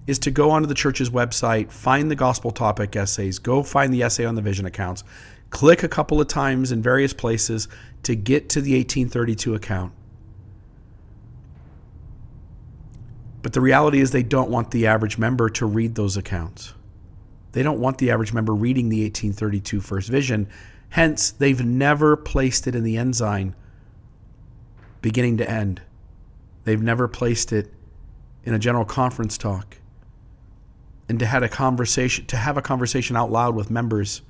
is 0.07 0.19
to 0.19 0.31
go 0.31 0.51
onto 0.51 0.67
the 0.67 0.73
church's 0.73 1.09
website, 1.09 1.71
find 1.71 2.09
the 2.09 2.15
gospel 2.15 2.51
topic 2.51 2.95
essays, 2.95 3.39
go 3.39 3.63
find 3.63 3.93
the 3.93 4.03
essay 4.03 4.25
on 4.25 4.35
the 4.35 4.41
vision 4.41 4.65
accounts, 4.65 5.03
click 5.51 5.83
a 5.83 5.87
couple 5.87 6.19
of 6.19 6.27
times 6.27 6.71
in 6.71 6.81
various 6.81 7.13
places 7.13 7.67
to 8.03 8.15
get 8.15 8.49
to 8.49 8.61
the 8.61 8.73
1832 8.73 9.53
account. 9.53 9.93
But 13.43 13.53
the 13.53 13.61
reality 13.61 13.99
is, 13.99 14.11
they 14.11 14.23
don't 14.23 14.49
want 14.49 14.71
the 14.71 14.87
average 14.87 15.17
member 15.17 15.49
to 15.49 15.65
read 15.65 15.95
those 15.95 16.17
accounts. 16.17 16.73
They 17.51 17.63
don't 17.63 17.79
want 17.79 17.97
the 17.97 18.11
average 18.11 18.33
member 18.33 18.53
reading 18.53 18.89
the 18.89 19.03
1832 19.03 19.81
First 19.81 20.09
Vision. 20.09 20.47
Hence, 20.89 21.31
they've 21.31 21.63
never 21.63 22.15
placed 22.15 22.67
it 22.67 22.75
in 22.75 22.83
the 22.83 22.97
Ensign 22.97 23.55
beginning 25.01 25.37
to 25.37 25.49
end. 25.49 25.81
They've 26.63 26.81
never 26.81 27.07
placed 27.07 27.51
it 27.51 27.73
in 28.43 28.53
a 28.53 28.59
general 28.59 28.85
conference 28.85 29.37
talk 29.37 29.77
and 31.09 31.19
to 31.19 31.25
have 31.25 31.43
a 31.43 31.49
conversation 31.49 32.25
to 32.27 32.37
have 32.37 32.57
a 32.57 32.61
conversation 32.61 33.15
out 33.15 33.31
loud 33.31 33.55
with 33.55 33.69
members 33.69 34.21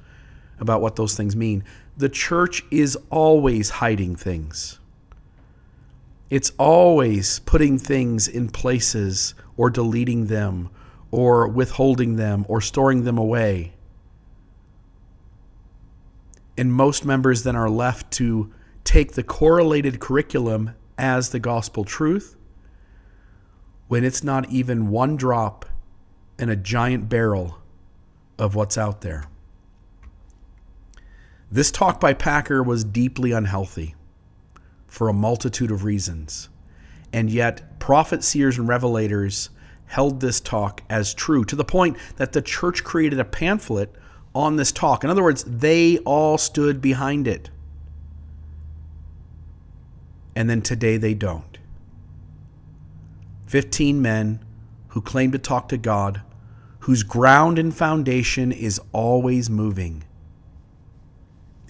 about 0.62 0.82
what 0.82 0.96
those 0.96 1.16
things 1.16 1.36
mean. 1.36 1.64
The 1.98 2.10
church 2.10 2.64
is 2.72 2.98
always 3.10 3.70
hiding 3.70 4.16
things. 4.16 4.80
It's 6.30 6.52
always 6.58 7.40
putting 7.40 7.78
things 7.78 8.28
in 8.28 8.50
places 8.50 9.34
or 9.58 9.70
deleting 9.70 10.28
them 10.28 10.70
or 11.12 11.48
withholding 11.48 12.16
them 12.16 12.46
or 12.48 12.62
storing 12.62 13.04
them 13.04 13.18
away. 13.18 13.74
And 16.58 16.72
most 16.72 17.06
members 17.06 17.44
then 17.44 17.56
are 17.56 17.70
left 17.70 18.12
to 18.12 18.54
take 18.84 19.14
the 19.14 19.24
correlated 19.24 20.00
curriculum 20.00 20.76
as 20.98 21.30
the 21.30 21.40
gospel 21.40 21.84
truth 21.84 22.38
when 23.88 24.06
it's 24.06 24.24
not 24.24 24.50
even 24.50 24.90
one 24.90 25.18
drop 25.18 25.66
in 26.40 26.50
a 26.50 26.56
giant 26.56 27.10
barrel 27.10 27.58
of 28.40 28.56
what's 28.56 28.78
out 28.78 29.02
there. 29.02 29.26
This 31.52 31.70
talk 31.70 32.00
by 32.00 32.14
Packer 32.14 32.64
was 32.64 32.86
deeply 32.86 33.34
unhealthy 33.34 33.96
for 34.88 35.10
a 35.10 35.14
multitude 35.14 35.70
of 35.70 35.84
reasons. 35.84 36.48
And 37.12 37.30
yet, 37.30 37.78
prophet, 37.78 38.24
seers, 38.24 38.58
and 38.58 38.70
revelators 38.70 39.50
held 39.88 40.22
this 40.22 40.40
talk 40.40 40.82
as 40.90 41.14
true 41.14 41.44
to 41.44 41.56
the 41.58 41.66
point 41.66 41.98
that 42.16 42.32
the 42.32 42.42
church 42.42 42.86
created 42.86 43.20
a 43.20 43.26
pamphlet 43.26 43.94
on 44.34 44.56
this 44.56 44.72
talk. 44.72 45.04
In 45.04 45.10
other 45.10 45.24
words, 45.24 45.44
they 45.44 45.98
all 46.00 46.38
stood 46.38 46.80
behind 46.80 47.28
it. 47.28 47.50
And 50.38 50.50
then 50.50 50.62
today 50.62 50.96
they 50.96 51.14
don't. 51.14 51.58
15 53.48 54.02
men 54.02 54.40
who 54.90 55.02
claim 55.02 55.34
to 55.34 55.38
talk 55.38 55.68
to 55.68 55.78
God, 55.78 56.22
whose 56.80 57.04
ground 57.04 57.60
and 57.60 57.76
foundation 57.76 58.54
is 58.54 58.80
always 58.94 59.50
moving. 59.50 60.06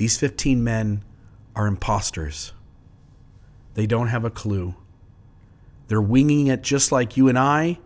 These 0.01 0.17
15 0.17 0.63
men 0.63 1.03
are 1.55 1.67
imposters. 1.67 2.53
They 3.75 3.85
don't 3.85 4.07
have 4.07 4.25
a 4.25 4.31
clue. 4.31 4.73
They're 5.89 6.01
winging 6.01 6.47
it 6.47 6.63
just 6.63 6.91
like 6.91 7.17
you 7.17 7.29
and 7.29 7.37
I, 7.37 7.77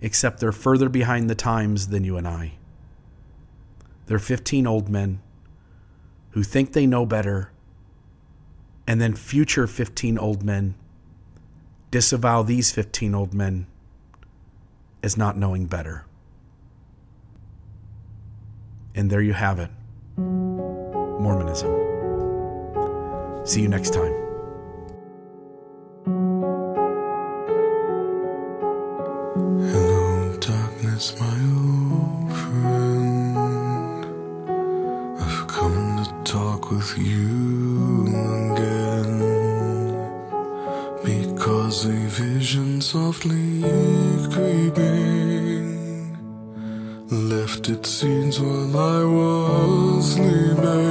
except 0.00 0.40
they're 0.40 0.52
further 0.52 0.88
behind 0.88 1.28
the 1.28 1.34
times 1.34 1.88
than 1.88 2.02
you 2.02 2.16
and 2.16 2.26
I. 2.26 2.52
They're 4.06 4.18
15 4.18 4.66
old 4.66 4.88
men 4.88 5.20
who 6.30 6.42
think 6.42 6.72
they 6.72 6.86
know 6.86 7.04
better, 7.04 7.52
and 8.86 8.98
then 8.98 9.14
future 9.14 9.66
15 9.66 10.16
old 10.16 10.42
men 10.42 10.76
disavow 11.90 12.42
these 12.42 12.72
15 12.72 13.14
old 13.14 13.34
men 13.34 13.66
as 15.02 15.18
not 15.18 15.36
knowing 15.36 15.66
better. 15.66 16.06
And 18.94 19.10
there 19.10 19.20
you 19.20 19.34
have 19.34 19.58
it 19.58 19.70
Mormonism. 21.20 21.70
See 23.44 23.62
you 23.62 23.68
next 23.68 23.92
time. 23.92 24.14
Hello, 29.72 30.36
darkness, 30.40 31.14
my 31.20 31.36
old 31.58 32.32
friend. 32.32 34.04
I've 35.20 35.46
come 35.48 36.04
to 36.04 36.32
talk 36.32 36.70
with 36.70 36.96
you 36.98 38.06
again. 38.52 39.20
Because 41.04 41.84
a 41.86 41.92
vision 42.22 42.80
softly 42.80 43.62
creeping 44.32 46.16
left 47.10 47.68
its 47.68 47.90
scenes 47.90 48.38
while 48.40 48.76
I 48.76 49.04
was 49.04 50.14
sleeping. 50.14 50.89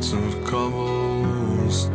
Streets 0.00 0.12
of 0.12 0.44
cobblestone. 0.44 1.86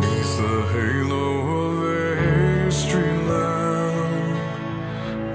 Neath 0.00 0.36
the 0.36 0.56
halo 0.72 1.26
of 1.66 1.82
a 1.82 2.70
street 2.70 3.22
lamp, 3.26 4.38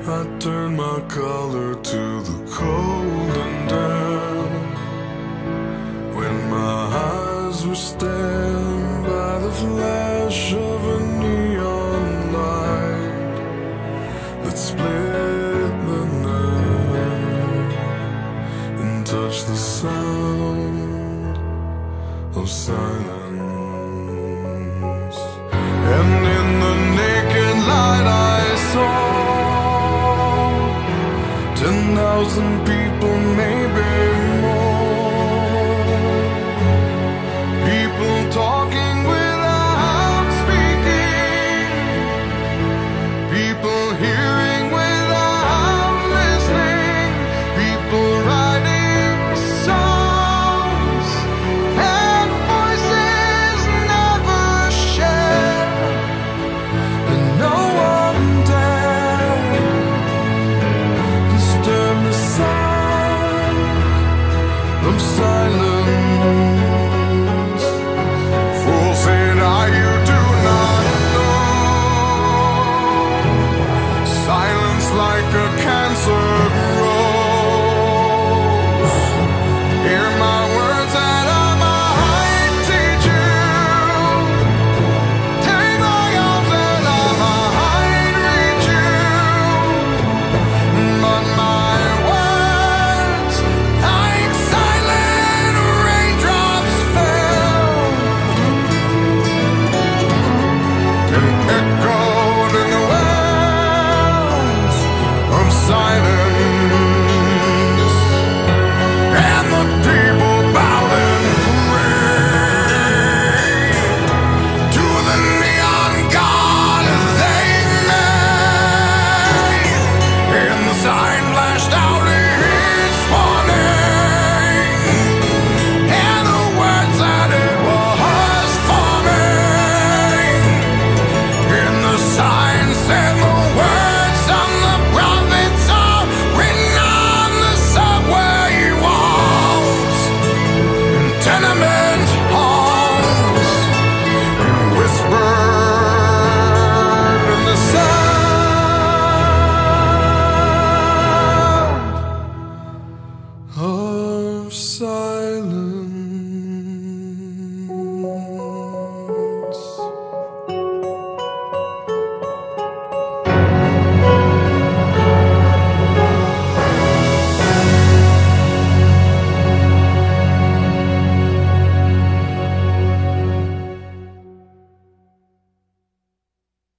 I 0.07 0.09
turned 0.39 0.77
my 0.77 1.01
collar 1.07 1.75
to 1.75 2.12